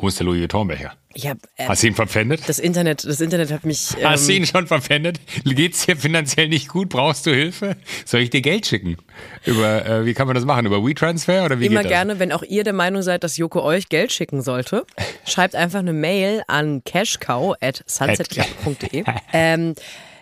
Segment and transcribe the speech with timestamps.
[0.00, 0.94] Wo ist der Louis Vuitton-Becher?
[1.12, 2.48] Ich hab, äh, Hast du ihn verpfändet?
[2.48, 3.90] das Internet, das Internet hat mich.
[3.98, 5.20] Ähm, Hast du ihn schon verpfändet?
[5.44, 6.88] Geht's dir finanziell nicht gut?
[6.88, 7.76] Brauchst du Hilfe?
[8.06, 8.96] Soll ich dir Geld schicken?
[9.44, 10.64] Über, äh, wie kann man das machen?
[10.66, 13.88] Über WeTransfer oder wie Immer gerne, wenn auch ihr der Meinung seid, dass Joko euch
[13.88, 14.86] Geld schicken sollte,
[15.26, 19.04] schreibt einfach eine Mail an cashcow at sunsetclub.de.
[19.32, 19.74] ähm,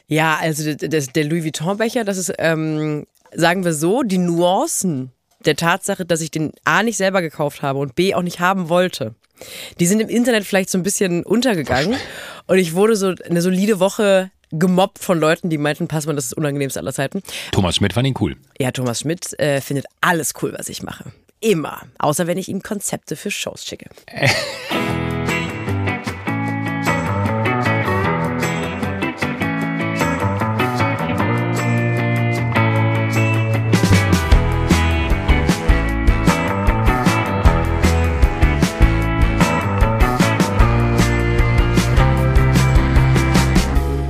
[0.08, 5.12] ja, also das, der Louis Vuitton-Becher, das ist, ähm, sagen wir so, die Nuancen
[5.44, 8.68] der Tatsache, dass ich den A nicht selber gekauft habe und B auch nicht haben
[8.68, 9.14] wollte.
[9.78, 11.96] Die sind im Internet vielleicht so ein bisschen untergegangen
[12.46, 16.32] und ich wurde so eine solide Woche gemobbt von Leuten, die meinten, Passmann, das ist
[16.32, 17.22] das unangenehmste aller Zeiten.
[17.52, 18.36] Thomas Schmidt fand ihn cool.
[18.58, 21.12] Ja, Thomas Schmidt äh, findet alles cool, was ich mache.
[21.40, 21.82] Immer.
[21.98, 23.90] Außer wenn ich ihm Konzepte für Shows schicke.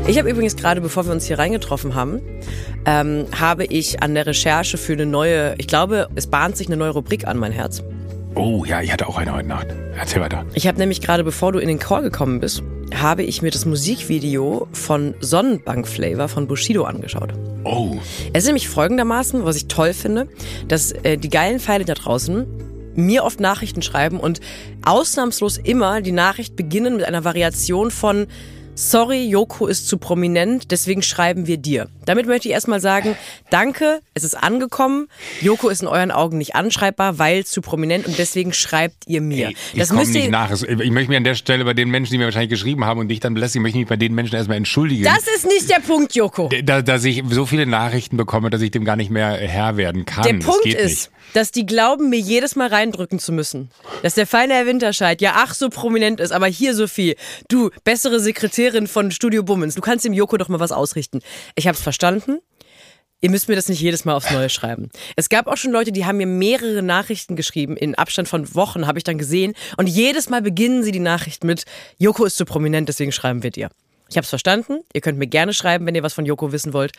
[0.09, 2.23] Ich habe übrigens gerade, bevor wir uns hier reingetroffen haben,
[2.87, 6.79] ähm, habe ich an der Recherche für eine neue, ich glaube, es bahnt sich eine
[6.79, 7.83] neue Rubrik an, mein Herz.
[8.35, 9.67] Oh ja, ich hatte auch eine heute Nacht.
[9.99, 10.47] Erzähl weiter.
[10.55, 12.63] Ich habe nämlich gerade, bevor du in den Call gekommen bist,
[12.95, 17.35] habe ich mir das Musikvideo von Sonnenbank Flavor von Bushido angeschaut.
[17.65, 17.99] Oh,
[18.33, 20.27] Es ist nämlich folgendermaßen, was ich toll finde,
[20.69, 22.47] dass äh, die geilen Pfeile da draußen
[22.95, 24.41] mir oft Nachrichten schreiben und
[24.87, 28.27] ausnahmslos immer die Nachricht beginnen mit einer Variation von
[28.81, 31.89] Sorry, Joko ist zu prominent, deswegen schreiben wir dir.
[32.07, 33.17] Damit möchte ich erstmal sagen,
[33.51, 35.09] danke, es ist angekommen.
[35.41, 39.49] Joko ist in euren Augen nicht anschreibbar, weil zu prominent und deswegen schreibt ihr mir.
[39.49, 40.53] Ey, ich komme nicht nach.
[40.53, 43.09] Ich möchte mich an der Stelle bei den Menschen, die mir wahrscheinlich geschrieben haben und
[43.09, 45.03] dich dann belästigen, möchte ich mich bei den Menschen erstmal entschuldigen.
[45.03, 46.49] Das ist nicht der Punkt, Joko.
[46.63, 50.05] da, dass ich so viele Nachrichten bekomme, dass ich dem gar nicht mehr Herr werden
[50.05, 50.23] kann.
[50.23, 51.11] Der das Punkt ist, Nicht.
[51.35, 53.73] dass die glauben, mir jedes Mal reindrücken zu müssen.
[54.05, 57.17] Dass der feine Herr Winterscheid ja ach so prominent ist, aber hier Sophie,
[57.49, 61.21] du, bessere Sekretärin von Studio Bummens, du kannst dem Joko doch mal was ausrichten.
[61.55, 62.39] Ich hab's verstanden.
[63.21, 64.91] Ihr müsst mir das nicht jedes Mal aufs Neue schreiben.
[65.17, 67.77] Es gab auch schon Leute, die haben mir mehrere Nachrichten geschrieben.
[67.77, 69.55] In Abstand von Wochen habe ich dann gesehen.
[69.77, 71.65] Und jedes Mal beginnen sie die Nachricht mit,
[71.99, 73.71] Joko ist zu prominent, deswegen schreiben wir dir.
[74.09, 74.81] Ich habe es verstanden.
[74.93, 76.93] Ihr könnt mir gerne schreiben, wenn ihr was von Joko wissen wollt.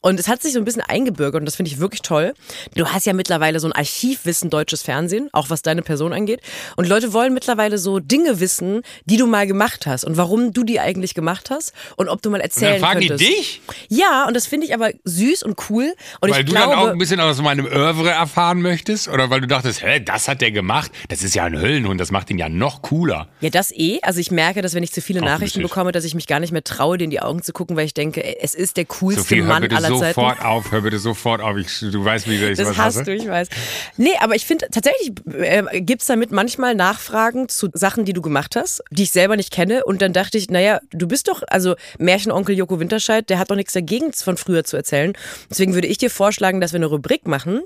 [0.00, 2.34] Und es hat sich so ein bisschen eingebürgert und das finde ich wirklich toll.
[2.74, 6.40] Du hast ja mittlerweile so ein Archivwissen deutsches Fernsehen, auch was deine Person angeht.
[6.76, 10.64] Und Leute wollen mittlerweile so Dinge wissen, die du mal gemacht hast und warum du
[10.64, 13.30] die eigentlich gemacht hast und ob du mal Und erzählen dann fragen die könntest.
[13.30, 15.94] dich, Ja, und das finde ich aber süß und cool.
[16.20, 19.08] Und weil du glaube, dann auch ein bisschen aus meinem Oeuvre erfahren möchtest?
[19.08, 20.90] Oder weil du dachtest, hä, das hat der gemacht?
[21.08, 23.28] Das ist ja ein Höllenhund, das macht ihn ja noch cooler.
[23.40, 23.98] Ja, das eh.
[24.02, 26.49] Also ich merke, dass wenn ich zu viele Nachrichten bekomme, dass ich mich gar nicht
[26.52, 29.22] mehr traue, dir in die Augen zu gucken, weil ich denke, es ist der coolste
[29.22, 30.14] Sophie, hör Mann bitte aller Zeiten.
[30.14, 31.56] sofort auf, hör bitte sofort auf.
[31.56, 33.04] Ich, du weißt, wie ich Das sowas hast hasse.
[33.04, 33.48] du, ich weiß.
[33.96, 38.56] Nee, aber ich finde tatsächlich äh, gibt's damit manchmal Nachfragen zu Sachen, die du gemacht
[38.56, 39.84] hast, die ich selber nicht kenne.
[39.84, 43.56] Und dann dachte ich, naja, du bist doch, also Märchenonkel Joko Winterscheid, der hat doch
[43.56, 45.12] nichts dagegen von früher zu erzählen.
[45.50, 47.62] Deswegen würde ich dir vorschlagen, dass wir eine Rubrik machen.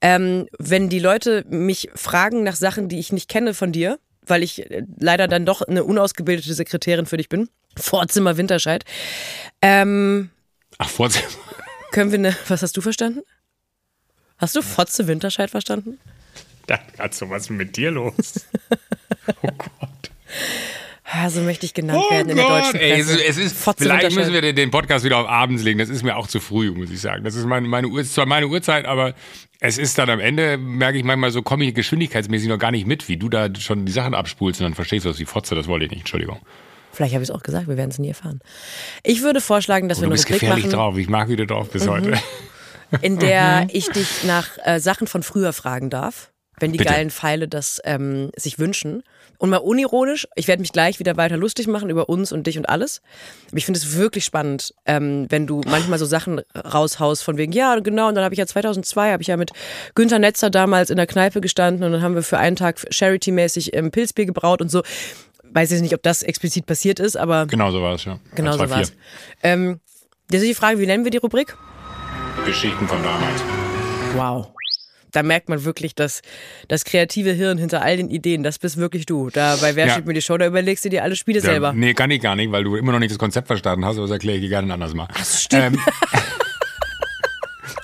[0.00, 4.42] Ähm, wenn die Leute mich fragen nach Sachen, die ich nicht kenne von dir, weil
[4.42, 7.48] ich äh, leider dann doch eine unausgebildete Sekretärin für dich bin.
[7.76, 8.84] Vorzimmer Winterscheid.
[9.62, 10.30] Ähm,
[10.78, 11.26] Ach, Vorzimmer.
[11.92, 13.20] können wir eine, was hast du verstanden?
[14.38, 15.98] Hast du Fotze Winterscheid verstanden?
[16.66, 18.46] Da hat's so was mit dir los.
[19.42, 20.10] oh Gott.
[21.10, 23.20] Ah, so möchte ich genannt Oh werden in der Gott, deutschen ey, es, Presse.
[23.22, 25.78] ist- es ist, Fotze vielleicht müssen wir den, den Podcast wieder auf abends legen.
[25.78, 27.24] Das ist mir auch zu früh, muss ich sagen.
[27.24, 29.14] Das ist meine, meine Uhr, ist zwar meine Uhrzeit, aber
[29.60, 32.86] es ist dann am Ende, merke ich manchmal so, komme ich geschwindigkeitsmäßig noch gar nicht
[32.86, 35.54] mit, wie du da schon die Sachen abspulst und dann verstehst du das wie Fotze,
[35.54, 36.38] das wollte ich nicht, Entschuldigung.
[36.92, 38.40] Vielleicht habe ich es auch gesagt, wir werden es nie erfahren.
[39.02, 41.28] Ich würde vorschlagen, dass Oh, wir du eine bist Rubrik gefährlich machen, drauf, ich mag,
[41.28, 42.18] wie du drauf bist heute.
[43.02, 46.90] in der ich dich nach äh, Sachen von früher fragen darf, wenn die Bitte.
[46.92, 49.02] geilen Pfeile das ähm, sich wünschen.
[49.38, 52.58] Und mal unironisch, ich werde mich gleich wieder weiter lustig machen über uns und dich
[52.58, 53.02] und alles.
[53.48, 57.52] Aber ich finde es wirklich spannend, ähm, wenn du manchmal so Sachen raushaust von wegen,
[57.52, 59.52] ja genau, und dann habe ich ja 2002, habe ich ja mit
[59.94, 63.74] Günther Netzer damals in der Kneipe gestanden und dann haben wir für einen Tag Charity-mäßig
[63.74, 64.82] ähm, Pilzbier gebraut und so.
[65.44, 68.18] Weiß jetzt nicht, ob das explizit passiert ist, aber Genau so war es, ja.
[68.34, 68.92] genau so war es.
[69.44, 69.78] Ähm,
[70.30, 71.56] das ist die Frage, wie nennen wir die Rubrik?
[72.44, 73.40] Geschichten von damals.
[74.14, 74.48] Wow.
[75.12, 76.22] Da merkt man wirklich, dass
[76.68, 79.30] das kreative Hirn hinter all den Ideen, das bist wirklich du.
[79.30, 79.92] Da bei Wer Ja.
[79.92, 81.68] steht mir die Show, da überlegst du dir alle Spiele selber.
[81.68, 83.96] Ja, nee, kann ich gar nicht, weil du immer noch nicht das Konzept verstanden hast,
[83.96, 85.08] aber das erkläre ich dir gerne ein anderes Mal.
[85.52, 85.78] Ähm,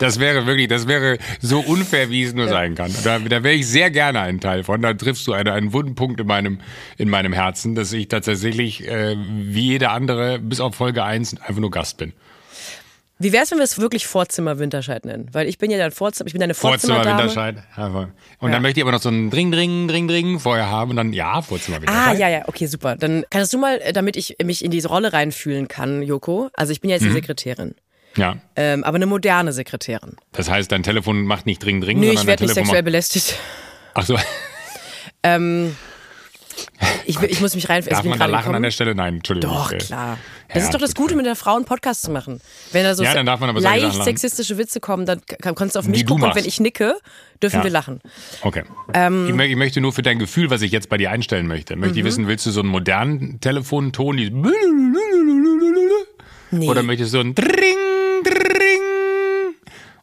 [0.01, 2.93] das wäre wirklich, das wäre so unfair, wie es nur sein kann.
[3.05, 4.83] Da, da wäre ich sehr gerne ein Teil von.
[4.83, 6.61] Da triffst du eine, einen wunden Punkt in meinem,
[6.99, 11.61] in meinem Herzen, dass ich tatsächlich, äh, wie jeder andere, bis auf Folge 1 einfach
[11.61, 12.13] nur Gast bin.
[13.19, 15.29] Wie wär's, wenn wir es wirklich Vorzimmer Winterscheid nennen?
[15.33, 17.31] Weil ich bin ja dein Vorzimmer, ich bin deine Vorzimmer Vorzimmerdame.
[17.31, 17.57] Winterscheid.
[17.77, 18.13] Ja, und
[18.43, 18.49] Ja.
[18.51, 21.13] dann möchte ich aber noch so ein Dring, Dring, Dring, Dring vorher haben und dann,
[21.13, 22.19] ja, Vorzimmer Ah, Winterscheid.
[22.19, 22.97] ja, ja, okay, super.
[22.97, 26.51] Dann kannst du mal, äh, damit ich mich in diese Rolle reinfühlen kann, Joko.
[26.55, 27.15] Also ich bin ja jetzt die Mhm.
[27.15, 27.75] Sekretärin.
[28.17, 28.37] ja.
[28.57, 30.17] Ähm, aber eine moderne Sekretärin.
[30.33, 32.83] Das heißt, dein Telefon macht nicht Dring, Dring, Nee, sondern ich werde nicht Telefon sexuell
[32.83, 33.37] belästigt.
[33.95, 34.19] Ach so,
[37.07, 37.77] Ich, ich muss mich rein.
[37.77, 38.71] Also ich darf bin man da lachen an der.
[38.71, 38.95] Stelle?
[38.95, 39.55] Nein, Entschuldigung.
[39.55, 40.19] Doch, ich, äh, klar.
[40.49, 42.41] Das ja, ist doch das gut, Gute, mit der Frau einen Podcast zu machen.
[42.73, 45.75] Wenn da so Ja, dann darf man aber leicht sexistische Witze kommen, dann kann- kannst
[45.75, 46.97] du auf mich du gucken und wenn ich nicke,
[47.43, 47.65] dürfen Ja.
[47.65, 48.01] wir lachen.
[48.43, 48.63] Okay.
[48.95, 51.77] Ähm, ich, ich möchte nur für dein Gefühl, was ich jetzt bei dir einstellen möchte,
[51.77, 51.99] möchte Mhm.
[51.99, 54.31] ich wissen, willst du so einen modernen Telefonton, die
[56.51, 56.69] Nee.
[56.69, 57.77] oder möchtest du so ein Dring, Dring?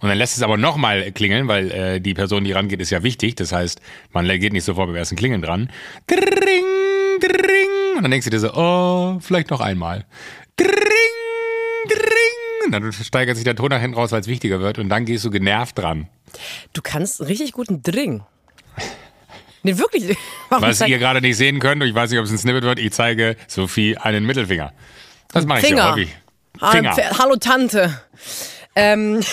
[0.01, 3.03] Und dann lässt es aber nochmal klingeln, weil äh, die Person, die rangeht, ist ja
[3.03, 3.36] wichtig.
[3.36, 3.80] Das heißt,
[4.12, 5.69] man geht nicht sofort beim ersten Klingeln dran.
[6.07, 6.19] Dring,
[7.19, 7.98] Dring.
[7.98, 10.06] Und dann denkst du dir so, oh, vielleicht noch einmal.
[10.57, 10.69] Dring,
[11.88, 12.65] Dring.
[12.65, 14.80] Und dann steigert sich der Ton nach hinten raus, weil es wichtiger wird.
[14.80, 16.07] Und dann gehst du genervt dran.
[16.74, 18.24] Du kannst einen richtig guten Dring.
[19.63, 20.18] Nee, wirklich.
[20.50, 22.63] Warum Was ihr gerade nicht sehen könnt, und ich weiß nicht, ob es ein Snippet
[22.63, 24.74] wird, ich zeige Sophie einen Mittelfinger.
[25.31, 25.92] Das mache ich Finger.
[25.94, 26.09] häufig.
[26.59, 26.94] Ah, Finger.
[26.95, 28.01] Pf- Hallo Tante.
[28.75, 29.21] Ähm,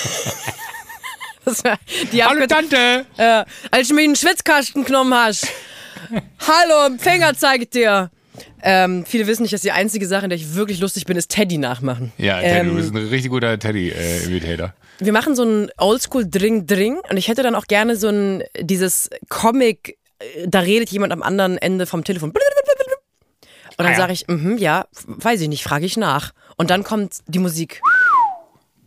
[1.47, 3.07] Hallo Tante!
[3.17, 5.49] äh, als du mir einen Schwitzkasten genommen hast.
[6.47, 8.11] Hallo, Finger zeig ich dir.
[8.63, 11.31] Ähm, viele wissen nicht, dass die einzige Sache, in der ich wirklich lustig bin, ist
[11.31, 12.13] Teddy nachmachen.
[12.19, 14.75] Ja, Teddy, ähm, du bist ein richtig guter Teddy-Imitator.
[14.99, 19.97] Wir machen so ein Oldschool-Dring-Dring und ich hätte dann auch gerne so ein, dieses Comic,
[20.19, 22.31] äh, da redet jemand am anderen Ende vom Telefon.
[22.31, 23.97] Und dann Ah ja.
[23.97, 26.33] sage ich, mhm, ja, weiß ich nicht, frage ich nach.
[26.57, 27.81] Und dann kommt die Musik.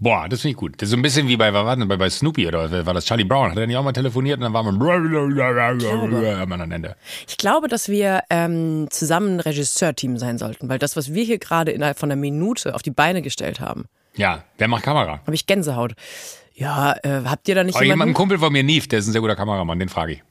[0.04, 0.74] Boah, das finde ich gut.
[0.82, 3.24] Das ist so ein bisschen wie bei, war bei, bei Snoopy oder war das Charlie
[3.24, 3.52] Brown?
[3.52, 4.82] Hat er nicht auch mal telefoniert und dann war man
[6.62, 6.96] am Ende.
[7.30, 11.38] Ich glaube, dass wir ähm, zusammen ein Regisseurteam sein sollten, weil das, was wir hier
[11.38, 15.20] gerade innerhalb von einer Minute auf die Beine gestellt haben, Ja, wer macht Kamera?
[15.26, 15.94] habe ich Gänsehaut.
[16.56, 18.14] Ja, äh, habt ihr da nicht Oh, jemand, ein jemanden?
[18.16, 20.24] Kumpel von mir, Nief, der ist ein sehr guter Kameramann, den frage ich.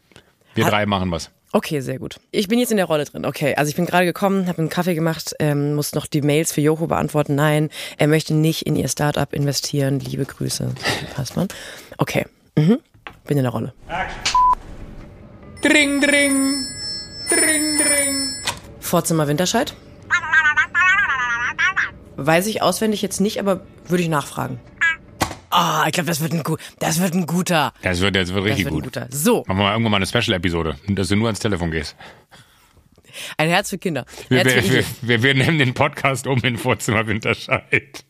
[0.55, 1.31] Wir drei machen was.
[1.53, 2.21] Okay, sehr gut.
[2.31, 3.27] Ich bin jetzt in der Rolle drin.
[3.27, 6.53] Okay, also ich bin gerade gekommen, habe einen Kaffee gemacht, ähm, muss noch die Mails
[6.53, 7.35] für Joko beantworten.
[7.35, 9.99] Nein, er möchte nicht in ihr Startup investieren.
[9.99, 10.73] Liebe Grüße,
[11.17, 11.49] passt man.
[11.99, 12.27] Okay,
[12.57, 12.79] mhm.
[13.27, 13.75] bin in der Rolle.
[15.63, 16.65] Dring, dring,
[17.29, 18.29] dring, dring.
[18.79, 19.75] Vorzimmer Winterscheid?
[22.17, 24.61] Weiß ich auswendig jetzt nicht, aber würde ich nachfragen.
[25.51, 27.73] Ah, ich glaube, das wird ein gut, das wird ein guter.
[27.83, 28.85] Das wird, das wird Das richtig wird ein gut.
[28.85, 29.09] guter.
[29.11, 31.97] So, Machen wir mal irgendwann mal eine Special-Episode, dass du nur ans Telefon gehst.
[33.37, 34.05] ein Herz für Kinder.
[34.31, 38.05] Ein Wir, Herz für wir, wir, wir, nehmen den Podcast um in Vorzimmer Winterscheid.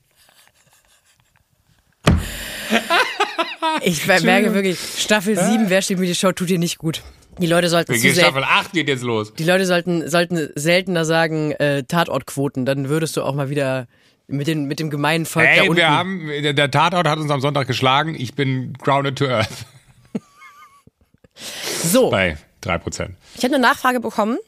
[3.83, 7.03] Ich merke wirklich, Staffel 7, wer steht mir die Show, tut dir nicht gut.
[7.39, 9.33] Die Leute sollten Wir zu Staffel 8 geht jetzt los.
[9.33, 13.87] die Leute sollten, sollten seltener sagen, äh, Tatortquoten, dann würdest du auch mal wieder
[14.31, 15.77] mit, den, mit dem gemeinen Volk da Hey, unten.
[15.77, 18.15] wir haben, der, der Tatort hat uns am Sonntag geschlagen.
[18.15, 19.67] Ich bin grounded to earth
[21.83, 23.11] so, bei 3%.
[23.37, 24.39] ich habe eine Nachfrage bekommen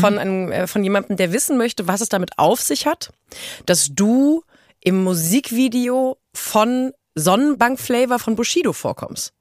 [0.00, 3.12] von, einem, äh, von jemandem, der wissen möchte, was es damit auf sich hat,
[3.64, 4.44] dass du
[4.80, 9.32] im Musikvideo von Sonnenbank-Flavor von Bushido vorkommst.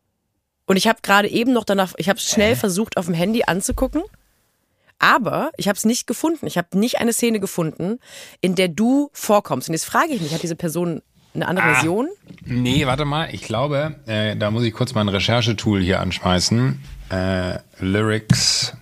[0.65, 4.01] Und ich habe gerade eben noch danach, ich habe schnell versucht, auf dem Handy anzugucken.
[4.99, 6.45] Aber ich habe es nicht gefunden.
[6.45, 7.99] Ich habe nicht eine Szene gefunden,
[8.41, 9.69] in der du vorkommst.
[9.69, 11.01] Und jetzt frage ich mich, hat diese Person
[11.33, 11.73] eine andere Ah.
[11.75, 12.09] Version?
[12.43, 13.29] Nee, warte mal.
[13.33, 16.83] Ich glaube, äh, da muss ich kurz mein Recherchetool hier anschmeißen.
[17.11, 18.73] Äh, Lyrics,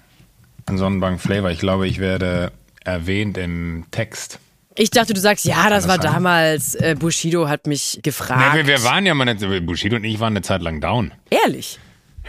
[0.69, 1.51] Sonnenbank Flavor.
[1.51, 2.51] Ich glaube, ich werde
[2.83, 4.39] erwähnt im Text.
[4.75, 6.13] Ich dachte, du sagst, ja, das das war sein?
[6.13, 8.53] damals, äh, Bushido hat mich gefragt.
[8.53, 11.11] Nee, wir, wir waren ja mal, eine, Bushido und ich waren eine Zeit lang down.
[11.29, 11.79] Ehrlich.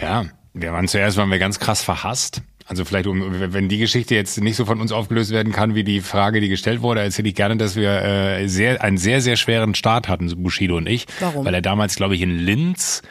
[0.00, 2.42] Ja, wir waren zuerst waren wir ganz krass verhasst.
[2.68, 3.22] Also vielleicht, um,
[3.52, 6.50] wenn die Geschichte jetzt nicht so von uns aufgelöst werden kann, wie die Frage, die
[6.50, 10.30] gestellt wurde, erzähle ich gerne, dass wir äh, sehr, einen sehr, sehr schweren Start hatten,
[10.42, 11.06] Bushido und ich.
[11.18, 11.46] Warum?
[11.46, 13.02] Weil er damals, glaube ich, in Linz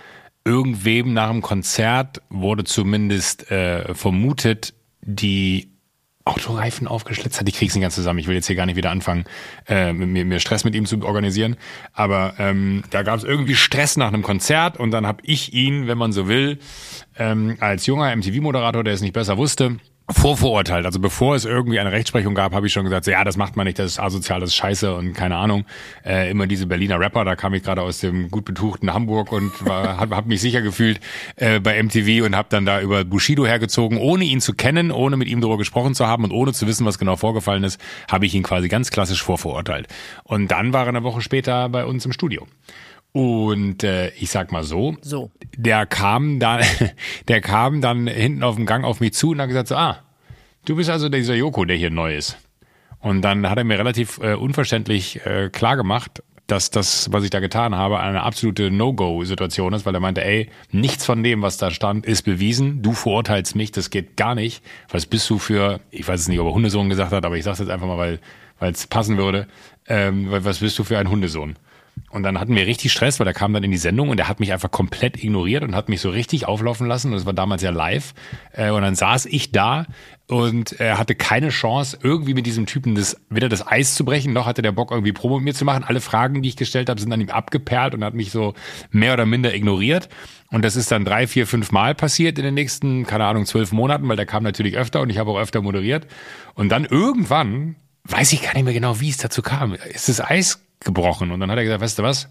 [0.46, 5.72] irgendwem nach dem Konzert wurde zumindest äh, vermutet, die
[6.28, 7.48] Autoreifen aufgeschlitzt hat.
[7.48, 8.20] Ich krieg's nicht ganz zusammen.
[8.20, 9.26] Ich will jetzt hier gar nicht wieder anfangen,
[9.68, 11.56] äh, mir, mir Stress mit ihm zu organisieren.
[11.94, 15.88] Aber ähm, da gab es irgendwie Stress nach einem Konzert und dann habe ich ihn,
[15.88, 16.60] wenn man so will,
[17.18, 19.78] ähm, als junger MTV-Moderator, der es nicht besser wusste,
[20.10, 20.86] vorverurteilt.
[20.86, 23.58] Also bevor es irgendwie eine Rechtsprechung gab, habe ich schon gesagt, so, ja, das macht
[23.58, 25.66] man nicht, das ist asozial, das ist scheiße und keine Ahnung.
[26.06, 29.52] Äh, immer diese Berliner Rapper, da kam ich gerade aus dem gut betuchten Hamburg und
[29.66, 31.02] habe hab mich sicher gefühlt
[31.36, 35.18] äh, bei MTV und habe dann da über Bushido hergezogen, ohne ihn zu kennen, ohne
[35.18, 38.26] mit ihm darüber gesprochen zu haben und ohne zu wissen, was genau vorgefallen ist, habe
[38.26, 39.88] ich ihn quasi ganz klassisch vorverurteilt.
[40.24, 42.48] Und dann war er eine Woche später bei uns im Studio.
[43.18, 45.32] Und äh, ich sag mal so, So.
[45.58, 46.62] der kam dann,
[47.28, 49.98] der kam dann hinten auf dem Gang auf mich zu und hat gesagt so, ah,
[50.66, 52.38] du bist also dieser Joko, der hier neu ist.
[53.00, 57.32] Und dann hat er mir relativ äh, unverständlich äh, klar gemacht, dass das, was ich
[57.32, 61.58] da getan habe, eine absolute No-Go-Situation ist, weil er meinte, ey, nichts von dem, was
[61.58, 62.84] da stand, ist bewiesen.
[62.84, 64.64] Du verurteilst mich, das geht gar nicht.
[64.90, 67.44] Was bist du für, ich weiß es nicht, ob er Hundesohn gesagt hat, aber ich
[67.46, 68.20] sage jetzt einfach mal, weil
[68.60, 69.48] weil es passen würde.
[69.88, 71.56] Ähm, was bist du für ein Hundesohn?
[72.10, 74.28] Und dann hatten wir richtig Stress, weil er kam dann in die Sendung und er
[74.28, 77.08] hat mich einfach komplett ignoriert und hat mich so richtig auflaufen lassen.
[77.08, 78.14] Und das war damals ja live.
[78.54, 79.86] Äh, und dann saß ich da
[80.28, 84.34] und er hatte keine Chance, irgendwie mit diesem Typen das, weder das Eis zu brechen,
[84.34, 85.84] noch hatte der Bock, irgendwie Promo mit mir zu machen.
[85.86, 88.54] Alle Fragen, die ich gestellt habe, sind an ihm abgeperlt und hat mich so
[88.92, 90.10] mehr oder minder ignoriert.
[90.50, 93.72] Und das ist dann drei, vier, fünf Mal passiert in den nächsten, keine Ahnung, zwölf
[93.72, 96.08] Monaten, weil der kam natürlich öfter und ich habe auch öfter moderiert.
[96.56, 100.22] Und dann irgendwann, weiß ich gar nicht mehr genau, wie es dazu kam, ist das
[100.22, 101.32] Eis gebrochen.
[101.32, 102.30] Und dann hat er gesagt, weißt du was?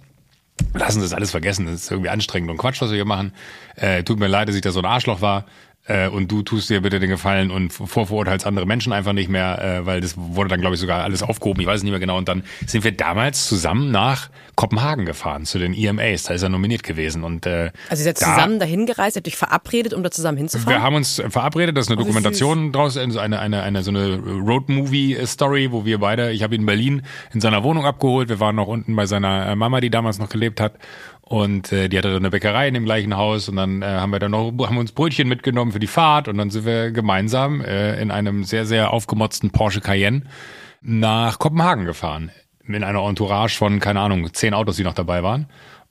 [0.72, 1.66] Lassen Sie das alles vergessen.
[1.66, 3.32] Das ist irgendwie anstrengend und Quatsch, was wir hier machen.
[3.76, 5.44] Äh, tut mir leid, dass ich da so ein Arschloch war.
[5.88, 9.62] Äh, und du tust dir bitte den Gefallen und vorverurteilst andere Menschen einfach nicht mehr,
[9.62, 11.60] äh, weil das wurde dann, glaube ich, sogar alles aufgehoben.
[11.60, 12.18] Ich weiß es nicht mehr genau.
[12.18, 16.24] Und dann sind wir damals zusammen nach Kopenhagen gefahren zu den EMAs.
[16.24, 17.22] Da ist er nominiert gewesen.
[17.22, 20.38] Und, äh, also ihr seid da, zusammen dahin gereist, habt euch verabredet, um da zusammen
[20.38, 20.72] hinzufahren?
[20.72, 23.90] Wir haben uns verabredet, das ist eine oh, Dokumentation draus, eine, eine, eine, eine so
[23.90, 27.02] eine Road-Movie-Story, wo wir beide, ich habe ihn in Berlin
[27.32, 28.28] in seiner Wohnung abgeholt.
[28.28, 30.74] Wir waren noch unten bei seiner Mama, die damals noch gelebt hat.
[31.28, 34.20] Und äh, die hatte eine Bäckerei in dem gleichen Haus und dann äh, haben wir
[34.20, 38.00] dann noch haben uns Brötchen mitgenommen für die Fahrt und dann sind wir gemeinsam äh,
[38.00, 40.22] in einem sehr sehr aufgemotzten Porsche Cayenne
[40.82, 42.30] nach Kopenhagen gefahren.
[42.68, 45.46] In einer Entourage von keine Ahnung zehn Autos, die noch dabei waren.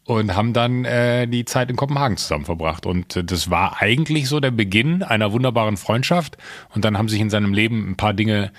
[0.05, 2.85] Und haben dann äh, die Zeit in Kopenhagen zusammen verbracht.
[2.85, 6.37] Und äh, das war eigentlich so der Beginn einer wunderbaren Freundschaft.
[6.75, 8.51] Und dann haben sich in seinem Leben ein paar Dinge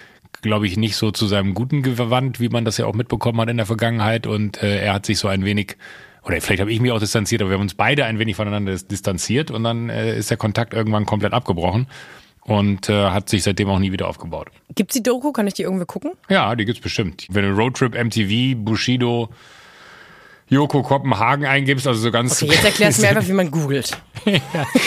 [0.43, 3.49] glaube ich, nicht so zu seinem Guten gewandt, wie man das ja auch mitbekommen hat
[3.49, 4.27] in der Vergangenheit.
[4.27, 5.77] Und äh, er hat sich so ein wenig
[6.27, 8.75] oder vielleicht habe ich mich auch distanziert, aber wir haben uns beide ein wenig voneinander
[8.77, 11.87] distanziert und dann äh, ist der Kontakt irgendwann komplett abgebrochen
[12.41, 14.49] und äh, hat sich seitdem auch nie wieder aufgebaut.
[14.75, 15.31] Gibt's die Doku?
[15.31, 16.13] Kann ich die irgendwie gucken?
[16.29, 17.27] Ja, die gibt's bestimmt.
[17.31, 19.29] Wenn du Roadtrip MTV, Bushido,
[20.49, 22.41] Joko Kopenhagen eingibst, also so ganz.
[22.41, 24.01] Okay, jetzt erklärst du mir einfach, wie man googelt.
[24.25, 24.41] ja,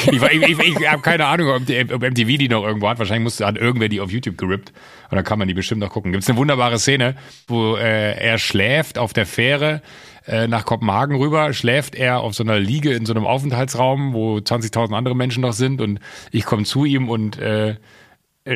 [0.10, 2.98] ich, ich, ich, ich habe keine Ahnung, ob, die, ob MTV die noch irgendwo hat.
[2.98, 4.72] Wahrscheinlich musste hat irgendwer die auf YouTube gerippt.
[5.10, 6.14] Und dann kann man die bestimmt noch gucken.
[6.14, 7.16] Gibt's eine wunderbare Szene,
[7.48, 9.82] wo äh, er schläft auf der Fähre
[10.26, 14.38] äh, nach Kopenhagen rüber, schläft er auf so einer Liege in so einem Aufenthaltsraum, wo
[14.38, 16.00] 20.000 andere Menschen noch sind und
[16.32, 17.78] ich komme zu ihm und äh,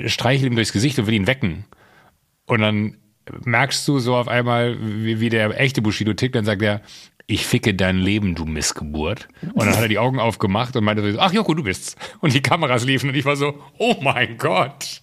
[0.05, 1.65] streichel ihm durchs Gesicht und will ihn wecken.
[2.45, 2.97] Und dann
[3.45, 6.81] merkst du so auf einmal, wie, wie der echte Bushido tickt, dann sagt er,
[7.25, 9.29] ich ficke dein Leben, du Missgeburt.
[9.53, 11.95] Und dann hat er die Augen aufgemacht und meinte so, ach Joko, du bist's.
[12.19, 15.02] Und die Kameras liefen und ich war so, oh mein Gott.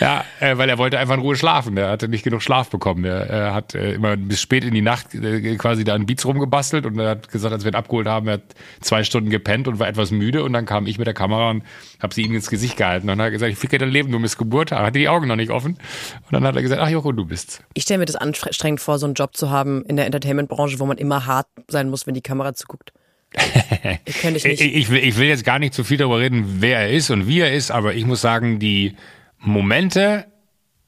[0.00, 1.76] Ja, äh, weil er wollte einfach in Ruhe schlafen.
[1.76, 3.04] Er hatte nicht genug Schlaf bekommen.
[3.04, 6.24] Er, er hat äh, immer bis spät in die Nacht äh, quasi da an Beats
[6.24, 8.42] rumgebastelt und er hat gesagt, als wir ihn abgeholt haben, er hat
[8.80, 11.64] zwei Stunden gepennt und war etwas müde und dann kam ich mit der Kamera und
[12.00, 14.10] habe sie ihm ins Gesicht gehalten und dann hat er gesagt, ich ficke dein Leben,
[14.10, 14.72] du Missgeburt.
[14.72, 17.26] Er hatte die Augen noch nicht offen und dann hat er gesagt, ach Joko, du
[17.26, 17.62] bist's.
[17.74, 20.86] Ich stelle mir das anstrengend vor, so einen Job zu haben in der Entertainment-Branche, wo
[20.86, 22.92] man immer hart sein muss, wenn die Kamera zuguckt.
[24.06, 26.90] ich, ich, ich, will, ich will jetzt gar nicht zu viel darüber reden, wer er
[26.90, 28.96] ist und wie er ist, aber ich muss sagen, die
[29.40, 30.26] Momente,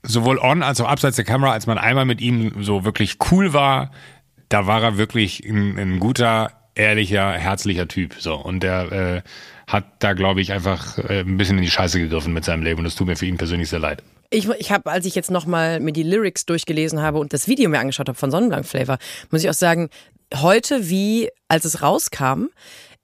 [0.02, 3.52] sowohl on als auch abseits der Kamera, als man einmal mit ihm so wirklich cool
[3.52, 3.90] war,
[4.48, 8.14] da war er wirklich ein, ein guter, ehrlicher, herzlicher Typ.
[8.18, 9.22] So und der äh,
[9.66, 12.78] hat da, glaube ich, einfach äh, ein bisschen in die Scheiße gegriffen mit seinem Leben
[12.78, 14.02] und das tut mir für ihn persönlich sehr leid.
[14.30, 17.68] Ich, ich habe, als ich jetzt nochmal mir die Lyrics durchgelesen habe und das Video
[17.68, 18.98] mir angeschaut habe von Sonnenblank Flavor,
[19.30, 19.90] muss ich auch sagen,
[20.34, 22.46] heute wie als es rauskam,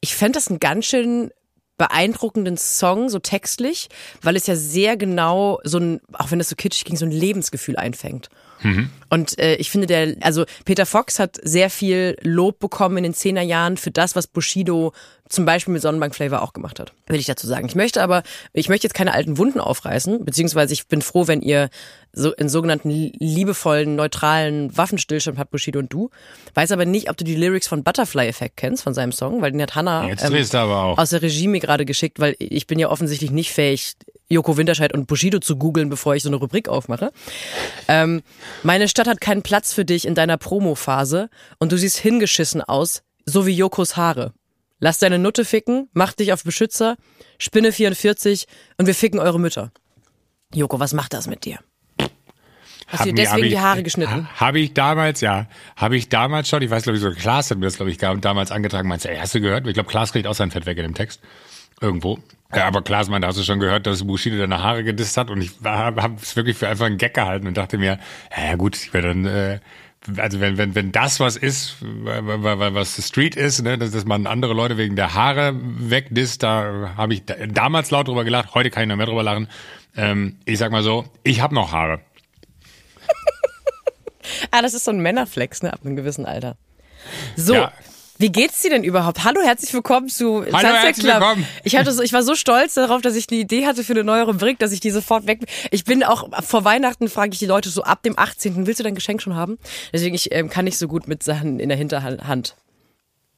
[0.01, 1.31] ich fände das ein ganz schön
[1.79, 3.89] beeindruckenden Song, so textlich,
[4.21, 7.13] weil es ja sehr genau so ein, auch wenn das so kitschig ging, so ein
[7.13, 8.29] Lebensgefühl einfängt.
[8.63, 8.91] Mhm.
[9.11, 13.15] Und äh, ich finde, der, also Peter Fox hat sehr viel Lob bekommen in den
[13.15, 14.93] Zehnerjahren für das, was Bushido
[15.29, 16.93] zum Beispiel mit Sonnenbank Flavor auch gemacht hat.
[17.07, 17.67] Will ich dazu sagen.
[17.67, 18.23] Ich möchte aber,
[18.53, 21.69] ich möchte jetzt keine alten Wunden aufreißen, beziehungsweise ich bin froh, wenn ihr
[22.13, 26.11] so in sogenannten liebevollen, neutralen Waffenstillstand habt, Bushido und du.
[26.55, 29.53] Weiß aber nicht, ob du die Lyrics von Butterfly Effect kennst, von seinem Song, weil
[29.53, 33.31] den hat Hannah ähm, aus der Regie mir gerade geschickt, weil ich bin ja offensichtlich
[33.31, 33.95] nicht fähig,
[34.31, 37.13] Joko Winterscheid und Bushido zu googeln, bevor ich so eine Rubrik aufmache.
[37.89, 38.23] Ähm,
[38.63, 43.03] meine Stadt hat keinen Platz für dich in deiner Promo-Phase und du siehst hingeschissen aus,
[43.25, 44.33] so wie Jokos Haare.
[44.81, 46.97] Lass deine Nutte ficken, mach dich auf Beschützer,
[47.39, 49.73] Spinne 44 und wir ficken eure Mütter.
[50.55, 51.59] Joko, was macht das mit dir?
[52.87, 54.29] Hast du dir deswegen ich, die Haare geschnitten?
[54.35, 55.47] Habe ich damals, ja.
[55.77, 57.99] Habe ich damals schon, ich weiß glaube ich so, Klaas hat mir das glaube ich
[57.99, 59.67] damals angetragen, meinst du, ey, hast du gehört?
[59.67, 61.21] Ich glaube, Klaas kriegt auch sein Fett weg in dem Text.
[61.81, 62.19] Irgendwo.
[62.55, 65.31] Ja, aber Klaas meinte, hast du schon gehört, dass Bushido deine Haare gedisst hat?
[65.31, 67.99] Und ich habe es wirklich für einfach einen Gag gehalten und dachte mir,
[68.37, 69.25] ja gut, ich werde dann...
[69.27, 69.61] Äh,
[70.17, 74.55] also wenn, wenn, wenn das was ist, was Street ist, ne, dass, dass man andere
[74.55, 78.89] Leute wegen der Haare wegdisst, da habe ich damals laut drüber gelacht, heute kann ich
[78.89, 79.49] noch mehr drüber lachen.
[79.97, 82.01] Ähm, ich sag mal so, ich habe noch Haare.
[84.51, 86.57] ah, das ist so ein Männerflex, ne, ab einem gewissen Alter.
[87.37, 87.55] So.
[87.55, 87.73] Ja.
[88.21, 89.23] Wie geht's dir denn überhaupt?
[89.23, 91.21] Hallo, herzlich willkommen zu Hallo, Sunset herzlich Club.
[91.21, 91.47] willkommen.
[91.63, 94.03] Ich hatte so, ich war so stolz darauf, dass ich eine Idee hatte für eine
[94.03, 95.43] neue Rubrik, dass ich die sofort weg.
[95.71, 98.67] Ich bin auch vor Weihnachten frage ich die Leute so ab dem 18.
[98.67, 99.57] Willst du dein Geschenk schon haben?
[99.93, 102.57] Deswegen ich ähm, kann nicht so gut mit Sachen in der Hinterhand.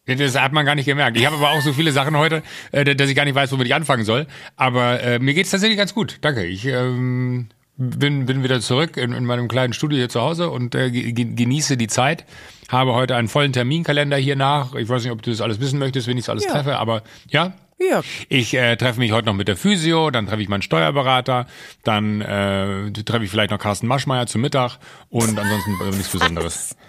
[0.06, 1.18] Das hat man gar nicht gemerkt.
[1.18, 3.66] Ich habe aber auch so viele Sachen heute, äh, dass ich gar nicht weiß, womit
[3.66, 4.26] ich anfangen soll.
[4.56, 6.16] Aber äh, mir geht's tatsächlich ganz gut.
[6.22, 6.46] Danke.
[6.46, 7.48] Ich ähm,
[7.80, 11.12] bin, bin wieder zurück in, in meinem kleinen Studio hier zu Hause und äh, ge-
[11.12, 12.24] genieße die Zeit.
[12.68, 14.74] Habe heute einen vollen Terminkalender hier nach.
[14.74, 16.52] Ich weiß nicht, ob du das alles wissen möchtest, wenn ich es alles Ja.
[16.52, 17.54] treffe, aber ja.
[17.82, 18.02] Ja.
[18.28, 21.46] Ich äh, treffe mich heute noch mit der Physio, dann treffe ich meinen Steuerberater,
[21.82, 24.76] dann äh, treffe ich vielleicht noch Carsten Maschmeyer zum Mittag
[25.08, 26.76] und ansonsten äh, nichts Besonderes.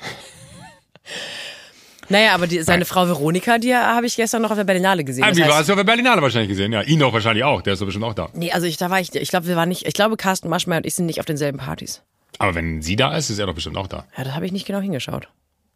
[2.12, 5.24] Naja, aber die, seine Frau Veronika, die habe ich gestern noch auf der Berlinale gesehen.
[5.24, 6.72] Ah, Das wie heißt- war es auf der Berlinale wahrscheinlich gesehen?
[6.74, 7.62] Ja, ihn auch wahrscheinlich auch.
[7.62, 8.30] Der ist doch bestimmt auch da.
[8.34, 10.77] Nee, also ich, da war ich, ich glaube, wir waren nicht, ich glaube, Carsten Maschmeyer
[10.77, 12.01] und ich sind nicht auf denselben Partys.
[12.38, 14.06] Aber wenn sie da ist, ist er doch bestimmt auch da.
[14.18, 15.27] Ja, da habe ich nicht genau hingeschaut.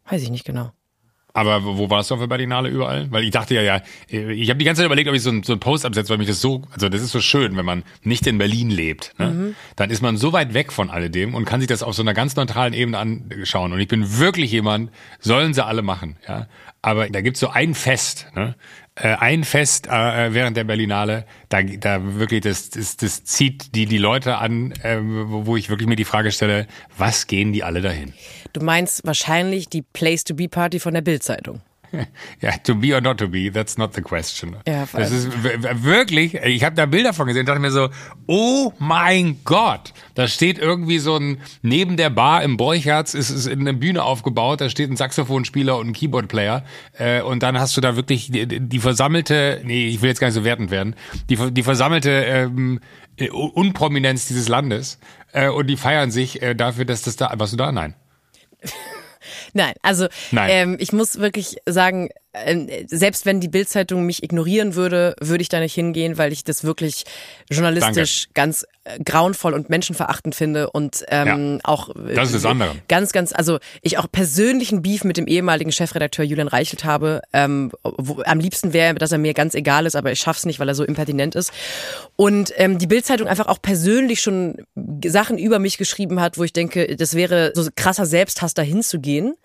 [0.08, 0.70] Weiß ich nicht genau.
[1.36, 3.10] Aber wo warst du auf der Berlinale überall?
[3.10, 5.42] Weil ich dachte ja, ja, ich habe die ganze Zeit überlegt, ob ich so einen,
[5.42, 7.82] so einen Post absetze, weil mich das so, also das ist so schön, wenn man
[8.02, 9.12] nicht in Berlin lebt.
[9.18, 9.54] Ne?
[9.76, 12.14] Dann ist man so weit weg von alledem und kann sich das auf so einer
[12.14, 13.74] ganz neutralen Ebene anschauen.
[13.74, 14.90] Und ich bin wirklich jemand,
[15.20, 16.16] sollen sie alle machen.
[16.26, 16.46] Ja,
[16.80, 18.54] Aber da gibt's so ein Fest, ne?
[18.96, 23.84] Äh, ein Fest äh, während der Berlinale, da, da wirklich, das, das, das zieht die,
[23.84, 27.82] die Leute an, äh, wo ich wirklich mir die Frage stelle, was gehen die alle
[27.82, 28.14] dahin?
[28.54, 31.60] Du meinst wahrscheinlich die Place-to-Be-Party von der Bild-Zeitung.
[32.40, 34.56] Ja, to be or not to be, that's not the question.
[34.66, 35.28] Ja, das ist
[35.82, 37.88] wirklich, ich habe da Bilder von gesehen, dachte mir so,
[38.26, 43.46] oh mein Gott, da steht irgendwie so ein, neben der Bar im Borchertz ist es
[43.46, 46.64] in eine Bühne aufgebaut, da steht ein Saxophonspieler und ein Keyboardplayer
[46.98, 50.28] äh, und dann hast du da wirklich die, die versammelte, nee, ich will jetzt gar
[50.28, 50.94] nicht so wertend werden,
[51.30, 52.80] die, die versammelte ähm,
[53.16, 54.98] äh, Unprominenz dieses Landes
[55.32, 57.72] äh, und die feiern sich äh, dafür, dass das da, warst du da?
[57.72, 57.94] Nein.
[59.56, 60.50] Nein, also Nein.
[60.52, 65.48] Ähm, ich muss wirklich sagen, ähm, selbst wenn die Bildzeitung mich ignorieren würde, würde ich
[65.48, 67.04] da nicht hingehen, weil ich das wirklich
[67.50, 72.74] journalistisch ganz äh, grauenvoll und menschenverachtend finde und ähm, auch äh, Das ist das andere.
[72.88, 77.22] ganz, ganz, also ich auch persönlichen Beef mit dem ehemaligen Chefredakteur Julian Reichelt habe.
[77.32, 80.60] Ähm, wo, am liebsten wäre, dass er mir ganz egal ist, aber ich schaff's nicht,
[80.60, 81.52] weil er so impertinent ist.
[82.16, 84.66] Und ähm, die Bildzeitung einfach auch persönlich schon
[85.06, 89.36] Sachen über mich geschrieben hat, wo ich denke, das wäre so krasser Selbsthass, da hinzugehen.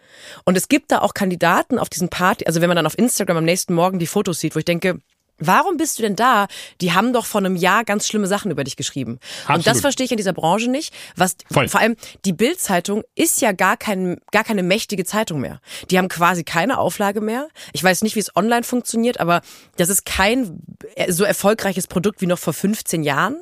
[0.45, 3.38] Und es gibt da auch Kandidaten auf diesen Party, also wenn man dann auf Instagram
[3.38, 5.00] am nächsten Morgen die Fotos sieht, wo ich denke,
[5.41, 6.47] Warum bist du denn da?
[6.80, 9.13] Die haben doch vor einem Jahr ganz schlimme Sachen über dich geschrieben.
[9.13, 9.82] Und das Absolut.
[9.82, 10.93] verstehe ich in dieser Branche nicht.
[11.15, 11.67] Was Voll.
[11.67, 11.95] vor allem
[12.26, 15.60] die Bild-Zeitung ist ja gar kein, gar keine mächtige Zeitung mehr.
[15.89, 17.50] Die haben quasi keine Auflage mehr.
[17.74, 19.41] Ich weiß nicht, wie es online funktioniert, aber
[19.78, 20.62] das ist kein
[21.08, 23.41] so erfolgreiches Produkt wie noch vor 15 Jahren.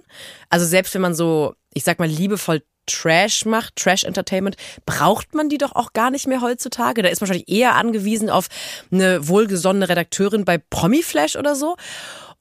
[0.49, 5.49] Also selbst wenn man so, ich sag mal, liebevoll Trash macht, Trash Entertainment, braucht man
[5.49, 7.01] die doch auch gar nicht mehr heutzutage.
[7.01, 8.47] Da ist man wahrscheinlich eher angewiesen auf
[8.91, 11.75] eine wohlgesonnene Redakteurin bei Promiflash oder so.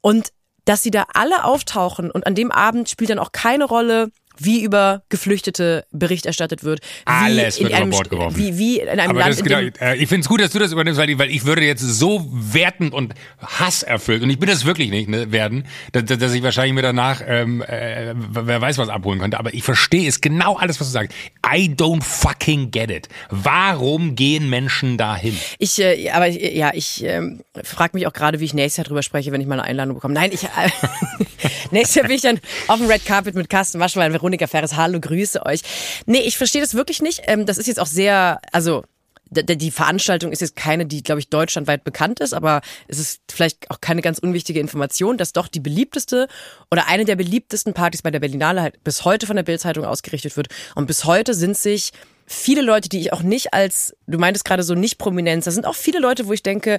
[0.00, 0.32] Und
[0.64, 4.62] dass sie da alle auftauchen und an dem Abend spielt dann auch keine Rolle, wie
[4.62, 6.80] über Geflüchtete Bericht erstattet wird.
[7.04, 8.36] Alles wird über einem, Bord geworfen.
[8.36, 10.72] Wie, wie in einem Aber Land, genau, äh, ich finde es gut, dass du das
[10.72, 14.64] übernimmst, weil ich, weil ich würde jetzt so wertend und hasserfüllt, und ich bin das
[14.64, 18.88] wirklich nicht, ne, werden, dass, dass ich wahrscheinlich mir danach, ähm, äh, wer weiß was
[18.88, 21.16] abholen könnte, aber ich verstehe es genau alles, was du sagst.
[21.44, 23.08] I don't fucking get it.
[23.30, 25.36] Warum gehen Menschen dahin?
[25.58, 29.02] Ich, äh, aber ja, ich ähm, frage mich auch gerade, wie ich nächstes Jahr drüber
[29.02, 30.14] spreche, wenn ich mal eine Einladung bekomme.
[30.14, 30.48] Nein, ich, äh,
[31.70, 34.76] nächstes Jahr bin ich dann auf dem Red Carpet mit Carsten Waschwein und Veronika Ferres.
[34.76, 35.62] Hallo, grüße euch.
[36.04, 37.22] Nee, ich verstehe das wirklich nicht.
[37.24, 38.84] Ähm, das ist jetzt auch sehr, also
[39.30, 43.70] die Veranstaltung ist jetzt keine, die, glaube ich, deutschlandweit bekannt ist, aber es ist vielleicht
[43.70, 46.28] auch keine ganz unwichtige Information, dass doch die beliebteste
[46.70, 50.36] oder eine der beliebtesten Partys bei der Berlinale halt bis heute von der Bildzeitung ausgerichtet
[50.36, 50.48] wird.
[50.74, 51.92] Und bis heute sind sich
[52.26, 55.66] viele Leute, die ich auch nicht als, du meintest gerade so nicht Prominenz, da sind
[55.66, 56.78] auch viele Leute, wo ich denke,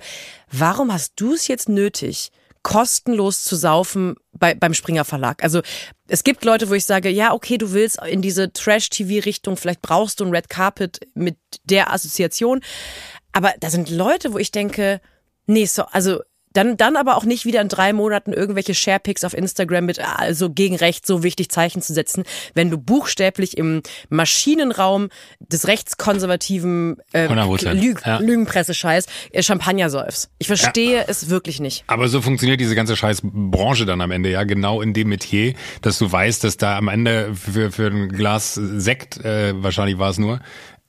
[0.51, 2.31] warum hast du es jetzt nötig,
[2.69, 5.43] kostenlos zu saufen bei, beim Springer Verlag?
[5.43, 5.61] Also
[6.07, 10.19] es gibt Leute, wo ich sage, ja, okay, du willst in diese Trash-TV-Richtung, vielleicht brauchst
[10.19, 12.61] du ein Red Carpet mit der Assoziation.
[13.31, 15.01] Aber da sind Leute, wo ich denke,
[15.47, 16.21] nee, so, also
[16.53, 20.49] dann, dann aber auch nicht wieder in drei Monaten irgendwelche Sharepics auf Instagram mit also
[20.49, 25.09] gegen Recht so wichtig Zeichen zu setzen, wenn du buchstäblich im Maschinenraum
[25.39, 28.19] des rechtskonservativen äh, 100%, Lüg ja.
[28.19, 30.29] Lügenpresse-Scheiß äh, Champagner säufst.
[30.39, 31.83] Ich verstehe es wirklich nicht.
[31.87, 35.53] Aber so funktioniert diese ganze scheiß Branche dann am Ende, ja, genau in dem Metier,
[35.81, 40.09] dass du weißt, dass da am Ende für, für ein Glas Sekt, äh, wahrscheinlich war
[40.09, 40.39] es nur,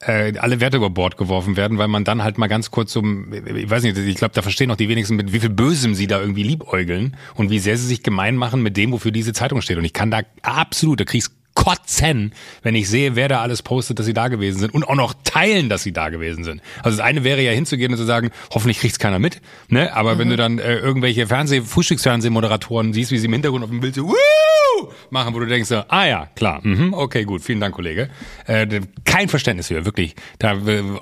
[0.00, 3.32] äh, alle Werte über Bord geworfen werden, weil man dann halt mal ganz kurz zum,
[3.32, 6.06] ich weiß nicht, ich glaube, da verstehen auch die wenigsten, mit wie viel Bösem sie
[6.06, 9.60] da irgendwie liebäugeln und wie sehr sie sich gemein machen mit dem, wofür diese Zeitung
[9.60, 9.76] steht.
[9.76, 12.32] Und ich kann da absolut, da kriegst kotzen,
[12.62, 15.14] wenn ich sehe, wer da alles postet, dass sie da gewesen sind und auch noch
[15.24, 16.62] teilen, dass sie da gewesen sind.
[16.82, 19.94] Also das eine wäre ja hinzugehen und zu sagen, hoffentlich kriegt's keiner mit, ne?
[19.94, 20.18] Aber mhm.
[20.18, 23.94] wenn du dann äh, irgendwelche Fernseh, Frühstücksfernsehmoderatoren siehst, wie sie im Hintergrund auf dem Bild
[23.94, 24.14] so, Woo!
[25.10, 28.10] Machen, wo du denkst, ah ja, klar, mhm, okay, gut, vielen Dank, Kollege.
[28.46, 30.14] Äh, kein Verständnis für, wirklich.
[30.38, 30.98] Da, äh, oh,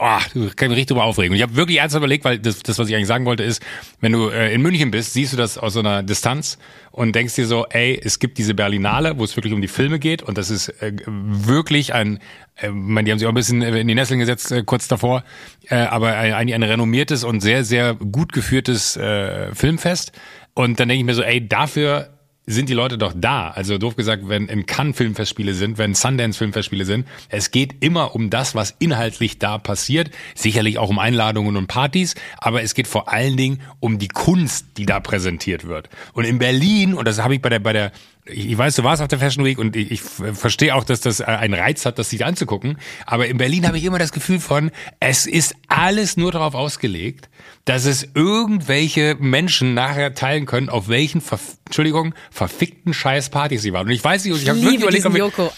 [0.56, 1.34] kann mich richtig drüber aufregen.
[1.36, 3.62] Ich habe wirklich ernsthaft überlegt, weil das, das, was ich eigentlich sagen wollte, ist,
[4.00, 6.58] wenn du äh, in München bist, siehst du das aus so einer Distanz
[6.90, 9.98] und denkst dir so, ey, es gibt diese Berlinale, wo es wirklich um die Filme
[9.98, 12.18] geht und das ist äh, wirklich ein,
[12.56, 15.24] äh, man, die haben sich auch ein bisschen in die Nesseln gesetzt äh, kurz davor,
[15.68, 20.12] äh, aber ein, ein renommiertes und sehr, sehr gut geführtes äh, Filmfest.
[20.54, 22.17] Und dann denke ich mir so, ey, dafür
[22.48, 23.50] sind die Leute doch da.
[23.50, 28.14] Also doof gesagt, wenn in Cannes Filmfestspiele sind, wenn Sundance Filmfestspiele sind, es geht immer
[28.14, 30.10] um das, was inhaltlich da passiert.
[30.34, 34.66] Sicherlich auch um Einladungen und Partys, aber es geht vor allen Dingen um die Kunst,
[34.78, 35.90] die da präsentiert wird.
[36.14, 37.92] Und in Berlin, und das habe ich bei der, bei der
[38.30, 41.20] ich weiß, du warst auf der Fashion Week und ich, ich verstehe auch, dass das
[41.20, 42.78] einen Reiz hat, das sich anzugucken.
[43.06, 47.28] Aber in Berlin habe ich immer das Gefühl von, es ist alles nur darauf ausgelegt,
[47.64, 53.86] dass es irgendwelche Menschen nachher teilen können, auf welchen, Ver Entschuldigung, verfickten Scheißpartys sie waren.
[53.86, 55.50] Und ich weiß nicht, ich habe wirklich überlegt, ob wir, oh.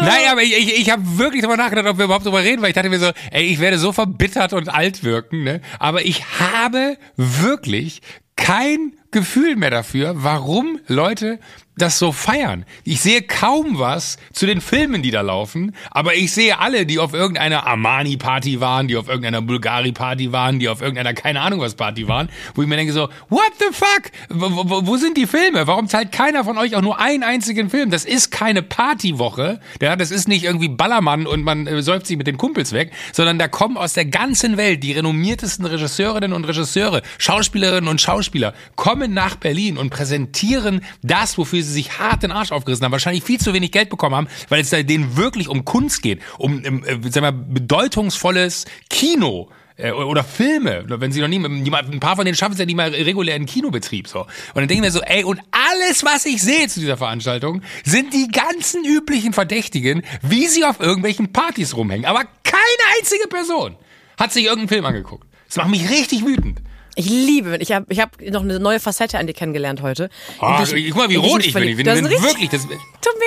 [0.00, 2.68] Nein, aber ich, ich, ich habe wirklich darüber nachgedacht, ob wir überhaupt darüber reden, weil
[2.68, 5.60] ich dachte mir so, ey, ich werde so verbittert und alt wirken, ne?
[5.80, 8.00] Aber ich habe wirklich
[8.36, 11.38] kein Gefühl mehr dafür, warum Leute
[11.78, 12.64] das so feiern.
[12.84, 16.98] Ich sehe kaum was zu den Filmen, die da laufen, aber ich sehe alle, die
[16.98, 21.74] auf irgendeiner Armani-Party waren, die auf irgendeiner Bulgari-Party waren, die auf irgendeiner keine Ahnung was
[21.74, 24.10] Party waren, wo ich mir denke so, what the fuck?
[24.30, 25.66] Wo, wo, sind die Filme?
[25.66, 27.90] Warum zahlt keiner von euch auch nur einen einzigen Film?
[27.90, 32.16] Das ist keine Partywoche, ja, das ist nicht irgendwie Ballermann und man äh, säuft sich
[32.16, 36.46] mit den Kumpels weg, sondern da kommen aus der ganzen Welt die renommiertesten Regisseurinnen und
[36.46, 42.32] Regisseure, Schauspielerinnen und Schauspieler, kommen nach Berlin und präsentieren das, wofür sie sich hart den
[42.32, 45.64] Arsch aufgerissen haben, wahrscheinlich viel zu wenig Geld bekommen haben, weil es denen wirklich um
[45.64, 51.28] Kunst geht, um, um äh, sag mal, bedeutungsvolles Kino äh, oder Filme, wenn sie noch
[51.28, 54.20] nie, ein paar von denen schaffen es ja nicht mal regulären Kinobetrieb, so.
[54.20, 57.62] Und dann denke ich mir so, ey, und alles, was ich sehe zu dieser Veranstaltung,
[57.84, 62.06] sind die ganzen üblichen Verdächtigen, wie sie auf irgendwelchen Partys rumhängen.
[62.06, 62.62] Aber keine
[62.98, 63.76] einzige Person
[64.18, 65.26] hat sich irgendeinen Film angeguckt.
[65.48, 66.60] Das macht mich richtig wütend.
[66.98, 70.08] Ich liebe, ich habe ich hab noch eine neue Facette an dir kennengelernt heute.
[70.40, 71.64] Oh, ich, guck mal, wie rot ich bin.
[71.64, 72.66] Ich bin, bin wirklich, das,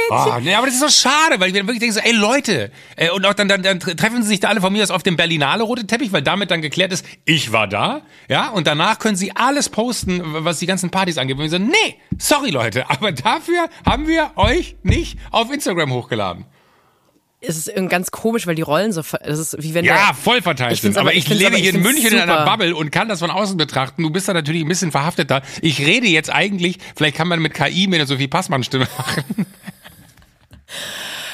[0.10, 2.72] oh, nee, aber das ist so schade, weil ich dann wirklich denke so, ey Leute,
[2.96, 5.04] äh, und auch dann, dann, dann treffen sie sich da alle von mir aus auf
[5.04, 8.98] dem Berlinale rote Teppich, weil damit dann geklärt ist, ich war da, ja, und danach
[8.98, 11.38] können sie alles posten, was die ganzen Partys angeht.
[11.38, 16.46] Und ich so, nee, sorry Leute, aber dafür haben wir euch nicht auf Instagram hochgeladen
[17.42, 20.42] es ist ganz komisch, weil die Rollen so, das ist wie wenn ja der, voll
[20.42, 20.98] verteilt sind.
[20.98, 22.24] Aber, aber ich, lebe hier in München super.
[22.24, 24.04] in einer Bubble und kann das von außen betrachten.
[24.04, 25.42] Du bist da natürlich ein bisschen verhafteter.
[25.62, 29.46] Ich rede jetzt eigentlich, vielleicht kann man mit KI mir so viel Passmann-Stimme machen.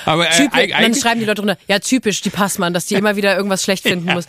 [0.06, 3.16] Aber äh, Typisch, dann schreiben die Leute drunter, ja typisch, die Passmann, dass die immer
[3.16, 4.26] wieder irgendwas schlecht finden muss.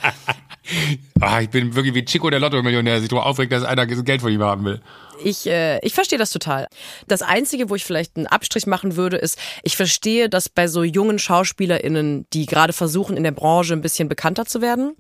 [1.21, 4.33] Ah, ich bin wirklich wie Chico der Lotto-Millionär, sich darüber aufregt, dass einer Geld von
[4.33, 4.81] ihm haben will.
[5.23, 6.69] Ich, äh, ich verstehe das total.
[7.09, 10.83] Das Einzige, wo ich vielleicht einen Abstrich machen würde, ist, ich verstehe, dass bei so
[10.83, 14.95] jungen SchauspielerInnen, die gerade versuchen, in der Branche ein bisschen bekannter zu werden,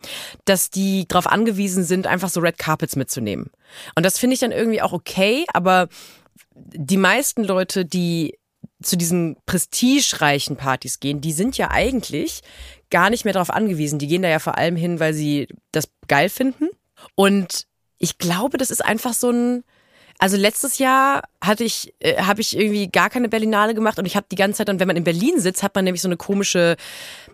[0.45, 3.51] dass die darauf angewiesen sind, einfach so Red Carpets mitzunehmen.
[3.95, 5.89] Und das finde ich dann irgendwie auch okay, aber
[6.55, 8.39] die meisten Leute, die
[8.83, 12.43] zu diesen prestigereichen Partys gehen, die sind ja eigentlich
[12.91, 13.99] gar nicht mehr darauf angewiesen.
[13.99, 16.69] Die gehen da ja vor allem hin, weil sie das geil finden.
[17.15, 17.67] Und
[17.99, 19.65] ich glaube, das ist einfach so ein,
[20.19, 24.17] also letztes Jahr hatte ich, äh, habe ich irgendwie gar keine Berlinale gemacht und ich
[24.17, 26.17] habe die ganze Zeit, und wenn man in Berlin sitzt, hat man nämlich so eine
[26.17, 26.77] komische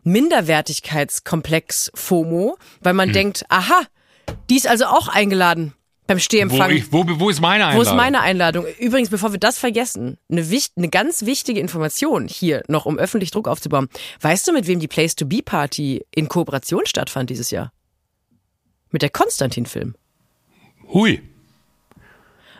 [0.03, 3.13] Minderwertigkeitskomplex-FOMO, weil man hm.
[3.13, 3.83] denkt, aha,
[4.51, 5.75] die ist also auch eingeladen
[6.07, 6.71] beim Stehempfang.
[6.71, 7.87] Wo, ich, wo, wo ist meine Einladung?
[7.87, 8.67] Wo ist meine Einladung?
[8.79, 13.31] Übrigens, bevor wir das vergessen, eine, wichtig, eine ganz wichtige Information hier noch, um öffentlich
[13.31, 13.89] Druck aufzubauen.
[14.21, 17.73] Weißt du, mit wem die Place to Be Party in Kooperation stattfand dieses Jahr?
[18.91, 19.95] Mit der Konstantin-Film.
[20.93, 21.23] Hui.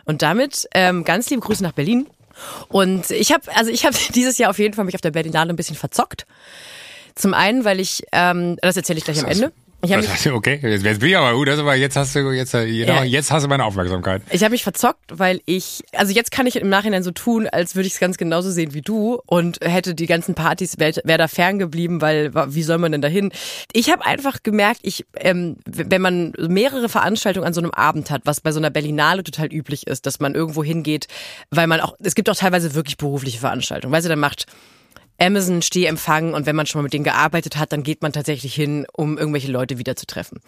[0.05, 2.07] Und damit ähm, ganz liebe Grüße nach Berlin.
[2.69, 5.51] Und ich habe, also ich habe dieses Jahr auf jeden Fall mich auf der Berlinale
[5.51, 6.25] ein bisschen verzockt.
[7.15, 9.51] Zum einen, weil ich, ähm, das erzähle ich gleich am Ende.
[9.83, 12.53] Ich mich, okay, jetzt, jetzt bin ich aber gut, also, aber jetzt hast du jetzt,
[12.53, 13.03] äh, genau, ja.
[13.03, 14.21] jetzt hast du meine Aufmerksamkeit.
[14.31, 17.75] Ich habe mich verzockt, weil ich, also jetzt kann ich im Nachhinein so tun, als
[17.75, 21.17] würde ich es ganz genauso sehen wie du und hätte die ganzen Partys wäre wär
[21.17, 23.31] da ferngeblieben, weil wie soll man denn dahin?
[23.73, 28.21] Ich habe einfach gemerkt, ich, ähm, wenn man mehrere Veranstaltungen an so einem Abend hat,
[28.23, 31.07] was bei so einer Berlinale total üblich ist, dass man irgendwo hingeht,
[31.51, 34.45] weil man auch, es gibt auch teilweise wirklich berufliche Veranstaltungen, weißt du, dann macht
[35.23, 38.53] Amazon Stehempfang und wenn man schon mal mit denen gearbeitet hat, dann geht man tatsächlich
[38.53, 40.39] hin, um irgendwelche Leute wieder zu treffen.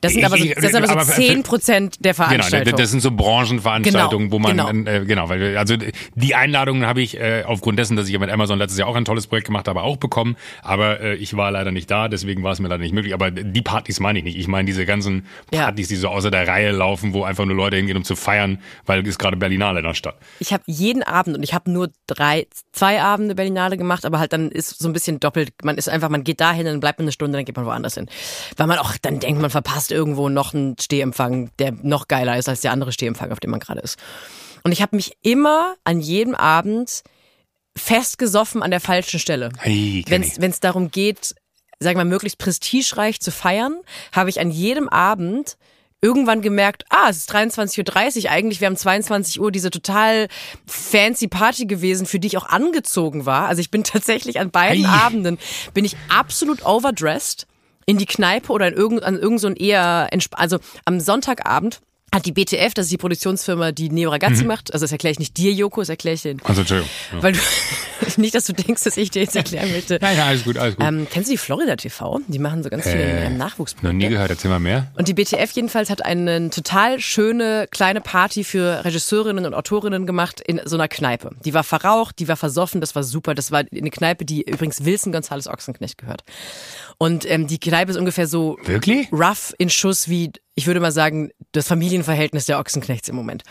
[0.00, 2.76] Das sind aber so, das sind aber so aber- 10 Prozent der Genau, Veranstaltung.
[2.76, 4.90] das sind so Branchenveranstaltungen, Genau, wo man, genau.
[4.90, 5.76] äh, genau, weil, also
[6.14, 8.96] die Einladungen habe ich äh, aufgrund dessen, dass ich ja mit Amazon letztes Jahr auch
[8.96, 12.42] ein tolles Projekt gemacht habe, auch bekommen, aber äh, ich war leider nicht da, deswegen
[12.42, 14.36] war es mir leider nicht möglich, aber die Partys meine ich nicht.
[14.38, 15.64] Ich meine diese ganzen Ja.
[15.64, 18.58] Partys, die so außer der Reihe laufen, wo einfach nur Leute hingehen, um zu feiern,
[18.86, 20.16] weil es gerade Berlinale in der Stadt.
[20.38, 24.32] ich habe jeden Abend und ich habe nur drei, zwei Abende Berlinale gemacht, aber halt
[24.32, 25.52] dann ist so ein bisschen doppelt.
[25.62, 27.94] Man ist einfach, man geht dahin, dann bleibt man eine Stunde, dann geht man woanders
[27.94, 28.08] hin.
[28.56, 32.48] Weil man auch dann denkt, man verpasst irgendwo noch einen Stehempfang, der noch geiler ist
[32.48, 33.98] als der andere Stehempfang, auf dem man gerade ist.
[34.62, 37.02] Und ich habe mich immer an jedem Abend
[37.76, 39.50] festgesoffen an der falschen Stelle.
[39.58, 41.34] Hey, Wenn es darum geht,
[41.80, 43.80] sagen wir mal, möglichst prestigereich zu feiern,
[44.12, 45.56] habe ich an jedem Abend
[46.04, 50.28] irgendwann gemerkt, ah, es ist 23.30 Uhr, eigentlich wäre um 22 Uhr diese total
[50.66, 53.48] fancy Party gewesen, für die ich auch angezogen war.
[53.48, 54.88] Also ich bin tatsächlich an beiden Ei.
[54.88, 55.38] Abenden,
[55.72, 57.46] bin ich absolut overdressed
[57.86, 61.80] in die Kneipe oder in irgend, an irgend so eher, also am Sonntagabend
[62.14, 65.18] hat die BTF, das ist die Produktionsfirma, die Neo Ragazzi macht, also das erkläre ich
[65.18, 66.40] nicht dir, Joko, das erkläre ich den.
[66.44, 66.90] Also, Entschuldigung.
[67.12, 67.22] Ja.
[67.22, 67.38] Weil du,
[68.20, 69.98] nicht, dass du denkst, dass ich dir jetzt erklären möchte.
[70.00, 70.86] Nein, nein, alles gut, alles gut.
[70.86, 72.20] Ähm, kennst du die Florida TV?
[72.28, 73.96] Die machen so ganz viele Äh, ähm, Noch Nachwuchsprojekte.
[73.96, 74.90] nie gehört, erzähl mal mehr.
[74.96, 80.40] Und die BTF jedenfalls hat eine total schöne kleine Party für Regisseurinnen und Autorinnen gemacht
[80.40, 81.30] in so einer Kneipe.
[81.44, 83.34] Die war verraucht, die war versoffen, das war super.
[83.34, 86.22] Das war eine Kneipe, die übrigens Wilson Gonzales Ochsenknecht gehört.
[86.98, 89.12] Und ähm, die Kneipe ist ungefähr so Wirklich?
[89.12, 93.42] rough in Schuss wie, ich würde mal sagen, das Familienverhältnis der Ochsenknechts im Moment.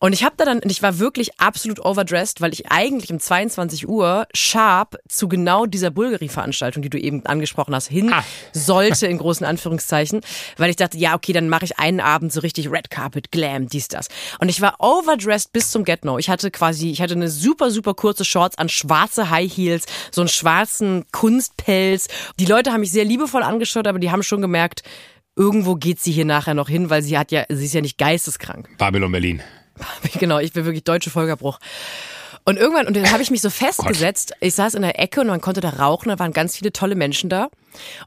[0.00, 3.18] Und ich habe da dann, und ich war wirklich absolut overdressed, weil ich eigentlich um
[3.18, 8.22] 22 Uhr sharp zu genau dieser Bulgari-Veranstaltung, die du eben angesprochen hast, hin Ah.
[8.52, 10.20] sollte, in großen Anführungszeichen,
[10.56, 13.68] weil ich dachte, ja, okay, dann mache ich einen Abend so richtig Red Carpet, Glam,
[13.68, 14.06] dies, das.
[14.38, 16.18] Und ich war overdressed bis zum Get-No.
[16.18, 20.20] Ich hatte quasi, ich hatte eine super, super kurze Shorts an, schwarze High Heels, so
[20.20, 22.06] einen schwarzen Kunstpelz.
[22.38, 24.82] Die Leute haben mich sehr liebevoll angeschaut, aber die haben schon gemerkt,
[25.34, 27.98] irgendwo geht sie hier nachher noch hin, weil sie hat ja, sie ist ja nicht
[27.98, 28.68] geisteskrank.
[28.78, 29.42] Babylon Berlin.
[30.18, 31.58] Genau, ich bin wirklich deutsche Vollgerbruch.
[32.44, 35.26] Und irgendwann, und dann habe ich mich so festgesetzt, ich saß in der Ecke und
[35.26, 37.48] man konnte da rauchen, da waren ganz viele tolle Menschen da.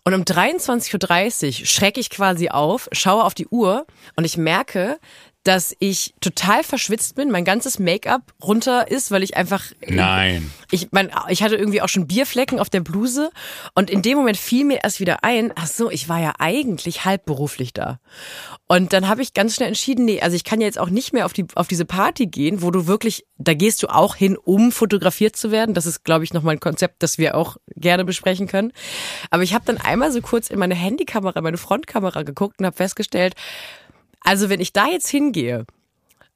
[0.03, 4.99] Und um 23.30 Uhr schrecke ich quasi auf, schaue auf die Uhr und ich merke,
[5.43, 10.51] dass ich total verschwitzt bin, mein ganzes Make-up runter ist, weil ich einfach Nein.
[10.69, 13.31] ich mein, ich hatte irgendwie auch schon Bierflecken auf der Bluse
[13.73, 17.05] und in dem Moment fiel mir erst wieder ein, ach so, ich war ja eigentlich
[17.05, 17.99] halbberuflich da.
[18.67, 21.11] Und dann habe ich ganz schnell entschieden, nee, also ich kann ja jetzt auch nicht
[21.11, 24.37] mehr auf die auf diese Party gehen, wo du wirklich, da gehst du auch hin,
[24.37, 25.73] um fotografiert zu werden.
[25.73, 28.71] Das ist, glaube ich, nochmal ein Konzept, das wir auch gerne besprechen können.
[29.29, 32.77] Aber ich habe dann einmal so kurz in meine Handykamera, meine Frontkamera geguckt und habe
[32.77, 33.33] festgestellt,
[34.21, 35.65] also wenn ich da jetzt hingehe,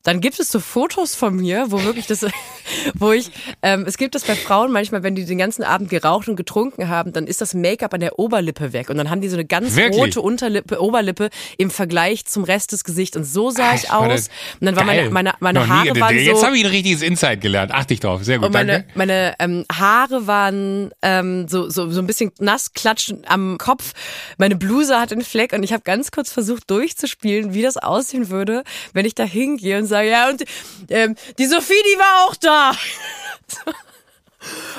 [0.06, 2.26] dann gibt es so Fotos von mir, wo wirklich das,
[2.94, 6.30] wo ich, ähm, es gibt das bei Frauen manchmal, wenn die den ganzen Abend geraucht
[6.30, 9.28] und getrunken haben, dann ist das Make-up an der Oberlippe weg und dann haben die
[9.30, 10.00] so eine ganz Wirklich?
[10.00, 14.14] rote Unterlippe, Oberlippe im Vergleich zum Rest des Gesichts und so sah ich Ach, war
[14.14, 14.30] aus.
[14.62, 16.46] Und dann waren meine, meine, meine Noch nie- Haare waren Jetzt so.
[16.46, 17.72] habe ich ein richtiges Insight gelernt.
[17.74, 18.24] Achte ich drauf.
[18.24, 18.88] Sehr gut, Und meine, danke.
[18.94, 23.94] meine ähm, Haare waren ähm, so, so, so ein bisschen nass klatschen am Kopf.
[24.38, 28.30] Meine Bluse hat einen Fleck und ich habe ganz kurz versucht durchzuspielen, wie das aussehen
[28.30, 28.64] würde,
[28.94, 30.44] wenn ich da hingehe und sage, ja, und
[30.90, 32.72] ähm, die Sophie, die war auch da.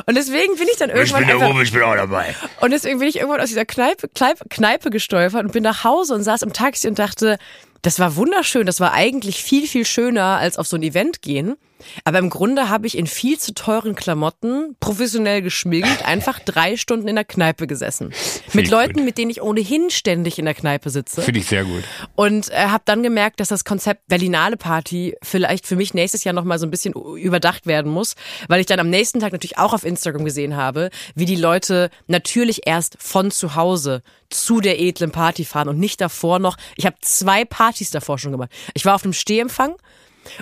[0.07, 2.35] Und deswegen bin ich dann irgendwann einfach, ich bin auch dabei.
[2.61, 6.15] und deswegen bin ich irgendwann aus dieser Kneipe, Kneipe, Kneipe gestolpert und bin nach Hause
[6.15, 7.39] und saß im Taxi und dachte,
[7.83, 11.57] das war wunderschön, das war eigentlich viel, viel schöner als auf so ein Event gehen.
[12.05, 17.09] Aber im Grunde habe ich in viel zu teuren Klamotten, professionell geschminkt, einfach drei Stunden
[17.09, 18.13] in der Kneipe gesessen.
[18.53, 19.05] Mit Leuten, gut.
[19.05, 21.23] mit denen ich ohnehin ständig in der Kneipe sitze.
[21.23, 21.85] Finde ich sehr gut.
[22.15, 26.35] Und äh, habe dann gemerkt, dass das Konzept Berlinale Party vielleicht für mich nächstes Jahr
[26.35, 28.15] nochmal so ein bisschen überdacht werden muss,
[28.49, 31.91] weil ich dann am nächsten Tag natürlich auch auf Instagram gesehen habe, wie die Leute
[32.07, 36.57] natürlich erst von zu Hause zu der edlen Party fahren und nicht davor noch.
[36.77, 38.51] Ich habe zwei Partys davor schon gemacht.
[38.75, 39.77] Ich war auf einem Stehempfang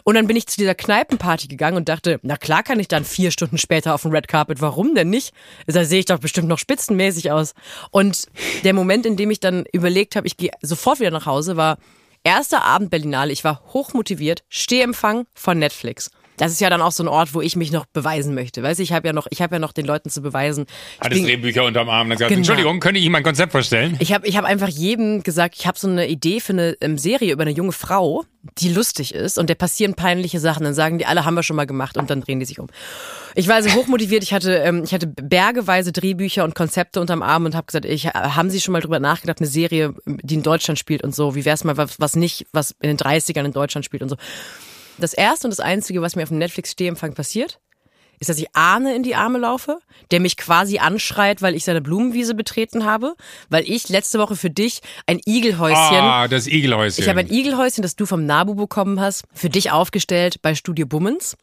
[0.04, 3.04] und dann bin ich zu dieser Kneipenparty gegangen und dachte, na klar kann ich dann
[3.04, 4.60] vier Stunden später auf dem Red Carpet.
[4.60, 5.32] Warum denn nicht?
[5.66, 7.54] Da sehe ich doch bestimmt noch spitzenmäßig aus.
[7.90, 8.26] Und
[8.64, 11.78] der Moment, in dem ich dann überlegt habe, ich gehe sofort wieder nach Hause, war
[12.24, 13.32] erster Abend Berlinale.
[13.32, 16.10] Ich war hochmotiviert, Stehempfang von Netflix.
[16.36, 18.62] Das ist ja dann auch so ein Ort, wo ich mich noch beweisen möchte.
[18.62, 20.66] Weißt du, ich habe ja noch, ich habe ja noch den Leuten zu beweisen.
[20.68, 22.08] Ich Hattest bin- Drehbücher unterm Arm.
[22.08, 22.38] Dann gesagt, Genau.
[22.38, 23.96] Entschuldigung, könnte ich Ihnen mein Konzept vorstellen?
[24.00, 26.98] ich habe ich hab einfach jedem gesagt, ich habe so eine Idee für eine ähm,
[26.98, 28.24] Serie über eine junge Frau,
[28.58, 30.64] die lustig ist und der passieren peinliche Sachen.
[30.64, 32.66] Dann sagen die, alle haben wir schon mal gemacht und dann drehen die sich um.
[33.36, 37.44] Ich war also hochmotiviert, ich hatte, ähm, ich hatte bergeweise Drehbücher und Konzepte unterm Arm
[37.46, 40.42] und habe gesagt, ich, äh, haben Sie schon mal drüber nachgedacht, eine Serie, die in
[40.42, 43.52] Deutschland spielt und so, wie wär's mal was, was nicht, was in den 30ern in
[43.52, 44.16] Deutschland spielt und so.
[44.98, 47.60] Das erste und das einzige, was mir auf dem Netflix-Stehempfang passiert,
[48.20, 49.78] ist, dass ich Arne in die Arme laufe,
[50.10, 53.14] der mich quasi anschreit, weil ich seine Blumenwiese betreten habe,
[53.48, 55.76] weil ich letzte Woche für dich ein Igelhäuschen.
[55.98, 57.02] Ah, das Igelhäuschen.
[57.02, 60.86] Ich habe ein Igelhäuschen, das du vom Nabu bekommen hast, für dich aufgestellt bei Studio
[60.86, 61.36] Bummens.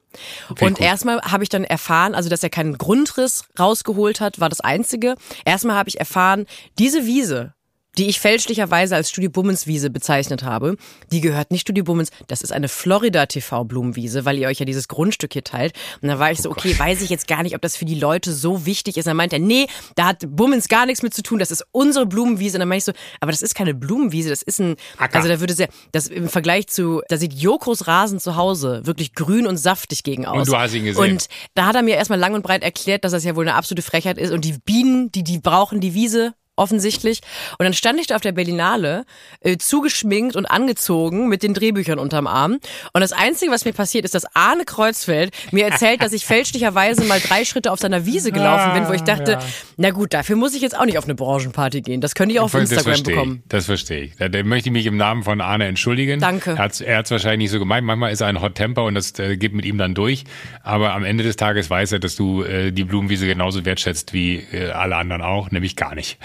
[0.49, 0.81] Und gut.
[0.81, 5.15] erstmal habe ich dann erfahren, also dass er keinen Grundriss rausgeholt hat, war das Einzige.
[5.45, 6.45] Erstmal habe ich erfahren,
[6.77, 7.53] diese Wiese,
[7.97, 10.77] die ich fälschlicherweise als Studio Bummens Wiese bezeichnet habe,
[11.11, 14.65] die gehört nicht Studio Bummens, das ist eine Florida TV Blumenwiese, weil ihr euch ja
[14.65, 15.73] dieses Grundstück hier teilt.
[16.01, 17.85] Und dann war ich so, Oh okay, weiß ich jetzt gar nicht, ob das für
[17.85, 19.07] die Leute so wichtig ist.
[19.07, 22.05] Dann meint er, nee, da hat Bummens gar nichts mit zu tun, das ist unsere
[22.05, 22.57] Blumenwiese.
[22.57, 25.17] Und dann meinte ich so, aber das ist keine Blumenwiese, das ist ein, Acker.
[25.17, 29.13] also da würde sehr, das im Vergleich zu, da sieht Jokos Rasen zu Hause wirklich
[29.13, 30.39] grün und saftig gegen aus.
[30.39, 31.11] Und du hast ihn gesehen.
[31.11, 33.55] Und da hat er mir erstmal lang und breit erklärt, dass das ja wohl eine
[33.55, 37.21] absolute Frechheit ist und die Bienen, die, die brauchen die Wiese offensichtlich.
[37.57, 39.05] Und dann stand ich da auf der Berlinale,
[39.41, 42.59] äh, zugeschminkt und angezogen mit den Drehbüchern unterm Arm.
[42.93, 47.03] Und das Einzige, was mir passiert, ist, dass Arne Kreuzfeld mir erzählt, dass ich fälschlicherweise
[47.05, 49.39] mal drei Schritte auf seiner Wiese gelaufen bin, wo ich dachte,
[49.77, 52.01] na gut, dafür muss ich jetzt auch nicht auf eine Branchenparty gehen.
[52.01, 53.39] Das könnte ich auch auf das Instagram verstehe bekommen.
[53.43, 54.15] Ich, das verstehe ich.
[54.17, 56.19] Da, da möchte ich mich im Namen von Arne entschuldigen.
[56.19, 56.51] Danke.
[56.51, 56.63] Er
[56.97, 57.85] hat es wahrscheinlich nicht so gemeint.
[57.85, 60.25] Manchmal ist er ein Hot Temper und das äh, geht mit ihm dann durch.
[60.63, 64.37] Aber am Ende des Tages weiß er, dass du äh, die Blumenwiese genauso wertschätzt wie
[64.51, 66.17] äh, alle anderen auch, nämlich gar nicht.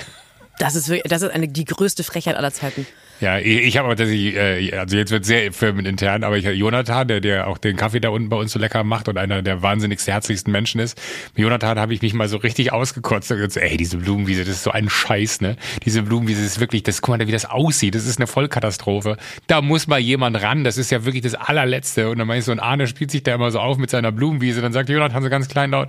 [0.59, 2.87] Das ist wirklich, das ist eine, die größte Frechheit aller Zeiten.
[3.21, 7.09] Ja, ich, ich habe aber tatsächlich, äh, also jetzt wird sehr firmenintern, aber ich Jonathan,
[7.09, 9.62] der, der auch den Kaffee da unten bei uns so lecker macht und einer der
[9.62, 11.01] wahnsinnigst herzlichsten Menschen ist.
[11.35, 14.57] Mit Jonathan habe ich mich mal so richtig ausgekotzt und gesagt, ey, diese Blumenwiese, das
[14.57, 15.57] ist so ein Scheiß, ne?
[15.85, 19.16] Diese Blumenwiese ist wirklich, das, guck mal, wie das aussieht, das ist eine Vollkatastrophe.
[19.47, 22.11] Da muss mal jemand ran, das ist ja wirklich das allerletzte.
[22.11, 24.12] Und dann meine ich so, und Arne spielt sich da immer so auf mit seiner
[24.12, 24.61] Blumenwiese.
[24.61, 25.88] Dann sagt Jonathan so ganz kleinlaut,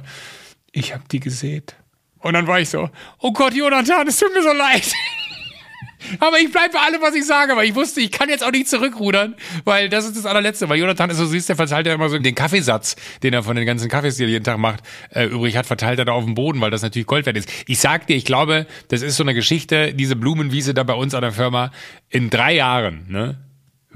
[0.71, 1.75] ich habe die gesät.
[2.19, 4.91] Und dann war ich so, oh Gott, Jonathan, es tut mir so leid.
[6.19, 8.51] Aber ich bleibe bei allem, was ich sage, weil ich wusste, ich kann jetzt auch
[8.51, 10.69] nicht zurückrudern, weil das ist das allerletzte.
[10.69, 13.55] Weil Jonathan ist so süß, der verteilt ja immer so den Kaffeesatz, den er von
[13.55, 16.23] den ganzen Kaffees, die er jeden Tag macht, äh, übrig hat, verteilt er da auf
[16.23, 17.49] dem Boden, weil das natürlich Gold wert ist.
[17.67, 21.13] Ich sag dir, ich glaube, das ist so eine Geschichte, diese Blumenwiese da bei uns
[21.13, 21.71] an der Firma,
[22.09, 23.37] in drei Jahren, ne?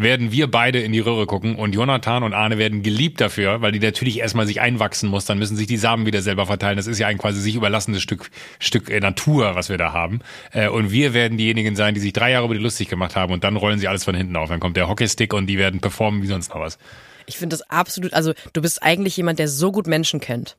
[0.02, 3.72] Werden wir beide in die Röhre gucken und Jonathan und Arne werden geliebt dafür, weil
[3.72, 6.78] die natürlich erstmal sich einwachsen muss, dann müssen sich die Samen wieder selber verteilen.
[6.78, 10.20] Das ist ja ein quasi sich überlassenes Stück, Stück äh, Natur, was wir da haben.
[10.52, 13.34] Äh, Und wir werden diejenigen sein, die sich drei Jahre über die lustig gemacht haben
[13.34, 14.50] und dann rollen sie alles von hinten auf.
[14.50, 16.78] Dann kommt der Hockeystick und die werden performen wie sonst noch was.
[17.26, 20.58] Ich finde das absolut, also du bist eigentlich jemand, der so gut Menschen kennt,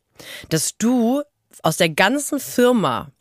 [0.49, 1.23] dass du
[1.63, 3.13] aus der ganzen Firma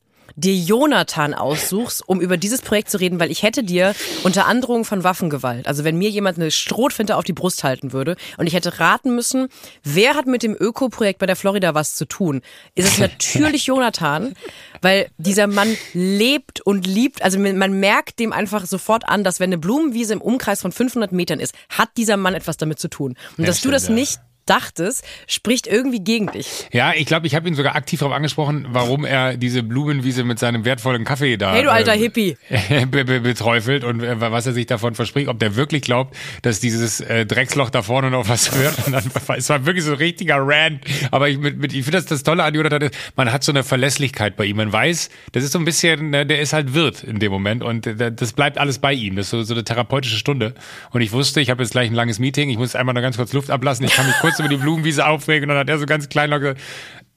[0.42, 4.86] dir Jonathan aussuchst, um über dieses Projekt zu reden, weil ich hätte dir unter Androhung
[4.86, 8.54] von Waffengewalt, also wenn mir jemand eine Strohfinte auf die Brust halten würde und ich
[8.54, 9.48] hätte raten müssen,
[9.84, 12.42] wer hat mit dem Öko-Projekt bei der Florida was zu tun,
[12.76, 14.34] ist es natürlich Jonathan,
[14.82, 19.50] weil dieser Mann lebt und liebt, also man merkt dem einfach sofort an, dass wenn
[19.50, 23.16] eine Blumenwiese im Umkreis von 500 Metern ist, hat dieser Mann etwas damit zu tun.
[23.38, 23.94] Und Ja, dass du stimmt, das ja.
[23.94, 24.20] nicht
[24.52, 26.68] dachtest, spricht irgendwie gegen dich.
[26.74, 30.40] Ja, ich glaube, ich habe ihn sogar aktiv darauf angesprochen, warum er diese Blumenwiese mit
[30.40, 32.38] seinem wertvollen Kaffee da Hey, du alter äh, Hippie.
[32.92, 36.60] be be beträufelt und äh, was er sich davon verspricht, ob der wirklich glaubt, dass
[36.60, 38.76] dieses äh, Drecksloch da vorne noch was wird.
[38.86, 39.04] Und dann,
[39.38, 40.84] es war wirklich so ein richtiger Rant.
[41.12, 43.54] Aber ich, mit, mit, ich finde das, das Tolle an Jonathan ist, man hat so
[43.54, 44.58] eine Verlässlichkeit bei ihm.
[44.58, 47.64] Man weiß, das ist so ein bisschen, ne, der ist halt Wirt in dem Moment
[47.64, 49.16] und äh, das bleibt alles bei ihm.
[49.16, 50.54] Das ist so, so eine therapeutische Stunde.
[50.92, 53.16] Und ich wusste, ich habe jetzt gleich ein langes Meeting, ich muss einmal noch ganz
[53.16, 55.80] kurz Luft ablassen, ich kann mich kurz über die Blumenwiese aufregen und dann hat er
[55.80, 56.60] so ganz klein noch gesagt,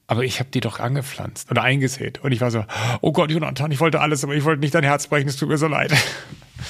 [0.07, 2.23] aber ich habe die doch angepflanzt oder eingesät.
[2.23, 2.65] Und ich war so,
[3.01, 5.49] oh Gott, Jonathan, ich wollte alles, aber ich wollte nicht dein Herz brechen, es tut
[5.49, 5.93] mir so leid.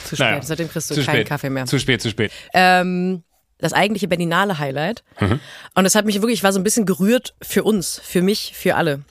[0.04, 0.44] Zu spät.
[0.44, 1.28] Seitdem kriegst du zu keinen spät.
[1.28, 1.66] Kaffee mehr.
[1.66, 2.32] Zu spät, zu spät.
[2.52, 3.22] ähm,
[3.58, 5.04] das eigentliche Berlinale Highlight.
[5.20, 8.52] Und das hat mich wirklich, ich war so ein bisschen gerührt für uns, für mich,
[8.54, 9.02] für alle.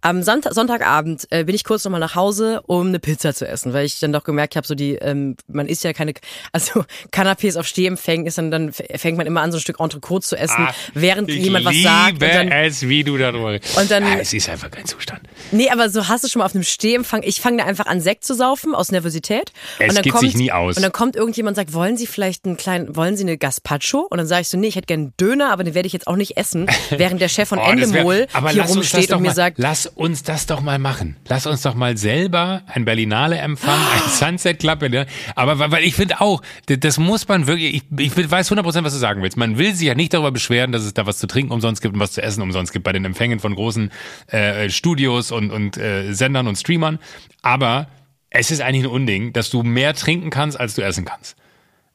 [0.00, 3.72] Am Sonntag, Sonntagabend äh, bin ich kurz nochmal nach Hause, um eine Pizza zu essen,
[3.72, 6.14] weil ich dann doch gemerkt habe, so die, ähm, man isst ja keine,
[6.52, 10.26] also Canapés auf Stehempfängen ist dann, dann fängt man immer an, so ein Stück Entrecote
[10.26, 12.12] zu essen, Ah, während ich jemand was liebe sagt.
[12.14, 13.58] Und dann, es, wie du darüber.
[13.78, 15.20] Und dann- ja, es ist einfach kein Zustand.
[15.52, 17.22] Nee, aber so hast du schon mal auf einem Stehempfang.
[17.24, 19.52] Ich fange da einfach an, Sekt zu saufen aus Nervosität.
[19.78, 20.76] Es und dann geht kommt, sich nie aus.
[20.76, 24.06] Und dann kommt irgendjemand und sagt, wollen Sie vielleicht einen kleinen, wollen Sie eine Gazpacho?
[24.10, 25.92] Und dann sage ich so, nee, ich hätte gerne einen Döner, aber den werde ich
[25.92, 29.22] jetzt auch nicht essen, während der Chef von Oh, wär- Endemol aber hier rumsteht und
[29.22, 31.16] mir sagt, lass uns das doch mal machen.
[31.28, 34.82] Lass uns doch mal selber ein Berlinale Empfang, ein Sunset Club.
[34.82, 35.06] Ne?
[35.34, 38.92] Aber weil weil ich finde auch, das muss man wirklich, ich, ich weiß 100%, was
[38.92, 39.36] du sagen willst.
[39.36, 41.94] Man will sich ja nicht darüber beschweren, dass es da was zu trinken umsonst gibt
[41.94, 43.90] und was zu essen umsonst gibt bei den Empfängen von großen
[44.28, 46.98] äh, Studios und, und äh, Sendern und Streamern.
[47.42, 47.88] Aber
[48.30, 51.36] es ist eigentlich ein Unding, dass du mehr trinken kannst, als du essen kannst.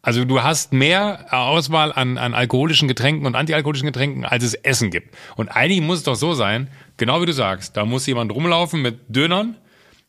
[0.03, 4.89] Also du hast mehr Auswahl an, an alkoholischen Getränken und antialkoholischen Getränken, als es Essen
[4.89, 5.15] gibt.
[5.35, 8.81] Und eigentlich muss es doch so sein, genau wie du sagst, da muss jemand rumlaufen
[8.81, 9.57] mit Dönern,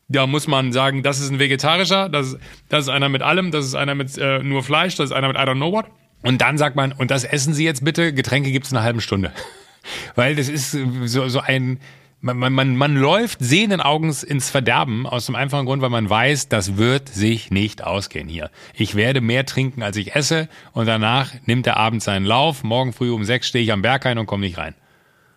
[0.09, 2.37] da muss man sagen, das ist ein Vegetarischer, das,
[2.69, 5.29] das ist einer mit allem, das ist einer mit äh, nur Fleisch, das ist einer
[5.29, 5.87] mit I don't know what.
[6.23, 9.01] Und dann sagt man, und das essen Sie jetzt bitte, Getränke gibt's in einer halben
[9.01, 9.33] Stunde.
[10.15, 11.81] Weil das ist so, so ein,
[12.23, 16.09] man, man, man, man läuft sehenden Augens ins Verderben aus dem einfachen Grund, weil man
[16.09, 18.51] weiß, das wird sich nicht ausgehen hier.
[18.75, 22.63] Ich werde mehr trinken, als ich esse und danach nimmt der Abend seinen Lauf.
[22.63, 24.75] Morgen früh um sechs stehe ich am Berg ein und komme nicht rein.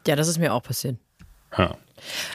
[0.08, 0.98] Ja, das ist mir auch passiert.
[1.58, 1.76] Ja.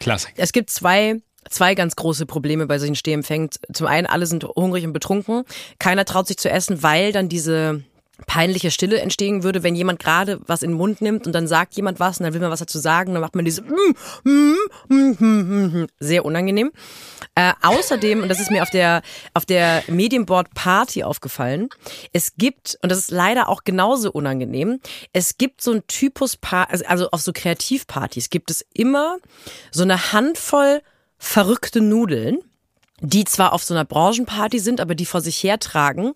[0.00, 0.34] Klassik.
[0.36, 3.50] Es gibt zwei zwei ganz große Probleme bei solchen Stehempfängen.
[3.72, 5.44] Zum einen, alle sind hungrig und betrunken.
[5.78, 7.82] Keiner traut sich zu essen, weil dann diese
[8.26, 11.74] peinliche Stille entstehen würde, wenn jemand gerade was in den Mund nimmt und dann sagt
[11.74, 13.94] jemand was und dann will man was dazu sagen, dann macht man diese mm,
[14.88, 16.72] mm, mm, sehr unangenehm.
[17.34, 19.02] Äh, außerdem, und das ist mir auf der
[19.34, 21.68] auf der Medienboard Party aufgefallen,
[22.12, 24.80] es gibt und das ist leider auch genauso unangenehm.
[25.12, 26.38] Es gibt so ein Typus
[26.86, 29.18] also auf so Kreativpartys gibt es immer
[29.70, 30.82] so eine Handvoll
[31.18, 32.38] verrückte Nudeln,
[33.00, 36.12] die zwar auf so einer Branchenparty sind, aber die vor sich hertragen,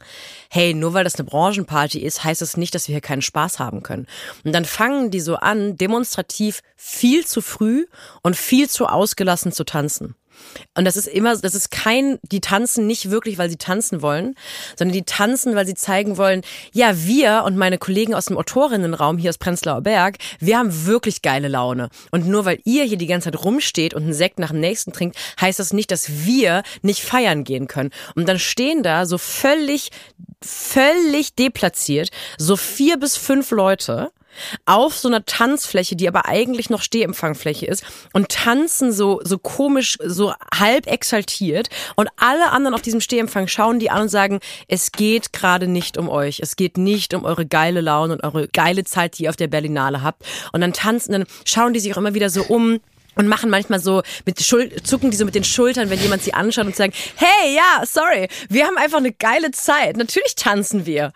[0.51, 3.23] hey, nur weil das eine Branchenparty ist, heißt es das nicht, dass wir hier keinen
[3.23, 4.07] Spaß haben können.
[4.45, 7.87] Und dann fangen die so an, demonstrativ viel zu früh
[8.23, 10.15] und viel zu ausgelassen zu tanzen.
[10.77, 14.35] Und das ist immer, das ist kein, die tanzen nicht wirklich, weil sie tanzen wollen,
[14.77, 19.19] sondern die tanzen, weil sie zeigen wollen, ja, wir und meine Kollegen aus dem Autorinnenraum
[19.19, 21.89] hier aus Prenzlauer Berg, wir haben wirklich geile Laune.
[22.11, 24.93] Und nur weil ihr hier die ganze Zeit rumsteht und einen Sekt nach dem nächsten
[24.93, 27.91] trinkt, heißt das nicht, dass wir nicht feiern gehen können.
[28.15, 29.91] Und dann stehen da so völlig,
[30.43, 34.11] völlig deplatziert, so vier bis fünf Leute,
[34.67, 39.99] auf so einer Tanzfläche, die aber eigentlich noch Stehempfangfläche ist und tanzen so, so komisch,
[40.05, 44.93] so halb exaltiert und alle anderen auf diesem Stehempfang schauen die an und sagen, es
[44.93, 46.41] geht gerade nicht um euch.
[46.41, 49.49] Es geht nicht um eure geile Laune und eure geile Zeit, die ihr auf der
[49.49, 50.25] Berlinale habt.
[50.53, 52.81] Und dann tanzen, dann schauen die sich auch immer wieder so um
[53.17, 56.35] und machen manchmal so mit Schul zucken die so mit den Schultern, wenn jemand sie
[56.35, 59.97] anschaut und sagen, hey, ja, sorry, wir haben einfach eine geile Zeit.
[59.97, 61.13] Natürlich tanzen wir.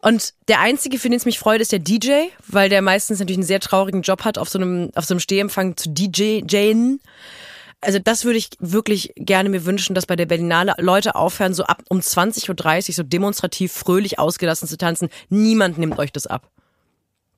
[0.00, 3.38] Und der einzige, für den es mich freut, ist der DJ, weil der meistens natürlich
[3.38, 7.00] einen sehr traurigen Job hat, auf so einem, auf so einem Stehempfang zu DJen.
[7.80, 11.64] Also das würde ich wirklich gerne mir wünschen, dass bei der Berlinale Leute aufhören, so
[11.64, 15.08] ab um 20.30 Uhr so demonstrativ fröhlich ausgelassen zu tanzen.
[15.28, 16.50] Niemand nimmt euch das ab.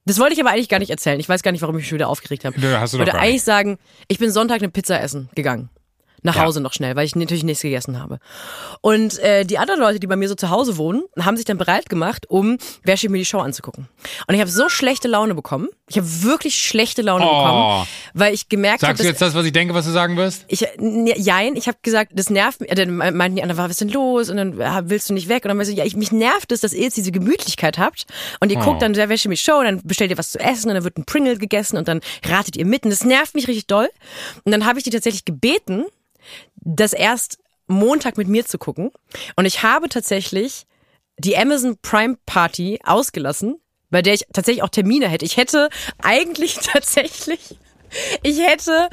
[0.04, 1.20] Das wollte ich aber eigentlich gar nicht erzählen.
[1.20, 2.58] Ich weiß gar nicht, warum ich mich wieder aufgeregt habe.
[2.60, 3.78] Ja, hast du ich wollte doch eigentlich sagen,
[4.08, 5.68] ich bin Sonntag eine Pizza essen gegangen
[6.22, 6.42] nach Ja.
[6.44, 8.18] Hause noch schnell, weil ich natürlich nichts gegessen habe.
[8.80, 11.58] Und äh, die anderen Leute, die bei mir so zu Hause wohnen, haben sich dann
[11.58, 13.88] bereit gemacht, um Wer steht mir die Show anzugucken.
[14.26, 15.68] Und ich habe so schlechte Laune bekommen.
[15.88, 17.28] Ich habe wirklich schlechte Laune Oh.
[17.42, 20.16] bekommen, weil ich gemerkt habe, Sagst du jetzt das, was ich denke, was du sagen
[20.16, 20.44] wirst?
[20.48, 22.70] ich, ne, jein, ich habe gesagt, das nervt mich.
[22.70, 24.28] Dann meinten die anderen, was ist denn los?
[24.30, 25.44] Und dann äh, willst du nicht weg?
[25.44, 28.06] Und dann meinte ich, ja, ich, mich nervt es, dass ihr jetzt diese Gemütlichkeit habt.
[28.40, 28.64] Und ihr Oh.
[28.64, 30.84] guckt dann der Wäsche mich Show, und dann bestellt ihr was zu essen und dann
[30.84, 32.90] wird ein Pringle gegessen und dann ratet ihr mitten.
[32.90, 33.88] Das nervt mich richtig doll.
[34.44, 35.84] Und dann habe ich die tatsächlich gebeten,
[36.60, 38.90] das erst Montag mit mir zu gucken.
[39.36, 40.64] Und ich habe tatsächlich
[41.18, 45.24] die Amazon Prime Party ausgelassen, bei der ich tatsächlich auch Termine hätte.
[45.24, 45.68] Ich hätte
[46.02, 47.58] eigentlich tatsächlich,
[48.22, 48.88] ich hätte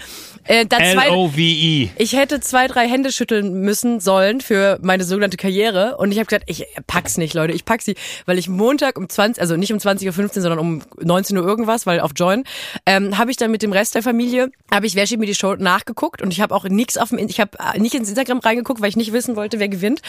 [0.48, 1.90] äh, L-O-V-E.
[1.98, 5.98] ich hätte zwei, drei Hände schütteln müssen sollen für meine sogenannte Karriere.
[5.98, 7.54] Und ich habe gesagt, ich pack's nicht, Leute.
[7.54, 10.82] Ich pack sie, weil ich Montag um 20, also nicht um 20.15 Uhr, sondern um
[11.02, 12.44] 19 Uhr irgendwas, weil auf Join,
[12.86, 15.56] ähm, habe ich dann mit dem Rest der Familie, habe ich Wer mir die Show
[15.56, 18.90] nachgeguckt und ich habe auch nichts auf dem, ich habe nicht ins Instagram reingeguckt, weil
[18.90, 20.02] ich nicht wissen wollte, wer gewinnt.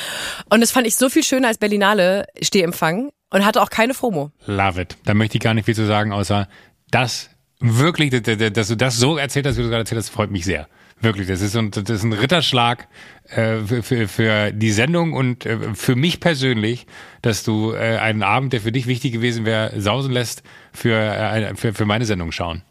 [0.48, 4.30] Und das fand ich so viel schöner als Berlinale Stehempfang und hatte auch keine FOMO.
[4.46, 4.96] Love it.
[5.04, 6.48] Da möchte ich gar nicht viel zu sagen, außer
[6.90, 7.30] das
[7.60, 10.68] wirklich, dass- du das so erzählt hast, wie du gerade erzählt hast, freut mich sehr.
[11.00, 12.88] Wirklich, das ist, ein- das ist ein Ritterschlag
[13.28, 16.86] äh, für, für, für die Sendung und äh, für mich persönlich,
[17.20, 20.42] dass du äh, einen Abend, der für dich wichtig gewesen wäre, sausen lässt,
[20.72, 22.62] für, äh, für, für meine Sendung schauen.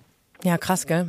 [0.44, 1.08] Ja, krass, gell?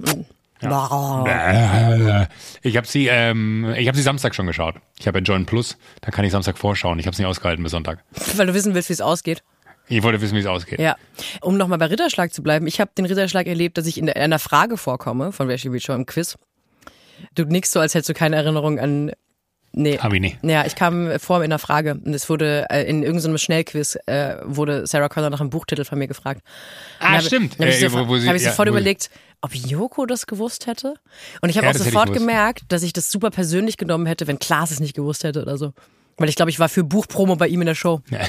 [0.60, 2.26] Äh,
[2.62, 4.76] Ich habe sie, ähm, ich habe sie Samstag schon geschaut.
[4.98, 6.98] Ich habe ja Join Plus, da kann ich Samstag vorschauen.
[6.98, 8.02] Ich habe es nicht ausgehalten bis Sonntag.
[8.36, 9.42] Weil du wissen willst, wie es ausgeht.
[9.88, 10.80] Ich wollte wissen, wie es ausgeht.
[10.80, 10.96] Ja,
[11.40, 12.66] um nochmal bei Ritterschlag zu bleiben.
[12.66, 15.92] Ich habe den Ritterschlag erlebt, dass ich in einer Frage vorkomme von Wer die Show
[15.94, 16.36] im Quiz.
[17.34, 19.12] Du nickst so, als hättest du keine Erinnerung an.
[19.78, 19.98] Nee.
[19.98, 20.38] Hab ich nicht.
[20.42, 24.36] Ja, ich kam vor in einer Frage und es wurde äh, in irgendeinem Schnellquiz äh,
[24.42, 26.40] wurde Sarah Connor nach einem Buchtitel von mir gefragt.
[26.98, 27.58] Ah, hab- stimmt.
[27.58, 29.10] Habe ich, Äh, sofort, wo- wo sie- hab ich ja, sofort überlegt,
[29.42, 30.94] ob Joko das gewusst hätte.
[31.42, 34.38] Und ich habe Ja, auch sofort gemerkt, dass ich das super persönlich genommen hätte, wenn
[34.38, 35.72] Klaas es nicht gewusst hätte oder so.
[36.18, 38.00] Weil ich glaube, ich war für Buchpromo bei ihm in der Show.
[38.10, 38.20] Ja.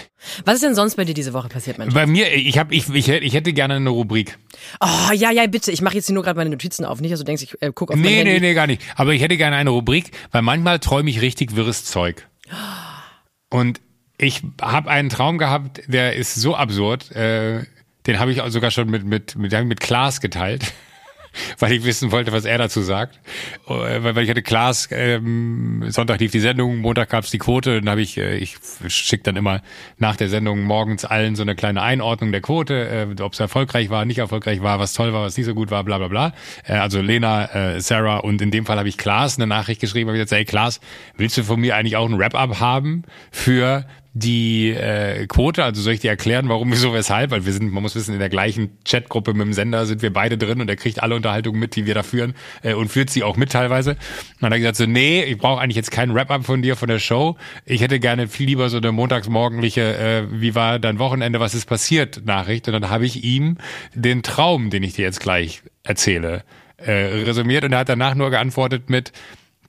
[0.44, 1.94] Was ist denn sonst bei dir diese Woche passiert, Mensch?
[1.94, 4.38] Bei mir, ich habe, ich, ich, hätte- ich hätte gerne eine Rubrik.
[4.82, 5.72] Oh, ja, ja, bitte.
[5.72, 7.00] Ich mache jetzt hier nur gerade meine Notizen auf.
[7.00, 8.82] Nicht, dass du denkst, ich äh, guck auf Nee, nee, nee, gar nicht.
[8.98, 12.28] Aber ich hätte gerne eine Rubrik, weil manchmal träume ich richtig wirres Zeug.
[13.50, 13.80] Und
[14.18, 17.64] ich habe einen Traum gehabt, der ist so absurd, äh,
[18.06, 20.74] den habe ich auch sogar schon mit, mit, mit, mit Klaas geteilt.
[21.60, 23.20] weil ich wissen wollte, was er dazu sagt.
[23.68, 27.90] Äh, weil ich hatte Klaas, ähm, Sonntag lief die Sendung, Montag gab's die Quote, dann
[27.90, 28.58] habe ich, äh, ich
[28.88, 29.62] schicke dann immer
[29.98, 33.90] nach der Sendung morgens allen so eine kleine Einordnung der Quote, äh, ob es erfolgreich
[33.90, 36.34] war, nicht erfolgreich war, was toll war, was nicht so gut war, bla bla bla.
[36.66, 40.10] Äh, also Lena, äh, Sarah und in dem Fall habe ich Klaas eine Nachricht geschrieben,
[40.10, 40.80] habe ich gesagt, ey Klaas,
[41.16, 43.86] willst du von mir eigentlich auch ein Wrap-up haben für
[44.20, 47.84] die äh, Quote, also soll ich dir erklären, warum, wieso, weshalb, weil wir sind, man
[47.84, 50.76] muss wissen, in der gleichen Chatgruppe mit dem Sender sind wir beide drin und er
[50.76, 53.92] kriegt alle Unterhaltungen mit, die wir da führen äh, und führt sie auch mit teilweise.
[53.92, 54.00] Und
[54.42, 56.88] dann hat er gesagt so, nee, ich brauche eigentlich jetzt keinen Wrap-up von dir, von
[56.88, 57.38] der Show.
[57.66, 61.66] Ich hätte gerne viel lieber so eine montagsmorgendliche, äh, wie war dein Wochenende, was ist
[61.66, 62.68] passiert, Nachricht.
[62.68, 63.58] Und dann habe ich ihm
[63.94, 66.44] den Traum, den ich dir jetzt gleich erzähle,
[66.78, 69.12] äh, resümiert und er hat danach nur geantwortet mit,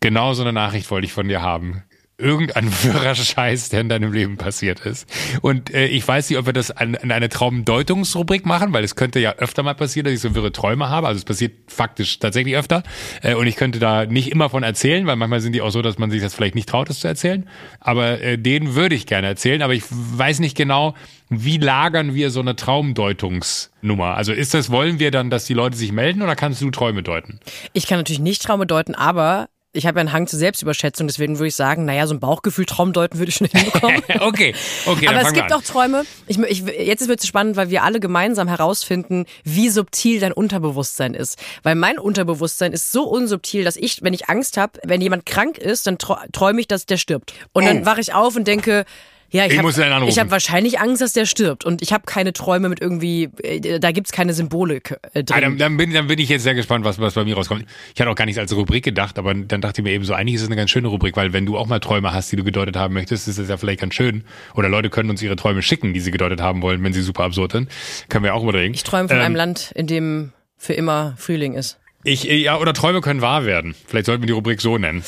[0.01, 1.83] genau so eine Nachricht wollte ich von dir haben
[2.19, 5.09] irgendein wirrer Scheiß, der in deinem Leben passiert ist.
[5.41, 8.97] Und äh, ich weiß nicht, ob wir das an, an eine Traumdeutungsrubrik machen, weil es
[8.97, 11.07] könnte ja öfter mal passieren, dass ich so wirre Träume habe.
[11.07, 12.83] Also es passiert faktisch tatsächlich öfter.
[13.23, 15.81] Äh, und ich könnte da nicht immer von erzählen, weil manchmal sind die auch so,
[15.81, 17.49] dass man sich das vielleicht nicht traut, das zu erzählen.
[17.79, 19.63] Aber äh, den würde ich gerne erzählen.
[19.63, 20.95] Aber ich weiß nicht genau,
[21.31, 24.17] wie lagern wir so eine Traumdeutungsnummer?
[24.17, 27.05] Also ist das, wollen wir dann, dass die Leute sich melden oder kannst du Träume
[27.05, 27.39] deuten?
[27.75, 29.49] Ich kann natürlich nicht Träume deuten, aber
[29.79, 32.67] ich habe ja einen Hang zur Selbstüberschätzung, deswegen würde ich sagen, naja, so ein Bauchgefühl
[32.67, 34.03] Traum deuten würde ich schon hinbekommen.
[34.21, 34.55] okay,
[34.87, 35.07] okay.
[35.07, 36.05] Aber es gibt auch Träume.
[36.27, 41.15] Ich, ich, jetzt wird es spannend, weil wir alle gemeinsam herausfinden, wie subtil dein Unterbewusstsein
[41.15, 41.39] ist.
[41.63, 45.59] Weil mein Unterbewusstsein ist so unsubtil, dass ich, wenn ich Angst habe, wenn jemand krank
[45.59, 47.33] ist, dann träume ich, dass der stirbt.
[47.53, 47.87] Und dann oh.
[47.87, 48.85] wache ich auf und denke,
[49.31, 51.67] ja, ich, ich habe hab wahrscheinlich Angst, dass der stirbt.
[51.67, 55.37] Und ich habe keine Träume mit irgendwie, äh, da gibt's keine Symbolik äh, drin.
[55.37, 57.67] Ah, dann, dann, bin, dann bin ich jetzt sehr gespannt, was, was bei mir rauskommt.
[57.95, 60.15] Ich hatte auch gar nichts als Rubrik gedacht, aber dann dachte ich mir eben so,
[60.15, 62.37] eigentlich ist es eine ganz schöne Rubrik, weil wenn du auch mal Träume hast, die
[62.37, 64.25] du gedeutet haben möchtest, ist es ja vielleicht ganz schön.
[64.55, 67.25] Oder Leute können uns ihre Träume schicken, die sie gedeutet haben wollen, wenn sie super
[67.25, 67.71] absurd sind.
[68.09, 68.73] Können wir auch überlegen.
[68.73, 71.79] Ich träume von ähm, einem Land, in dem für immer Frühling ist.
[72.03, 73.75] Ich, ja, oder Träume können wahr werden.
[73.87, 75.05] Vielleicht sollten wir die Rubrik so nennen.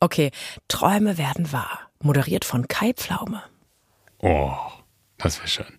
[0.00, 0.30] Okay,
[0.68, 1.87] Träume werden wahr.
[2.00, 3.42] Moderiert von Kai Pflaume.
[4.18, 4.52] Oh,
[5.16, 5.78] das wäre schön.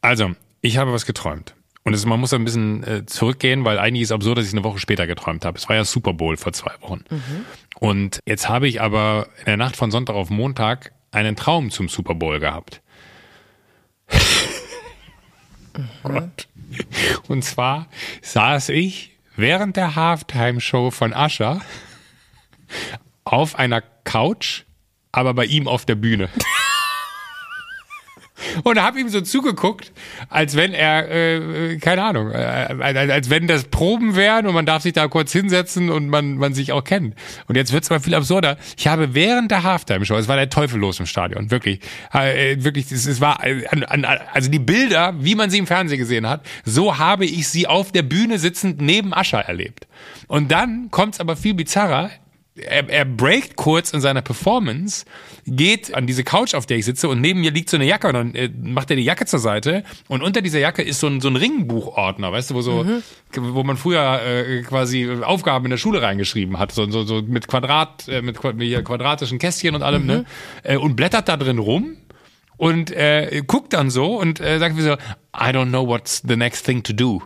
[0.00, 1.54] Also, ich habe was geträumt.
[1.82, 4.52] Und es, man muss ein bisschen äh, zurückgehen, weil eigentlich ist es absurd, dass ich
[4.52, 5.56] eine Woche später geträumt habe.
[5.56, 7.04] Es war ja Super Bowl vor zwei Wochen.
[7.08, 7.44] Mhm.
[7.78, 11.88] Und jetzt habe ich aber in der Nacht von Sonntag auf Montag einen Traum zum
[11.88, 12.82] Super Bowl gehabt.
[16.04, 16.30] Mhm.
[17.28, 17.86] Und zwar
[18.22, 21.60] saß ich während der Halftime-Show von Ascher
[23.24, 24.64] auf einer Couch,
[25.12, 26.28] aber bei ihm auf der Bühne.
[28.64, 29.92] und habe ihm so zugeguckt,
[30.28, 34.82] als wenn er, äh, keine Ahnung, äh, als wenn das Proben wären und man darf
[34.82, 37.14] sich da kurz hinsetzen und man, man sich auch kennt.
[37.46, 38.58] Und jetzt wird's mal viel absurder.
[38.76, 41.80] Ich habe während der Halftime-Show, es war der Teufel los im Stadion, wirklich,
[42.12, 43.64] äh, wirklich, es, es war, äh,
[44.32, 47.92] also die Bilder, wie man sie im Fernsehen gesehen hat, so habe ich sie auf
[47.92, 49.86] der Bühne sitzend neben Ascher erlebt.
[50.26, 52.10] Und dann kommt's aber viel bizarrer
[52.66, 55.04] er, er breakt kurz in seiner Performance,
[55.46, 58.08] geht an diese Couch, auf der ich sitze, und neben mir liegt so eine Jacke
[58.08, 61.06] und dann äh, macht er die Jacke zur Seite und unter dieser Jacke ist so
[61.06, 63.02] ein, so ein Ringbuchordner, weißt du, wo so, mhm.
[63.34, 67.48] wo man früher äh, quasi Aufgaben in der Schule reingeschrieben hat, so, so, so mit
[67.48, 70.18] Quadrat, äh, mit quadratischen Kästchen und allem, ne?
[70.18, 70.20] mhm.
[70.20, 70.74] ne?
[70.74, 71.96] Äh, und blättert da drin rum
[72.56, 74.92] und äh, guckt dann so und äh, sagt wie so,
[75.34, 77.22] I don't know what's the next thing to do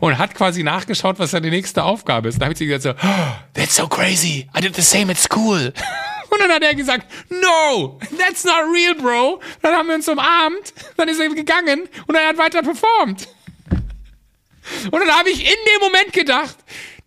[0.00, 2.34] und hat quasi nachgeschaut, was seine nächste Aufgabe ist.
[2.34, 4.48] Und dann habe ich sie gesagt so, oh, that's so crazy.
[4.56, 5.72] I did the same at school.
[6.30, 9.40] Und dann hat er gesagt, no, that's not real, bro.
[9.62, 13.28] Dann haben wir uns umarmt, dann ist er gegangen und er hat weiter performt.
[14.90, 16.56] Und dann habe ich in dem Moment gedacht,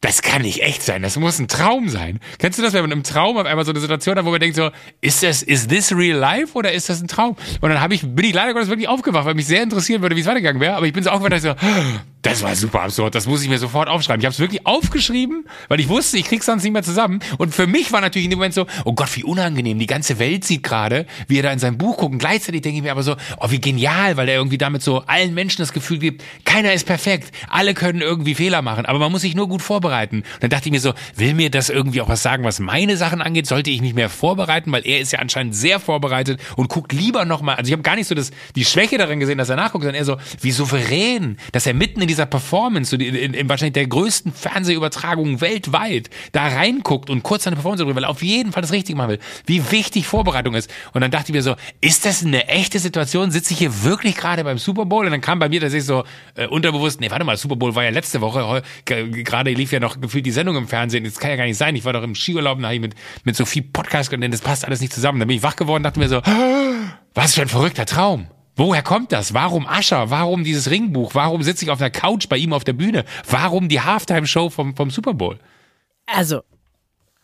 [0.01, 2.19] das kann nicht echt sein, das muss ein Traum sein.
[2.39, 4.39] Kennst du das, wenn man im Traum auf einmal so eine Situation hat, wo man
[4.39, 7.35] denkt so, ist das, is this real life oder ist das ein Traum?
[7.61, 10.15] Und dann habe ich, bin ich leider Gottes wirklich aufgewacht, weil mich sehr interessieren würde,
[10.15, 11.67] wie es weitergegangen wäre, aber ich bin so aufgewacht, dass ich so,
[12.23, 14.21] das war super absurd, das muss ich mir sofort aufschreiben.
[14.21, 17.19] Ich habe es wirklich aufgeschrieben, weil ich wusste, ich krieg's sonst nicht mehr zusammen.
[17.37, 20.17] Und für mich war natürlich in dem Moment so, oh Gott, wie unangenehm, die ganze
[20.17, 22.13] Welt sieht gerade, wie er da in sein Buch guckt.
[22.13, 25.03] Und gleichzeitig denke ich mir aber so, oh, wie genial, weil er irgendwie damit so
[25.05, 29.11] allen Menschen das Gefühl gibt, keiner ist perfekt, alle können irgendwie Fehler machen, aber man
[29.11, 29.90] muss sich nur gut vorbereiten.
[29.91, 32.97] Und dann dachte ich mir so, will mir das irgendwie auch was sagen, was meine
[32.97, 33.47] Sachen angeht?
[33.47, 37.25] Sollte ich mich mehr vorbereiten, weil er ist ja anscheinend sehr vorbereitet und guckt lieber
[37.25, 39.83] nochmal, also ich habe gar nicht so das, die Schwäche darin gesehen, dass er nachguckt,
[39.83, 43.73] sondern eher so, wie souverän, dass er mitten in dieser Performance, in, in, in wahrscheinlich
[43.73, 48.51] der größten Fernsehübertragung weltweit, da reinguckt und kurz seine Performance darüber, weil er auf jeden
[48.51, 49.19] Fall das Richtige machen will.
[49.45, 50.71] Wie wichtig Vorbereitung ist.
[50.93, 53.31] Und dann dachte ich mir so, ist das eine echte Situation?
[53.31, 55.05] Sitze ich hier wirklich gerade beim Super Bowl?
[55.05, 56.03] Und dann kam bei mir, dass ich so
[56.35, 59.99] äh, unterbewusst, nee, warte mal, Super Bowl war ja letzte Woche, gerade lief ja noch
[59.99, 61.03] gefühlt die Sendung im Fernsehen.
[61.03, 61.75] Das kann ja gar nicht sein.
[61.75, 64.63] Ich war doch im Skiurlaub und habe ich mit, mit viel Podcast und das passt
[64.65, 65.19] alles nicht zusammen.
[65.19, 66.21] Dann bin ich wach geworden, dachte mir so,
[67.13, 68.27] was für ein verrückter Traum.
[68.55, 69.33] Woher kommt das?
[69.33, 70.09] Warum Ascher?
[70.09, 71.15] Warum dieses Ringbuch?
[71.15, 73.05] Warum sitze ich auf der Couch bei ihm auf der Bühne?
[73.29, 75.39] Warum die Halftime-Show vom, vom Super Bowl?
[76.05, 76.41] Also,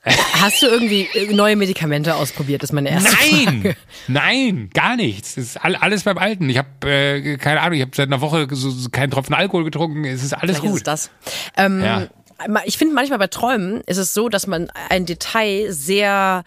[0.06, 3.76] hast du irgendwie neue Medikamente ausprobiert, ist meine erste Nein, Frage.
[4.08, 5.32] nein, gar nichts.
[5.36, 6.50] Es ist all- alles beim Alten.
[6.50, 9.66] Ich habe äh, keine Ahnung, ich habe seit einer Woche so, so keinen Tropfen Alkohol
[9.66, 10.06] getrunken.
[10.06, 10.88] Es ist alles Vielleicht ist gut.
[10.88, 11.12] das.
[11.58, 12.08] Ähm, Ja.
[12.66, 16.44] Ich finde manchmal bei Träumen ist es so, dass man ein Detail sehr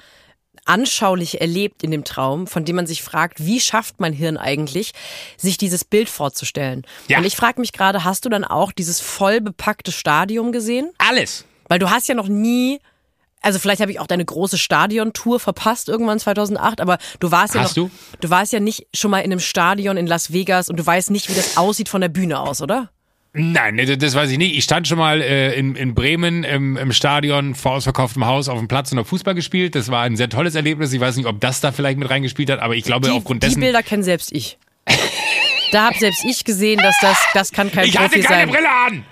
[0.64, 4.92] anschaulich erlebt in dem Traum, von dem man sich fragt, wie schafft mein Hirn eigentlich,
[5.36, 6.86] sich dieses Bild vorzustellen?
[7.08, 7.18] Ja.
[7.18, 10.90] Und ich frage mich gerade, hast du dann auch dieses voll bepackte Stadium gesehen?
[10.98, 11.44] Alles.
[11.68, 12.80] Weil du hast ja noch nie,
[13.40, 17.62] also vielleicht habe ich auch deine große Stadiontour verpasst irgendwann 2008, aber du warst ja
[17.62, 17.90] Hast noch, du?
[18.20, 21.10] du warst ja nicht schon mal in einem Stadion in Las Vegas und du weißt
[21.10, 22.90] nicht, wie das aussieht von der Bühne aus, oder?
[23.32, 24.56] Nein, das- weiß ich nicht.
[24.56, 28.58] Ich stand schon mal äh, in, in Bremen im, im Stadion vor ausverkauftem Haus auf
[28.58, 29.74] dem Platz und habe Fußball gespielt.
[29.76, 30.92] Das war ein sehr tolles Erlebnis.
[30.92, 33.42] Ich weiß nicht, ob das da vielleicht mit reingespielt hat, aber ich glaube Die, aufgrund
[33.42, 33.60] die dessen.
[33.60, 34.58] Bilder kenne selbst ich.
[35.72, 38.50] Da habe selbst ich gesehen, dass das, das kann kein ich hatte Profi keine sein.
[38.50, 39.04] Brille an!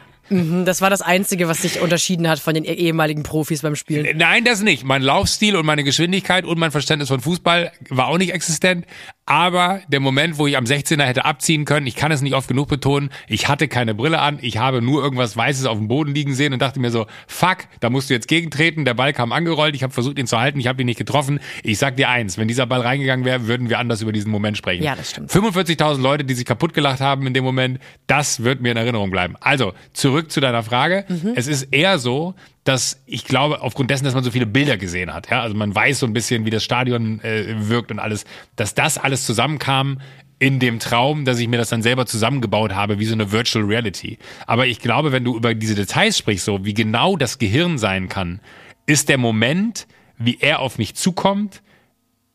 [0.67, 4.19] Das war das Einzige, was sich unterschieden hat von den eh- ehemaligen Profis beim Spielen.
[4.19, 4.85] Nein, das nicht.
[4.85, 8.85] Mein Laufstil und meine Geschwindigkeit und mein Verständnis von Fußball war auch nicht existent.
[9.29, 12.49] Aber der Moment, wo ich am 16er hätte abziehen können, ich kann es nicht oft
[12.49, 16.15] genug betonen, ich hatte keine Brille an, ich habe nur irgendwas Weißes auf dem Boden
[16.15, 19.33] liegen sehen und dachte mir so, fuck, da musst du jetzt gegentreten, der Ball kam
[19.33, 21.41] angerollt, ich habe versucht ihn zu halten, ich habe ihn nicht getroffen.
[21.63, 24.57] Ich sag dir eins, wenn dieser Ball reingegangen wäre, würden wir anders über diesen Moment
[24.57, 24.83] sprechen.
[24.83, 25.31] Ja, das stimmt.
[25.31, 29.11] 45.000 Leute, die sich kaputt gelacht haben in dem Moment, das wird mir in Erinnerung
[29.11, 29.35] bleiben.
[29.41, 31.05] Also, zurück zu deiner Frage.
[31.35, 32.35] Es ist eher so,
[32.69, 35.75] dass ich glaube, aufgrund dessen, dass man so viele Bilder gesehen hat, ja, also man
[35.75, 40.01] weiß so ein bisschen, wie das Stadion äh, wirkt und alles, dass das alles zusammenkam
[40.39, 43.65] in dem Traum, dass ich mir das dann selber zusammengebaut habe, wie so eine Virtual
[43.65, 44.19] Reality.
[44.47, 48.11] Aber ich glaube, wenn du über diese Details sprichst, so wie genau das Gehirn sein
[48.11, 48.41] kann,
[48.85, 49.87] ist der Moment,
[50.19, 51.63] wie er auf mich zukommt,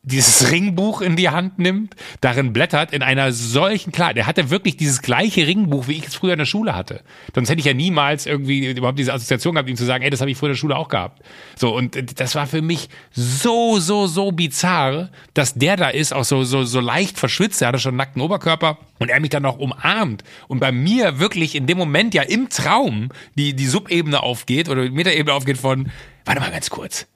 [0.05, 4.75] dieses Ringbuch in die Hand nimmt, darin blättert, in einer solchen klar, der hatte wirklich
[4.75, 7.01] dieses gleiche Ringbuch, wie ich es früher in der Schule hatte.
[7.33, 10.19] Sonst hätte ich ja niemals irgendwie überhaupt diese Assoziation gehabt, ihm zu sagen, ey, das
[10.19, 11.23] habe ich früher in der Schule auch gehabt.
[11.55, 16.25] So, und das war für mich so, so, so bizarr, dass der da ist, auch
[16.25, 19.43] so, so, so leicht verschwitzt, er hatte schon einen nackten Oberkörper und er mich dann
[19.43, 24.21] noch umarmt und bei mir wirklich in dem Moment ja im Traum die, die Subebene
[24.21, 25.89] aufgeht oder die Metaebene aufgeht von,
[26.25, 27.07] warte mal ganz kurz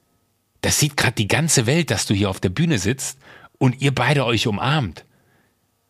[0.60, 3.18] das sieht gerade die ganze Welt, dass du hier auf der Bühne sitzt
[3.58, 5.04] und ihr beide euch umarmt.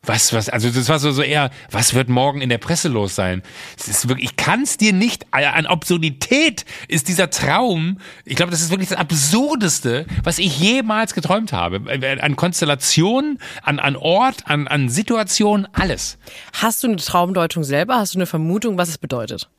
[0.03, 3.15] Was, was, also das war so, so eher, was wird morgen in der Presse los
[3.17, 3.43] sein?
[3.77, 8.37] Es ist wirklich, ich kann es dir nicht, äh, an Absurdität ist dieser Traum, ich
[8.37, 11.91] glaube, das ist wirklich das Absurdeste, was ich jemals geträumt habe.
[11.91, 16.17] Äh, An Konstellationen, an, an Ort, an, an Situation, alles.
[16.53, 17.97] Hast du eine Traumdeutung selber?
[17.97, 19.51] Hast du eine Vermutung, was es bedeutet?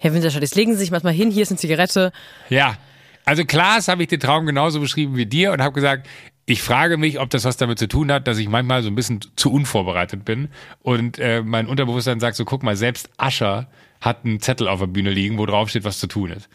[0.00, 2.12] Herr Winterscheid, jetzt legen Sie sich manchmal hin, hier ist eine Zigarette.
[2.50, 2.76] Ja,
[3.24, 6.08] also Klaas habe ich den Traum genauso beschrieben wie dir und habe gesagt,
[6.44, 8.94] ich frage mich, ob das was damit zu tun hat, dass ich manchmal so ein
[8.94, 10.48] bisschen zu unvorbereitet bin
[10.80, 13.68] und äh, mein Unterbewusstsein sagt so, guck mal, selbst Ascher
[14.00, 16.48] hat einen Zettel auf der Bühne liegen, wo drauf steht, was zu tun ist.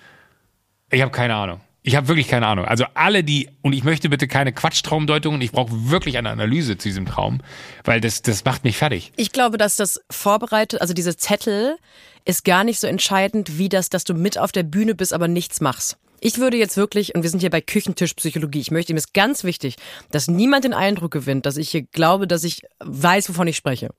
[0.92, 1.62] Ich habe keine Ahnung.
[1.84, 2.66] Ich habe wirklich keine Ahnung.
[2.66, 6.90] Also alle die, und ich möchte bitte keine Quatschtraumdeutungen, ich brauche wirklich eine Analyse zu
[6.90, 7.40] diesem Traum,
[7.86, 9.14] weil das, das macht mich fertig.
[9.16, 11.78] Ich glaube, dass das vorbereitet, also diese Zettel
[12.26, 15.30] ist gar nicht so entscheidend, wie das, dass du mit auf der Bühne bist, aber
[15.30, 15.98] nichts machst.
[16.20, 19.44] Ich würde jetzt wirklich, und wir sind hier bei Küchentischpsychologie, ich möchte, ihm ist ganz
[19.44, 19.76] wichtig,
[20.12, 23.90] dass niemand den Eindruck gewinnt, dass ich hier glaube, dass ich weiß, wovon ich spreche.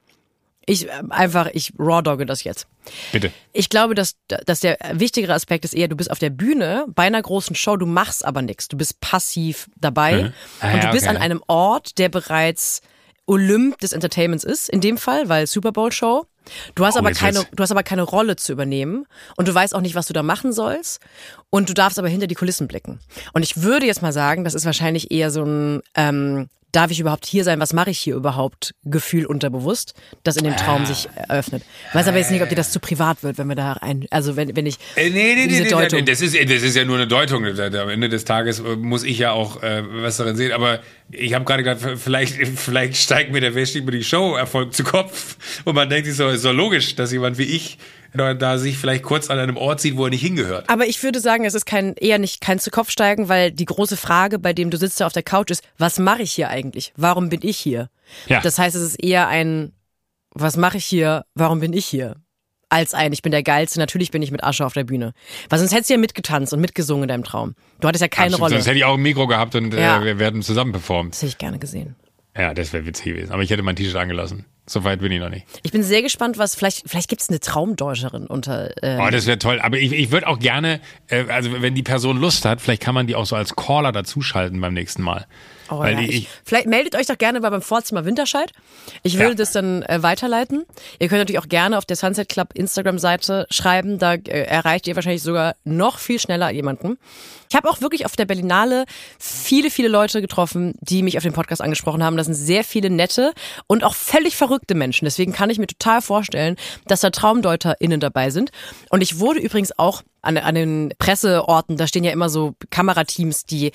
[0.69, 2.67] Ich äh, einfach, ich raw dogge das jetzt.
[3.11, 3.33] Bitte.
[3.53, 7.05] Ich glaube, dass, dass der wichtigere Aspekt ist eher, du bist auf der Bühne bei
[7.05, 8.69] einer großen Show, du machst aber nichts.
[8.69, 10.33] Du bist passiv dabei Mhm.
[10.61, 11.17] Ah, und du bist okay.
[11.17, 12.83] an einem Ort, der bereits
[13.27, 16.27] Olymp des Entertainments ist, in dem Fall, weil Super Bowl Show.
[16.75, 19.75] Du hast Oh, aber keine, du hast aber keine Rolle zu übernehmen und du weißt
[19.75, 21.01] auch nicht, was du da machen sollst
[21.51, 22.99] und du darfst aber hinter die Kulissen blicken.
[23.33, 27.01] Und ich würde jetzt mal sagen, das ist wahrscheinlich eher so ein ähm, Darf ich
[27.01, 27.61] überhaupt hier sein?
[27.61, 28.75] Was mache ich hier überhaupt?
[28.85, 31.63] Gefühl unterbewusst, das in dem Traum sich eröffnet.
[31.95, 34.37] Weiß aber jetzt nicht, ob dir das zu privat wird, wenn wir da rein, also
[34.37, 36.01] wenn, wenn ich Äh, nee, nee, diese nee, Deutung.
[36.01, 37.45] nee, das ist, das ist ja nur eine Deutung.
[37.45, 40.53] Am Ende des Tages äh, muss ich ja auch äh, was darin sehen.
[40.53, 44.75] Aber ich habe gerade gedacht, vielleicht, vielleicht steigt mir der steht mir die Show Erfolg
[44.75, 45.37] zu Kopf.
[45.65, 47.79] Und man denkt sich so, ist doch logisch, dass jemand wie ich
[48.15, 50.69] da, da sich vielleicht kurz an einem Ort sieht, wo er nicht hingehört.
[50.69, 53.65] Aber ich würde sagen, es ist kein, eher nicht kein zu Kopf steigen, weil die
[53.65, 56.49] große Frage, bei dem du sitzt da auf der Couch ist, was mache ich hier
[56.49, 56.93] eigentlich?
[56.97, 57.91] Warum bin ich hier?
[58.27, 58.41] Ja.
[58.41, 59.73] Das heißt, es ist eher ein,
[60.35, 61.25] was mache ich hier?
[61.35, 62.17] Warum bin ich hier?
[62.71, 65.13] Als ein, ich bin der Geilste, natürlich bin ich mit Asche auf der Bühne.
[65.49, 67.55] Weil sonst hättest du ja mitgetanzt und mitgesungen in deinem Traum.
[67.81, 68.43] Du hattest ja keine Absolut.
[68.43, 68.55] Rolle.
[68.57, 70.03] Sonst hätte ich auch ein Mikro gehabt und Ja.
[70.03, 71.15] äh, wir werden zusammen performt.
[71.15, 71.97] Das hätte ich gerne gesehen.
[72.37, 73.33] Ja, das wäre witzig gewesen.
[73.33, 74.45] Aber ich hätte mein T-Shirt angelassen.
[74.69, 75.47] Soweit bin ich noch nicht.
[75.63, 78.71] Ich bin sehr gespannt, was vielleicht, vielleicht gibt es eine Traumdeuterin unter.
[78.83, 79.61] Ähm oh, das wäre toll.
[79.61, 82.95] Aber ich, ich würde auch gerne, äh, also wenn die Person Lust hat, vielleicht kann
[82.95, 85.27] man die auch so als Caller dazuschalten beim nächsten Mal.
[85.71, 85.99] Oh, ja.
[86.01, 88.53] ich, ich, vielleicht meldet euch doch gerne beim Vorzimmer Winterscheid.
[89.03, 89.35] Ich würde ja.
[89.35, 90.65] das dann äh, weiterleiten.
[90.99, 93.99] Ihr könnt natürlich auch gerne auf der Sunset Club Instagram-Seite schreiben.
[93.99, 96.99] Da äh, erreicht ihr wahrscheinlich sogar noch viel schneller jemanden.
[97.51, 98.85] Ich habe auch wirklich auf der Berlinale
[99.19, 102.17] viele, viele Leute getroffen, die mich auf den Podcast angesprochen haben.
[102.17, 103.33] Das sind sehr viele nette
[103.67, 105.07] und auch völlig verrückte Menschen.
[105.07, 106.57] Deswegen kann ich mir total vorstellen,
[106.87, 108.51] dass da TraumdeuterInnen dabei sind.
[108.91, 113.45] Und ich wurde übrigens auch an, an den Presseorten, da stehen ja immer so Kamerateams,
[113.45, 113.73] die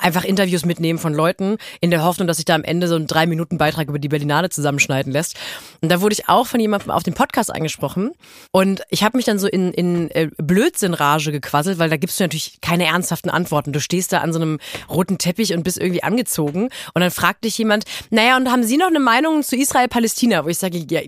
[0.00, 3.06] einfach Interviews mitnehmen von Leuten in der Hoffnung, dass sich da am Ende so einen
[3.06, 5.36] drei Minuten Beitrag über die Berlinale zusammenschneiden lässt.
[5.80, 8.12] Und da wurde ich auch von jemandem auf dem Podcast angesprochen
[8.50, 12.24] und ich habe mich dann so in, in äh, Blödsinnrage gequasselt, weil da gibst du
[12.24, 13.72] natürlich keine ernsthaften Antworten.
[13.72, 14.58] Du stehst da an so einem
[14.88, 18.76] roten Teppich und bist irgendwie angezogen und dann fragt dich jemand, naja, und haben Sie
[18.76, 20.44] noch eine Meinung zu Israel-Palästina?
[20.44, 21.00] Wo ich sage, ja,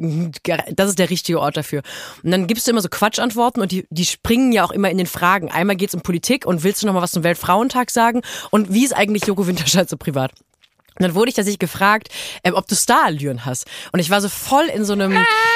[0.73, 1.83] das ist der richtige Ort dafür.
[2.23, 4.99] Und dann gibst du immer so Quatschantworten und die, die springen ja auch immer in
[4.99, 5.51] den Fragen.
[5.51, 8.85] Einmal geht's um Politik und willst du noch mal was zum Weltfrauentag sagen und wie
[8.85, 10.33] ist eigentlich Joko Winterscheid so privat?
[10.99, 12.09] Und dann wurde ich tatsächlich gefragt,
[12.43, 13.67] ähm, ob du Starallüren hast.
[13.93, 15.13] Und ich war so voll in so einem,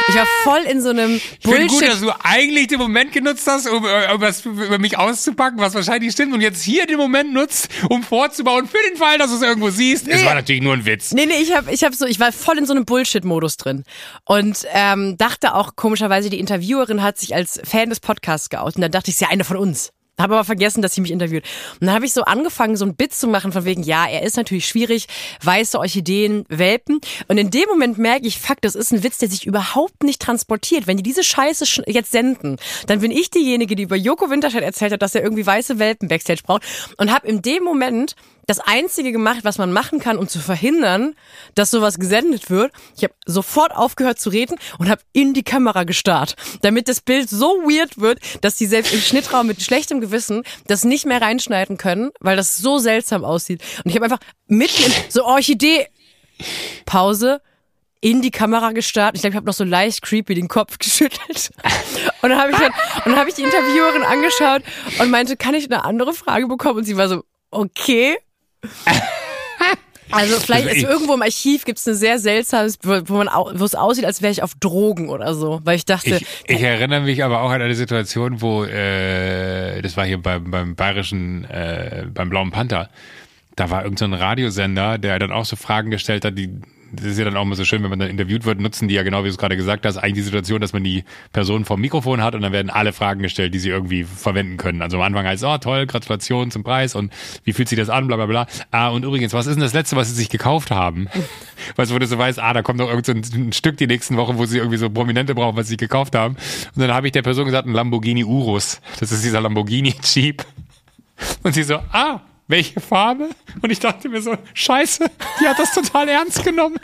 [0.09, 1.65] ich war voll in so einem Bullshit.
[1.65, 4.97] Ich gut, dass du eigentlich den Moment genutzt hast, um, äh, um was über mich
[4.99, 9.19] auszupacken, was wahrscheinlich stimmt, und jetzt hier den Moment nutzt, um vorzubauen für den Fall,
[9.19, 10.07] dass du es irgendwo siehst.
[10.07, 10.13] Nee.
[10.13, 11.11] Es war natürlich nur ein Witz.
[11.13, 13.83] Nee, nee, ich hab, ich hab so, ich war voll in so einem Bullshit-Modus drin.
[14.25, 18.77] Und ähm, dachte auch, komischerweise, die Interviewerin hat sich als Fan des Podcasts geoutet.
[18.77, 19.91] Und dann dachte ich, sie ist ja eine von uns.
[20.19, 21.45] Habe aber vergessen, dass sie mich interviewt.
[21.81, 24.23] Und dann habe ich so angefangen, so ein Bit zu machen von wegen, ja, er
[24.23, 25.07] ist natürlich schwierig,
[25.43, 27.01] weiße Orchideen, Welpen.
[27.29, 30.21] Und in dem Moment merke ich, fuck, das ist ein Witz, der sich überhaupt nicht
[30.21, 30.87] transportiert.
[30.87, 34.93] Wenn die diese Scheiße jetzt senden, dann bin ich diejenige, die über Joko Winterscheid erzählt
[34.93, 36.63] hat, dass er irgendwie weiße Welpen Backstage braucht.
[36.99, 38.15] Und habe in dem Moment
[38.47, 41.15] das Einzige gemacht, was man machen kann, um zu verhindern,
[41.55, 42.73] dass sowas gesendet wird.
[42.97, 47.31] Ich habe sofort aufgehört zu reden und habe in die Kamera gestarrt, damit das Bild
[47.31, 51.77] so weird wird, dass die selbst im Schnittraum mit schlechtem Gewissen das nicht mehr reinschneiden
[51.77, 53.63] können, weil das so seltsam aussieht.
[53.85, 55.87] Und ich habe einfach mitten in so Orchidee
[56.85, 57.41] Pause
[58.01, 59.15] in die Kamera gestarrt.
[59.15, 61.51] Ich glaube, ich habe noch so leicht creepy den Kopf geschüttelt.
[62.21, 64.63] Und dann habe ich und dann habe ich die Interviewerin angeschaut
[64.99, 66.79] und meinte, kann ich eine andere Frage bekommen?
[66.79, 68.19] Und sie war so, okay.
[70.13, 73.75] Also vielleicht ist irgendwo im Archiv gibt es eine sehr seltsame, wo man wo es
[73.75, 76.17] aussieht, als wäre ich auf Drogen oder so, weil ich dachte.
[76.17, 80.51] Ich, ich erinnere mich aber auch an eine Situation, wo äh, das war hier beim,
[80.51, 82.91] beim bayerischen, äh, beim Blauen Panther.
[83.57, 86.51] Da war irgendein so Radiosender, der dann auch so Fragen gestellt hat, die
[86.93, 88.95] das ist ja dann auch immer so schön, wenn man dann interviewt wird, nutzen die
[88.95, 91.65] ja genau, wie du es gerade gesagt hast, eigentlich die Situation, dass man die Person
[91.65, 94.83] vom Mikrofon hat und dann werden alle Fragen gestellt, die sie irgendwie verwenden können.
[94.83, 97.13] Also am Anfang heißt, oh toll, Gratulation zum Preis und
[97.45, 98.47] wie fühlt sich das an, bla bla bla.
[98.71, 101.09] Ah, und übrigens, was ist denn das Letzte, was sie sich gekauft haben?
[101.77, 103.87] Weißt du, wo du so weißt, ah, da kommt noch irgend so ein, Stück die
[103.87, 106.37] nächsten Wochen, wo sie irgendwie so Prominente brauchen, was sie gekauft haben.
[106.75, 108.81] Und dann habe ich der Person gesagt, ein Lamborghini Urus.
[108.99, 110.45] Das ist dieser Lamborghini Jeep.
[111.45, 113.31] Und sie so, ah, welche Farbe?
[113.61, 116.79] Und ich dachte mir so, scheiße, die hat das total ernst genommen.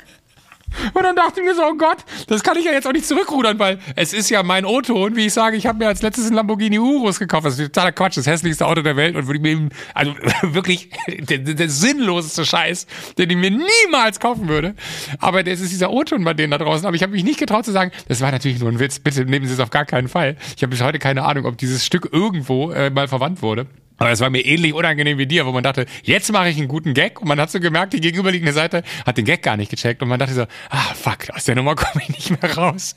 [0.94, 3.06] Und dann dachte ich mir so, oh Gott, das kann ich ja jetzt auch nicht
[3.06, 6.02] zurückrudern, weil es ist ja mein Auto und wie ich sage, ich habe mir als
[6.02, 7.46] letztes ein Lamborghini Urus gekauft.
[7.46, 11.38] Das ist totaler Quatsch, das hässlichste Auto der Welt und würde mir, also wirklich der,
[11.38, 12.86] der, sinnloseste Scheiß,
[13.16, 14.74] den ich mir niemals kaufen würde.
[15.20, 16.86] Aber das ist dieser O-Ton bei denen da draußen.
[16.86, 19.24] Aber ich habe mich nicht getraut zu sagen, das war natürlich nur ein Witz, bitte
[19.24, 20.36] nehmen Sie es auf gar keinen Fall.
[20.56, 23.66] Ich habe bis heute keine Ahnung, ob dieses Stück irgendwo äh, mal verwandt wurde.
[23.98, 26.68] Aber es war mir ähnlich unangenehm wie dir, wo man dachte, jetzt mache ich einen
[26.68, 27.20] guten Gag.
[27.20, 30.02] Und man hat so gemerkt, die gegenüberliegende Seite hat den Gag gar nicht gecheckt.
[30.02, 32.96] Und man dachte so, ah, fuck, aus der Nummer komme ich nicht mehr raus.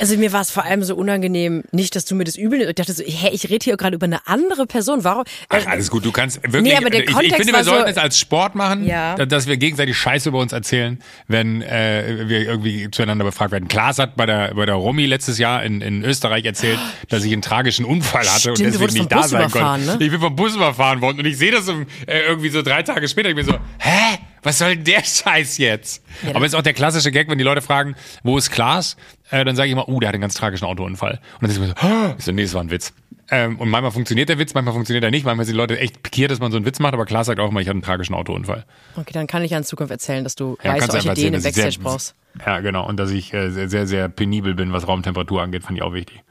[0.00, 2.62] Also mir war es vor allem so unangenehm, nicht, dass du mir das übel.
[2.62, 5.04] Ich dachte so, hä, ich rede hier gerade über eine andere Person.
[5.04, 5.24] Warum?
[5.48, 6.62] Ach, alles gut, du kannst wirklich.
[6.62, 9.16] Nee, aber der ich, ich finde, wir sollten so, es als Sport machen, ja.
[9.16, 13.68] dass wir gegenseitig Scheiße über uns erzählen, wenn äh, wir irgendwie zueinander befragt werden.
[13.68, 16.78] Klaas hat bei der, bei der Romy letztes Jahr in, in Österreich erzählt,
[17.08, 19.86] dass ich einen tragischen Unfall hatte Stimmt, und deswegen nicht da sein konnte.
[19.86, 19.96] Ne?
[20.22, 21.74] Ich bin vom Bus überfahren worden und ich sehe das äh,
[22.06, 23.28] irgendwie so drei Tage später.
[23.28, 24.18] Ich bin so, hä?
[24.44, 26.04] Was soll denn der Scheiß jetzt?
[26.24, 28.96] Ja, Aber ist auch der klassische Gag, wenn die Leute fragen, wo ist Klaas?
[29.30, 31.20] Äh, dann sage ich immer, uh, der hat einen ganz tragischen Autounfall.
[31.34, 32.14] Und dann ist ich mir so, oh.
[32.18, 32.92] ich so, nee, das war ein Witz.
[33.30, 35.24] Ähm, und manchmal funktioniert der Witz, manchmal funktioniert er nicht.
[35.24, 36.94] Manchmal sind die Leute echt pikiert, dass man so einen Witz macht.
[36.94, 38.64] Aber Klaas sagt auch immer, ich hatte einen tragischen Autounfall.
[38.94, 41.72] Okay, dann kann ich ja in Zukunft erzählen, dass du ja, weiße Orchideen im Backstage
[41.72, 42.14] sehr, brauchst.
[42.44, 42.86] Ja, genau.
[42.86, 45.94] Und dass ich äh, sehr, sehr, sehr penibel bin, was Raumtemperatur angeht, fand ich auch
[45.94, 46.22] wichtig.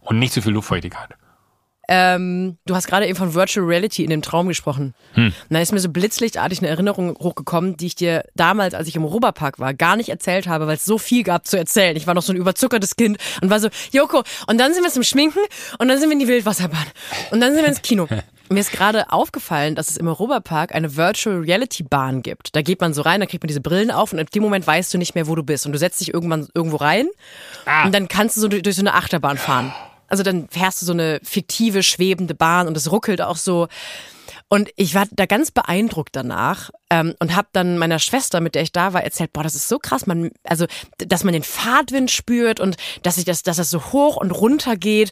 [0.00, 1.10] Und nicht zu viel Luftfeuchtigkeit.
[1.88, 4.94] Ähm, du hast gerade eben von Virtual Reality in dem Traum gesprochen.
[5.14, 5.26] Hm.
[5.26, 8.96] Und dann ist mir so blitzlichtartig eine Erinnerung hochgekommen, die ich dir damals, als ich
[8.96, 11.96] im Europapark war, gar nicht erzählt habe, weil es so viel gab zu erzählen.
[11.96, 14.90] Ich war noch so ein überzuckertes Kind und war so, Joko, und dann sind wir
[14.90, 15.40] zum Schminken
[15.78, 16.86] und dann sind wir in die Wildwasserbahn
[17.30, 18.06] und dann sind wir ins Kino.
[18.50, 22.56] Mir ist gerade aufgefallen, dass es im Europapark eine Virtual Reality Bahn gibt.
[22.56, 24.66] Da geht man so rein, da kriegt man diese Brillen auf und in dem Moment
[24.66, 25.66] weißt du nicht mehr, wo du bist.
[25.66, 27.08] Und du setzt dich irgendwann irgendwo rein
[27.66, 27.84] ah.
[27.84, 29.74] und dann kannst du so durch, durch so eine Achterbahn fahren.
[30.08, 33.68] Also dann fährst du so eine fiktive, schwebende Bahn und es ruckelt auch so.
[34.50, 38.62] Und ich war da ganz beeindruckt danach ähm, und habe dann meiner Schwester, mit der
[38.62, 42.10] ich da war, erzählt, boah, das ist so krass, man, also dass man den Fahrtwind
[42.10, 45.10] spürt und dass sich das, dass das so hoch und runter geht.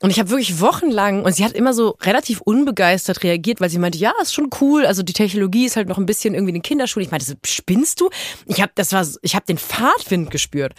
[0.00, 3.78] Und ich habe wirklich wochenlang und sie hat immer so relativ unbegeistert reagiert, weil sie
[3.78, 4.86] meinte, ja, ist schon cool.
[4.86, 7.04] Also die Technologie ist halt noch ein bisschen irgendwie in den Kinderschuhen.
[7.04, 8.08] Ich meinte, spinnst du?
[8.46, 10.74] Ich habe das war, ich habe den Fahrtwind gespürt.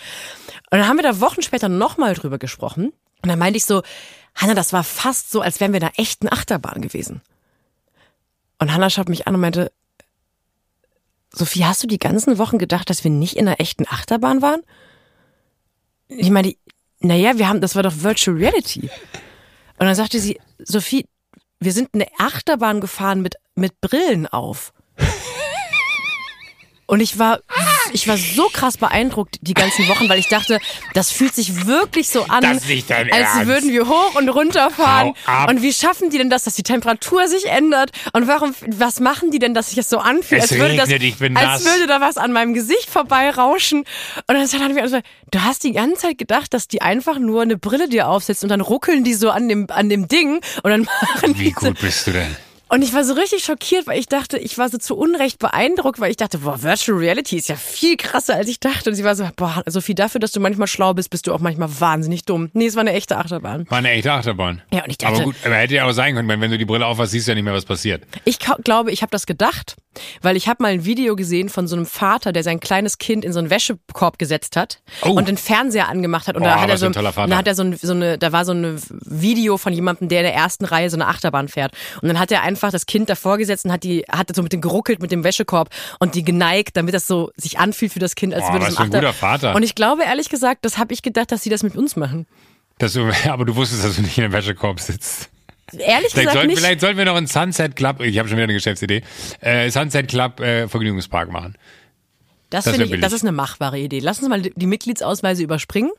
[0.71, 2.91] Und dann haben wir da Wochen später nochmal drüber gesprochen.
[3.21, 3.81] Und dann meinte ich so,
[4.35, 7.21] Hanna, das war fast so, als wären wir in einer echten Achterbahn gewesen.
[8.59, 9.71] Und Hannah schaut mich an und meinte,
[11.31, 14.61] Sophie, hast du die ganzen Wochen gedacht, dass wir nicht in einer echten Achterbahn waren?
[16.07, 16.55] Ich meine,
[16.99, 18.89] naja, wir haben, das war doch Virtual Reality.
[19.77, 21.05] Und dann sagte sie, Sophie,
[21.59, 24.73] wir sind eine Achterbahn gefahren mit, mit Brillen auf.
[26.89, 27.41] Und ich war,
[27.93, 30.59] ich war so krass beeindruckt die ganzen Wochen, weil ich dachte,
[30.95, 32.41] das fühlt sich wirklich so an,
[33.11, 33.45] als Ernst.
[33.45, 35.13] würden wir hoch und runter fahren.
[35.47, 37.91] Und wie schaffen die denn das, dass die Temperatur sich ändert?
[38.13, 41.17] Und warum, was machen die denn, dass sich das so anfühlt, als würde, das, ich
[41.17, 43.81] bin als würde da was an meinem Gesicht vorbeirauschen?
[43.81, 43.85] Und
[44.27, 47.55] dann haben wir also, du hast die ganze Zeit gedacht, dass die einfach nur eine
[47.55, 50.81] Brille dir aufsetzen und dann ruckeln die so an dem, an dem Ding und dann
[51.01, 52.35] machen Wie gut bist du denn?
[52.69, 55.99] Und ich war so richtig schockiert, weil ich dachte, ich war so zu Unrecht beeindruckt,
[55.99, 58.91] weil ich dachte, boah, Virtual Reality ist ja viel krasser, als ich dachte.
[58.91, 61.33] Und sie war so, boah, so viel dafür, dass du manchmal schlau bist, bist du
[61.33, 62.51] auch manchmal wahnsinnig dumm.
[62.53, 63.65] Nee, es war eine echte Achterbahn.
[63.69, 64.61] War eine echte Achterbahn.
[64.71, 65.15] Ja, und ich dachte.
[65.15, 67.31] Aber gut, aber hätte ja auch sein können, wenn du die Brille aufhast, siehst du
[67.31, 68.03] ja nicht mehr, was passiert.
[68.23, 69.75] Ich glaube, ich habe das gedacht,
[70.21, 73.25] weil ich habe mal ein Video gesehen von so einem Vater, der sein kleines Kind
[73.25, 75.11] in so einen Wäschekorb gesetzt hat oh.
[75.11, 76.35] und den Fernseher angemacht hat.
[76.35, 78.31] Und oh, da hat er so, ein, da hat er so, ein, so eine, da
[78.31, 81.73] war so ein Video von jemandem, der in der ersten Reihe so eine Achterbahn fährt.
[82.01, 84.53] Und dann hat er einfach das Kind davor gesetzt und hat die, hat so mit
[84.53, 85.69] dem geruckelt mit dem Wäschekorb
[85.99, 88.77] und die geneigt, damit das so sich anfühlt für das Kind, als oh, würde es
[88.77, 89.55] ein guter Vater.
[89.55, 92.27] Und ich glaube ehrlich gesagt, das habe ich gedacht, dass sie das mit uns machen.
[92.77, 92.97] Das,
[93.27, 95.29] aber du wusstest, dass du nicht in einem Wäschekorb sitzt.
[95.73, 96.59] Ehrlich gesagt sollten, nicht.
[96.59, 99.03] Vielleicht sollten wir noch einen Sunset Club, ich habe schon wieder eine Geschäftsidee,
[99.41, 101.55] äh, Sunset Club äh, Vergnügungspark machen.
[102.49, 103.99] Das, das, ich, das ist eine machbare Idee.
[103.99, 105.91] Lass uns mal die Mitgliedsausweise überspringen.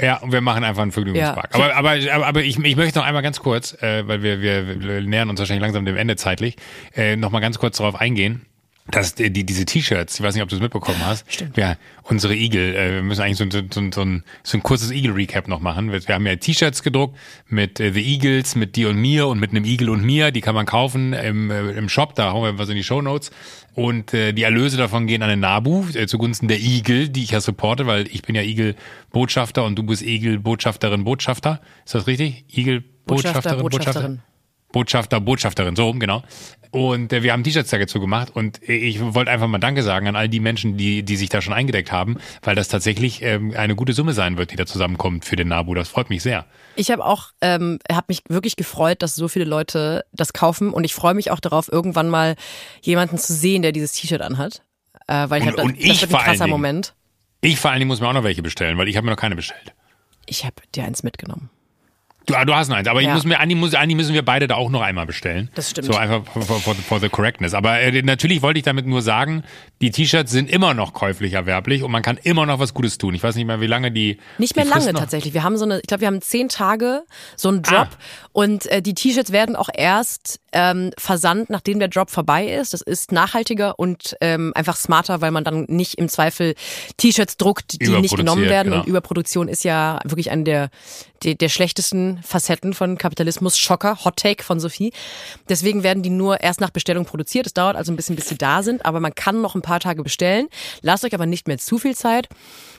[0.00, 1.56] Ja, und wir machen einfach einen Vergnügungspark.
[1.56, 1.64] Ja.
[1.64, 4.80] Aber, aber, aber, aber ich, ich möchte noch einmal ganz kurz, äh, weil wir, wir,
[4.80, 6.56] wir nähern uns wahrscheinlich langsam dem Ende zeitlich,
[6.94, 8.44] äh, noch mal ganz kurz darauf eingehen
[8.90, 11.24] dass die, die diese T-Shirts, ich weiß nicht, ob du es mitbekommen hast.
[11.32, 11.56] Stimmt.
[11.56, 14.90] Ja, unsere Igel, äh, wir müssen eigentlich so, so, so, so, ein, so ein kurzes
[14.90, 15.90] Eagle-Recap noch machen.
[15.90, 17.16] Wir, wir haben ja T-Shirts gedruckt
[17.48, 20.32] mit äh, The Eagles, mit dir und mir und mit einem Igel und mir.
[20.32, 23.00] Die kann man kaufen im, äh, im Shop, da hauen wir was in die Show
[23.00, 23.30] Notes.
[23.74, 27.30] Und äh, die Erlöse davon gehen an den Nabu äh, zugunsten der Igel, die ich
[27.30, 31.62] ja supporte, weil ich bin ja Igel-Botschafter und du bist Igel-Botschafterin, Botschafter.
[31.86, 32.44] Ist das richtig?
[32.54, 34.22] Igel-Botschafterin, Botschafter, Botschafterin.
[34.74, 36.24] Botschafter, Botschafterin, so rum, genau.
[36.72, 40.16] Und äh, wir haben T-Shirts dazu gemacht und ich wollte einfach mal Danke sagen an
[40.16, 43.76] all die Menschen, die, die sich da schon eingedeckt haben, weil das tatsächlich ähm, eine
[43.76, 45.74] gute Summe sein wird, die da zusammenkommt für den Nabu.
[45.74, 46.44] Das freut mich sehr.
[46.74, 50.82] Ich habe auch, ähm, habe mich wirklich gefreut, dass so viele Leute das kaufen und
[50.82, 52.34] ich freue mich auch darauf, irgendwann mal
[52.82, 54.62] jemanden zu sehen, der dieses T-Shirt anhat.
[55.06, 56.94] Äh, weil ich und, hab, und das, ich das wird ein krasser Moment.
[57.40, 59.20] Ich vor allen Dingen muss mir auch noch welche bestellen, weil ich habe mir noch
[59.20, 59.72] keine bestellt.
[60.26, 61.50] Ich habe dir eins mitgenommen.
[62.26, 63.08] Du, ah, du hast noch eins, aber ja.
[63.08, 65.50] ich muss mir, Andi, muss, Andi müssen wir beide da auch noch einmal bestellen.
[65.54, 65.86] Das stimmt.
[65.86, 67.52] So einfach for, for, for the correctness.
[67.52, 69.44] Aber äh, natürlich wollte ich damit nur sagen,
[69.82, 73.14] die T-Shirts sind immer noch käuflich erwerblich und man kann immer noch was Gutes tun.
[73.14, 74.18] Ich weiß nicht mehr, wie lange die.
[74.38, 75.34] Nicht mehr die lange tatsächlich.
[75.34, 77.04] Wir haben so eine, ich glaube, wir haben zehn Tage
[77.36, 78.23] so einen Drop ah.
[78.34, 82.72] Und äh, die T-Shirts werden auch erst ähm, versandt, nachdem der Drop vorbei ist.
[82.72, 86.56] Das ist nachhaltiger und ähm, einfach smarter, weil man dann nicht im Zweifel
[86.96, 88.72] T-Shirts druckt, die nicht genommen werden.
[88.72, 88.82] Genau.
[88.82, 90.70] Und Überproduktion ist ja wirklich eine der,
[91.22, 93.56] der, der schlechtesten Facetten von Kapitalismus.
[93.56, 94.92] Schocker, Hot Take von Sophie.
[95.48, 97.46] Deswegen werden die nur erst nach Bestellung produziert.
[97.46, 99.78] Es dauert also ein bisschen, bis sie da sind, aber man kann noch ein paar
[99.78, 100.48] Tage bestellen.
[100.82, 102.28] Lasst euch aber nicht mehr zu viel Zeit.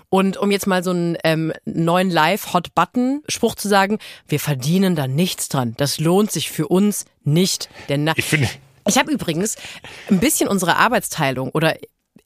[0.09, 5.49] Und um jetzt mal so einen ähm, neuen Live-Hot-Button-Spruch zu sagen, wir verdienen da nichts
[5.49, 5.73] dran.
[5.77, 7.69] Das lohnt sich für uns nicht.
[7.89, 8.49] Denn ich finde.
[8.87, 9.55] Ich habe übrigens
[10.09, 11.75] ein bisschen unsere Arbeitsteilung oder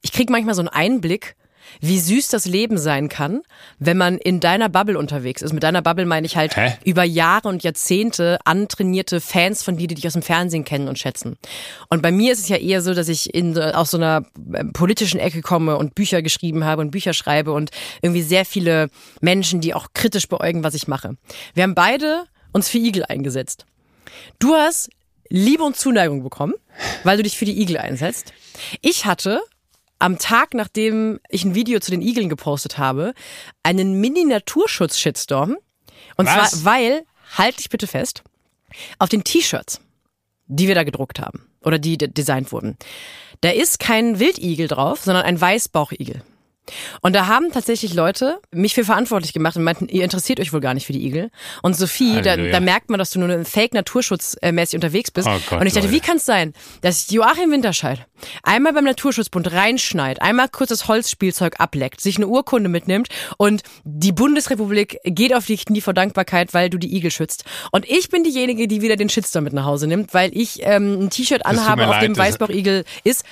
[0.01, 1.35] ich kriege manchmal so einen Einblick
[1.81, 3.41] wie süß das Leben sein kann,
[3.79, 5.53] wenn man in deiner Bubble unterwegs ist.
[5.53, 6.73] Mit deiner Bubble meine ich halt Hä?
[6.83, 10.99] über Jahre und Jahrzehnte antrainierte Fans von dir, die dich aus dem Fernsehen kennen und
[10.99, 11.37] schätzen.
[11.89, 14.65] Und bei mir ist es ja eher so, dass ich in, aus so einer äh,
[14.65, 18.89] politischen Ecke komme und Bücher geschrieben habe und Bücher schreibe und irgendwie sehr viele
[19.21, 21.15] Menschen, die auch kritisch beäugen, was ich mache.
[21.53, 23.65] Wir haben beide uns für Igel eingesetzt.
[24.39, 24.89] Du hast
[25.29, 26.55] Liebe und Zuneigung bekommen,
[27.03, 28.33] weil du dich für die Igel einsetzt.
[28.81, 29.41] Ich hatte
[29.99, 33.13] am Tag, nachdem ich ein Video zu den Igeln gepostet habe,
[33.63, 35.57] einen Mini-Naturschutz-Shitstorm.
[36.17, 36.51] Und Was?
[36.61, 37.03] zwar, weil,
[37.37, 38.23] halt dich bitte fest,
[38.97, 39.81] auf den T-Shirts,
[40.47, 42.77] die wir da gedruckt haben oder die de- designt wurden,
[43.41, 46.21] da ist kein Wildigel drauf, sondern ein Weißbauchigel.
[47.01, 50.61] Und da haben tatsächlich Leute mich für verantwortlich gemacht und meinten, ihr interessiert euch wohl
[50.61, 51.31] gar nicht für die Igel.
[51.61, 55.27] Und Sophie, da, da merkt man, dass du nur eine Fake-Naturschutz-mäßig unterwegs bist.
[55.27, 55.95] Oh Gott, und ich dachte, Leute.
[55.95, 58.05] wie kann es sein, dass Joachim Winterscheid
[58.43, 64.11] einmal beim Naturschutzbund reinschneit, einmal kurz das Holzspielzeug ableckt, sich eine Urkunde mitnimmt und die
[64.11, 67.45] Bundesrepublik geht auf die Knie vor Dankbarkeit, weil du die Igel schützt.
[67.71, 71.03] Und ich bin diejenige, die wieder den Shitstorm mit nach Hause nimmt, weil ich ähm,
[71.03, 73.23] ein T-Shirt anhabe, auf leid, dem Weißbauchigel ist.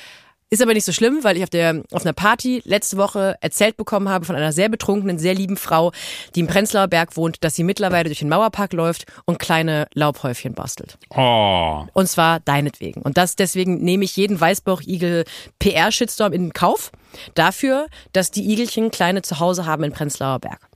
[0.50, 3.76] Ist aber nicht so schlimm, weil ich auf der auf einer Party letzte Woche erzählt
[3.76, 5.92] bekommen habe von einer sehr betrunkenen, sehr lieben Frau,
[6.36, 10.54] die im Prenzlauer Berg wohnt, dass sie mittlerweile durch den Mauerpark läuft und kleine Laubhäufchen
[10.54, 10.98] bastelt.
[11.10, 11.86] Oh.
[11.94, 13.02] Und zwar deinetwegen.
[13.02, 15.26] Und das deswegen nehme ich jeden Weißbauchigel
[15.60, 16.92] PR-Shitstorm in Kauf
[17.34, 20.67] dafür, dass die Igelchen kleine Zuhause haben in Prenzlauer Berg.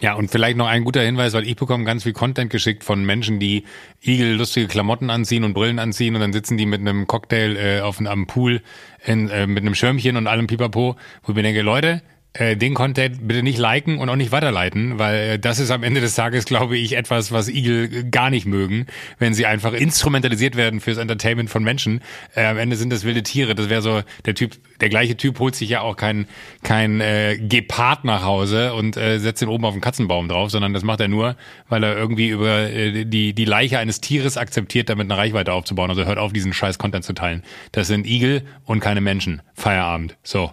[0.00, 3.04] Ja, und vielleicht noch ein guter Hinweis, weil ich bekomme ganz viel Content geschickt von
[3.04, 3.64] Menschen, die
[4.02, 7.80] Igel lustige Klamotten anziehen und Brillen anziehen und dann sitzen die mit einem Cocktail äh,
[7.80, 8.62] auf, am Pool
[9.04, 12.02] in, äh, mit einem Schirmchen und allem Pipapo, wo ich mir denke, Leute,
[12.32, 15.82] äh, den Content bitte nicht liken und auch nicht weiterleiten, weil äh, das ist am
[15.82, 18.86] Ende des Tages, glaube ich, etwas, was Igel gar nicht mögen,
[19.18, 22.00] wenn sie einfach instrumentalisiert werden fürs Entertainment von Menschen.
[22.34, 23.54] Äh, am Ende sind das wilde Tiere.
[23.54, 26.26] Das wäre so der Typ, der gleiche Typ holt sich ja auch kein
[26.62, 30.72] kein äh, Gepard nach Hause und äh, setzt ihn oben auf den Katzenbaum drauf, sondern
[30.72, 31.36] das macht er nur,
[31.68, 35.90] weil er irgendwie über äh, die die Leiche eines Tieres akzeptiert, damit eine Reichweite aufzubauen.
[35.90, 37.42] Also hört auf, diesen scheiß Content zu teilen.
[37.72, 39.42] Das sind Igel und keine Menschen.
[39.54, 40.16] Feierabend.
[40.22, 40.52] So.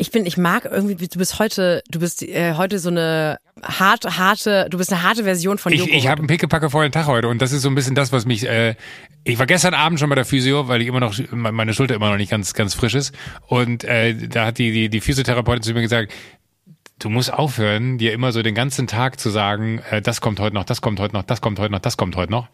[0.00, 4.16] Ich bin, ich mag irgendwie, du bist heute, du bist äh, heute so eine harte,
[4.16, 5.92] harte, du bist eine harte Version von Ich, Joko.
[5.92, 8.24] ich habe einen pickepacke vollen Tag heute und das ist so ein bisschen das, was
[8.24, 8.46] mich.
[8.46, 8.76] Äh,
[9.24, 12.10] ich war gestern Abend schon bei der Physio, weil ich immer noch meine Schulter immer
[12.10, 13.12] noch nicht ganz ganz frisch ist
[13.48, 16.12] und äh, da hat die die, die Physiotherapeutin zu mir gesagt.
[17.00, 20.54] Du musst aufhören, dir immer so den ganzen Tag zu sagen, äh, das kommt heute
[20.54, 22.48] noch, das kommt heute noch, das kommt heute noch, das kommt heute noch.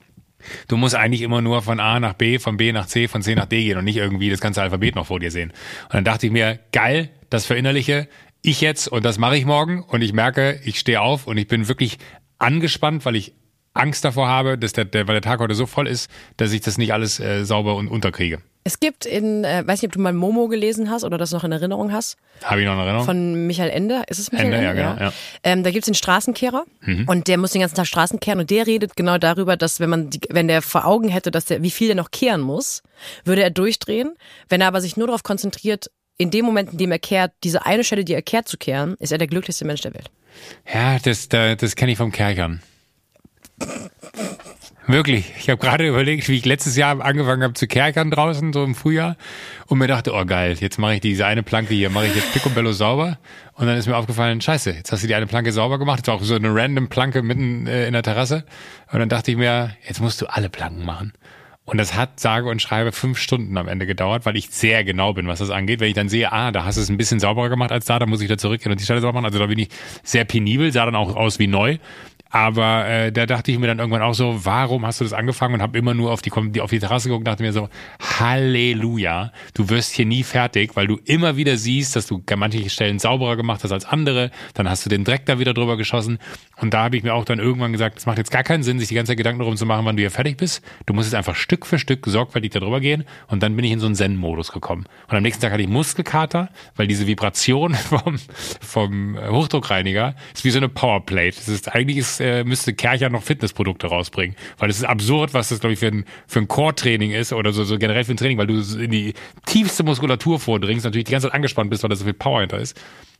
[0.69, 3.35] Du musst eigentlich immer nur von A nach B, von B nach C, von C
[3.35, 5.51] nach D gehen und nicht irgendwie das ganze Alphabet noch vor dir sehen.
[5.85, 8.09] Und dann dachte ich mir, geil, das verinnerliche
[8.43, 11.49] ich jetzt und das mache ich morgen und ich merke, ich stehe auf und ich
[11.49, 11.99] bin wirklich
[12.39, 13.33] angespannt, weil ich
[13.73, 16.61] Angst davor habe, dass der, der weil der Tag heute so voll ist, dass ich
[16.61, 18.39] das nicht alles äh, sauber und unterkriege.
[18.63, 21.43] es gibt in, äh, weiß nicht, ob du mal Momo gelesen hast oder das noch
[21.43, 23.05] in Erinnerung hast, Habe ich noch eine Erinnerung?
[23.05, 24.05] von Michael Ende.
[24.09, 24.81] Ist es Michael Ende, Ende?
[24.81, 25.11] ja, genau, ja.
[25.11, 25.15] Mhm.
[25.43, 26.65] Ähm, da gibt's den Straßenkehrer
[27.07, 29.91] und der muss den ganzen Tag Straßen kehren und der redet genau darüber, dass wenn
[29.91, 32.83] man, die, wenn der vor Augen hätte, dass der, wie viel der noch kehren muss,
[33.25, 34.15] würde er durchdrehen.
[34.49, 37.67] Wenn er aber sich nur darauf konzentriert, in dem Moment, in dem er kehrt, diese
[37.67, 40.11] eine Stelle, die er kehrt, zu kehren, ist er der glücklichste Mensch der Welt.
[40.73, 42.63] Ja, das, da- das kenne ich vom Kerchern.
[44.87, 45.33] Wirklich.
[45.39, 48.75] Ich habe gerade überlegt, wie ich letztes Jahr angefangen habe zu kerkern draußen, so im
[48.75, 49.17] Frühjahr,
[49.67, 52.33] und mir dachte, oh geil, jetzt mache ich diese eine Planke hier, mache ich jetzt
[52.35, 53.19] Picobello sauber.
[53.55, 56.09] Und dann ist mir aufgefallen, scheiße, jetzt hast du die eine Planke sauber gemacht, jetzt
[56.09, 58.45] war auch so eine random Planke mitten äh, in der Terrasse.
[58.93, 61.15] Und dann dachte ich mir, jetzt musst du alle Planken machen.
[61.67, 65.15] Und das hat sage und schreibe fünf Stunden am Ende gedauert, weil ich sehr genau
[65.15, 65.81] bin, was das angeht.
[65.81, 67.99] Wenn ich dann sehe, ah, da hast du es ein bisschen sauberer gemacht als da,
[67.99, 69.25] dann muss ich da zurückgehen und die Stelle sauber machen.
[69.25, 69.69] Also da bin ich
[70.03, 71.79] sehr penibel, sah dann auch aus wie neu.
[72.35, 75.55] Aber äh, da dachte ich mir dann irgendwann auch so, warum hast du das angefangen
[75.55, 77.69] und habe immer nur auf die, auf die Terrasse geguckt und dachte mir so,
[78.19, 82.69] Halleluja, du wirst hier nie fertig, weil du immer wieder siehst, dass du an manchen
[82.69, 86.19] Stellen sauberer gemacht hast als andere, dann hast du den Dreck da wieder drüber geschossen
[86.61, 88.81] und da habe ich mir auch dann irgendwann gesagt, es macht jetzt gar keinen Sinn,
[88.81, 90.61] sich die ganze Zeit Gedanken darum zu machen, wann du hier fertig bist.
[90.87, 93.71] Du musst jetzt einfach Stück für Stück sorgfältig da drüber gehen und dann bin ich
[93.71, 94.87] in so einen Zen-Modus gekommen.
[95.09, 98.19] Und am nächsten Tag hatte ich Muskelkater, weil diese Vibration vom,
[98.61, 101.37] vom Hochdruckreiniger ist wie so eine Powerplate.
[101.37, 105.51] Das ist eigentlich ist, äh, müsste Kercher noch Fitnessprodukte rausbringen, weil es ist absurd, was
[105.51, 108.17] das glaube ich für ein für ein Core-Training ist oder so, so generell für ein
[108.17, 109.15] Training, weil du in die
[109.47, 112.59] tiefste Muskulatur vordringst, natürlich die ganze Zeit angespannt bist, weil da so viel Power hinter
[112.59, 112.77] ist.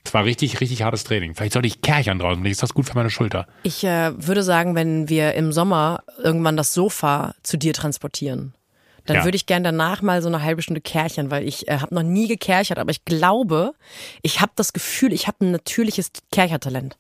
[0.07, 1.35] Es war richtig, richtig hartes Training.
[1.35, 3.47] Vielleicht sollte ich Kerchern draußen, vielleicht ist das gut für meine Schulter.
[3.63, 8.55] Ich äh, würde sagen, wenn wir im Sommer irgendwann das Sofa zu dir transportieren,
[9.07, 9.25] dann Ja.
[9.25, 12.03] würde ich gern danach mal so eine halbe Stunde kerchern, weil ich äh, habe noch
[12.03, 13.73] nie gekerchert, aber ich glaube,
[14.23, 16.97] ich habe das Gefühl, ich habe ein natürliches Kerchertalent.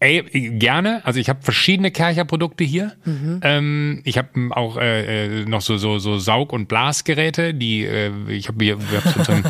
[0.00, 0.22] Ey,
[0.58, 1.00] gerne.
[1.04, 2.92] Also ich habe verschiedene Kercher-Produkte hier.
[3.04, 3.40] Mhm.
[3.42, 8.10] Ähm, ich habe auch äh, äh, noch so so so Saug- und Blasgeräte, die äh,
[8.28, 9.44] ich habe hier ich hab so, so ein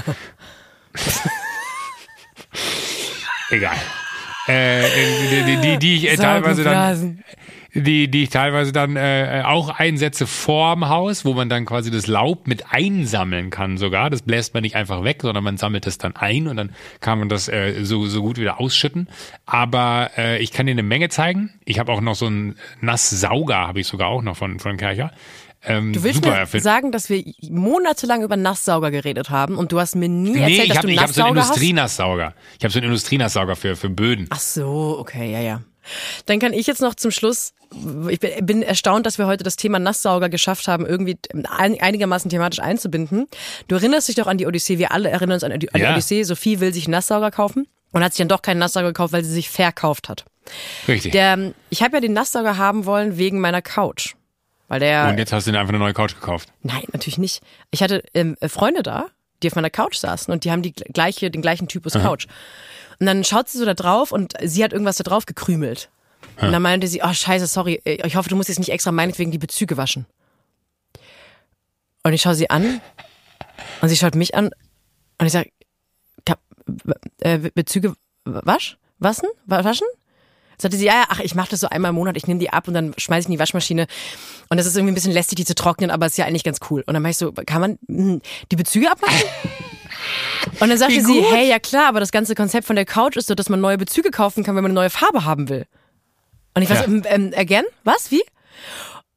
[3.51, 3.77] Egal.
[4.47, 4.83] Äh,
[5.31, 7.25] die, die, die, die ich äh, teilweise dann
[7.75, 12.07] die, die ich teilweise dann äh, auch einsetze vorm Haus, wo man dann quasi das
[12.07, 14.11] Laub mit einsammeln kann sogar.
[14.11, 16.71] Das bläst man nicht einfach weg, sondern man sammelt es dann ein und dann
[17.01, 19.09] kann man das äh, so, so gut wieder ausschütten.
[19.47, 21.51] Aber äh, ich kann dir eine Menge zeigen.
[21.65, 25.11] Ich habe auch noch so einen Nasssauger, habe ich sogar auch noch von, von Kercher.
[25.67, 29.81] Ähm, Du willst super mir sagen, dass wir monatelang über Nasssauger geredet haben und du
[29.81, 31.47] hast mir nie Nee, erzählt, ich dass habe du ich hab so einen Nasssauger hast?
[31.49, 32.35] Industrienassauger.
[32.59, 34.27] Ich habe so einen Industrienassauger für, für Böden.
[34.31, 35.63] Ach so, okay, ja, ja.
[36.27, 37.53] Dann kann ich jetzt noch zum Schluss,
[38.09, 41.17] ich bin- erstaunt, dass wir heute das Thema Nasssauger geschafft haben, irgendwie
[41.51, 43.27] ein- einigermaßen thematisch einzubinden.
[43.69, 45.93] Du erinnerst dich doch an die Odyssee, wir alle erinnern uns an die, Ja.
[45.93, 46.23] Odyssee.
[46.23, 49.25] Sophie will sich einen Nasssauger kaufen und hat sich dann doch keinen Nasssauger gekauft, weil
[49.25, 50.25] sie sich verkauft hat.
[50.89, 51.13] Richtig.
[51.13, 54.15] Der, ich habe ja den Nasssauger haben wollen wegen meiner Couch.
[54.69, 56.49] Weil der, und jetzt hast du dir einfach eine neue Couch gekauft.
[56.63, 57.43] Nein, natürlich nicht.
[57.71, 59.07] Ich hatte ähm, Freunde da,
[59.43, 62.27] die auf meiner Couch saßen und die haben die gleiche, den gleichen Typus Couch.
[63.01, 65.89] Und dann schaut sie so da drauf und sie hat irgendwas da drauf gekrümelt.
[66.41, 69.31] Und dann meinte sie, oh scheiße, sorry, ich hoffe, du musst jetzt nicht extra meinetwegen
[69.31, 70.07] die Bezüge waschen.
[72.03, 72.81] Und ich schaue sie an
[73.81, 74.51] und sie schaut mich an
[75.19, 75.51] und ich sage,
[77.21, 78.77] äh, Bezüge wasch?
[78.99, 79.29] Waschen?
[79.47, 79.87] Wa- Waschen?
[80.59, 82.51] Sagte sie, ja, ja, ach, ich mache das so einmal im Monat, ich nehme die
[82.51, 83.87] ab und dann schmeiße ich in die Waschmaschine.
[84.49, 86.59] Und das ist irgendwie ein bisschen lästig, die zu trocknen, aber ist ja eigentlich ganz
[86.71, 86.83] cool.
[86.87, 88.23] Und dann meinte ich so, kann man hm,
[88.53, 89.21] die Bezüge abmachen?
[90.61, 93.27] Und dann sagte sie, hey, ja klar, aber das ganze Konzept von der Couch ist
[93.29, 95.67] so, dass man neue Bezüge kaufen kann, wenn man eine neue Farbe haben will.
[96.55, 96.85] Und ich war Ja.
[96.85, 97.65] ähm, ähm, again?
[97.85, 98.11] Was?
[98.11, 98.23] Wie?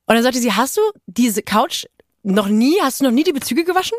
[0.06, 1.86] Und dann sagte sie, hast du diese Couch
[2.34, 3.98] noch nie, hast du noch nie die Bezüge gewaschen?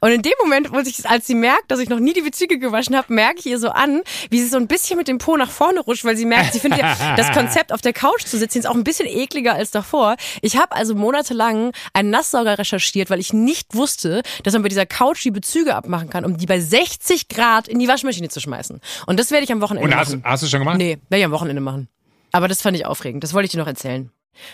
[0.00, 2.58] Und in dem Moment, wo ich, als sie merkt, dass ich noch nie die Bezüge
[2.58, 5.36] gewaschen habe, merke ich ihr so an, wie sie so ein bisschen mit dem Po
[5.36, 8.36] nach vorne rutscht, weil sie merkt, sie findet ja, das Konzept auf der Couch zu
[8.36, 10.16] sitzen ist auch ein bisschen ekliger als davor.
[10.42, 14.86] Ich habe also monatelang einen Nasssauger recherchiert, weil ich nicht wusste, dass man bei dieser
[14.86, 18.80] Couch die Bezüge abmachen kann, um die bei 60 Grad in die Waschmaschine zu schmeißen.
[19.06, 20.22] Und das werde ich am Wochenende Und hast, machen.
[20.24, 20.78] hast du schon gemacht?
[20.78, 21.88] Nee, werde ich am Wochenende machen.
[22.32, 23.22] Aber das fand ich aufregend.
[23.24, 24.10] Das wollte ich dir noch erzählen.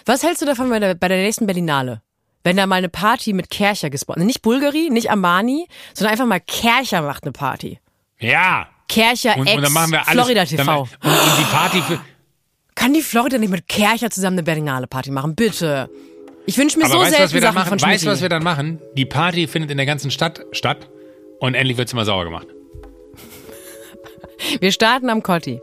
[0.07, 2.03] Was hältst du davon bei der, bei der nächsten Berlinale?
[2.45, 6.40] Wenn da mal eine Party mit Kercher gesponsert, nicht Bulgari, nicht Armani, sondern einfach mal
[6.40, 7.78] Kercher macht eine Party.
[8.20, 8.68] Ja.
[8.88, 10.12] Kercher Und, ex und dann machen wir alles.
[10.12, 10.80] Florida dann- TV.
[10.80, 12.01] Und, und die Party für.
[12.74, 15.34] Kann die Florida nicht mit Kercher zusammen eine Berlinale Party machen?
[15.34, 15.88] Bitte.
[16.47, 17.78] Ich wünsche mir Aber so weißt du, was selten wir dann Sachen machen?
[17.80, 18.78] von Weißt du, was wir dann machen?
[18.97, 20.90] Die Party findet in der ganzen Stadt statt
[21.40, 22.47] und endlich wird's mal sauber gemacht.
[24.61, 25.61] Wir starten am Cotti.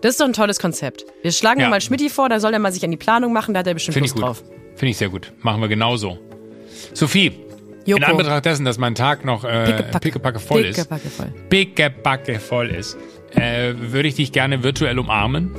[0.00, 1.04] Das ist doch ein tolles Konzept.
[1.22, 1.68] Wir schlagen Ja.
[1.68, 3.74] mal Schmidti vor, da soll er mal sich an die Planung machen, da hat er
[3.74, 4.22] bestimmt Lust gut.
[4.24, 4.42] drauf.
[4.76, 5.32] Finde ich sehr gut.
[5.40, 6.18] Machen wir genauso.
[6.92, 7.32] Sophie,
[7.86, 7.98] Joko.
[7.98, 10.38] in Anbetracht dessen, dass mein Tag noch äh, Pickepacke.
[10.38, 11.32] voll ist, Pickepacke voll.
[11.48, 12.96] pickepacke voll ist,
[13.34, 15.50] äh, würde ich dich gerne virtuell umarmen.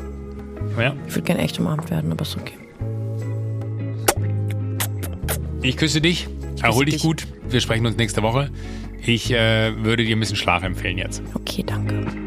[0.78, 0.96] Ja.
[1.08, 2.54] Ich würde gerne echt umarmt werden, aber ist okay.
[5.64, 6.28] Ich küsse dich.
[6.62, 7.04] Erhol dich dich.
[7.04, 7.28] gut.
[7.50, 8.50] Wir sprechen uns nächste Woche.
[9.04, 11.24] Ich äh, würde dir ein bisschen Schlaf empfehlen jetzt.
[11.34, 12.27] Okay, danke.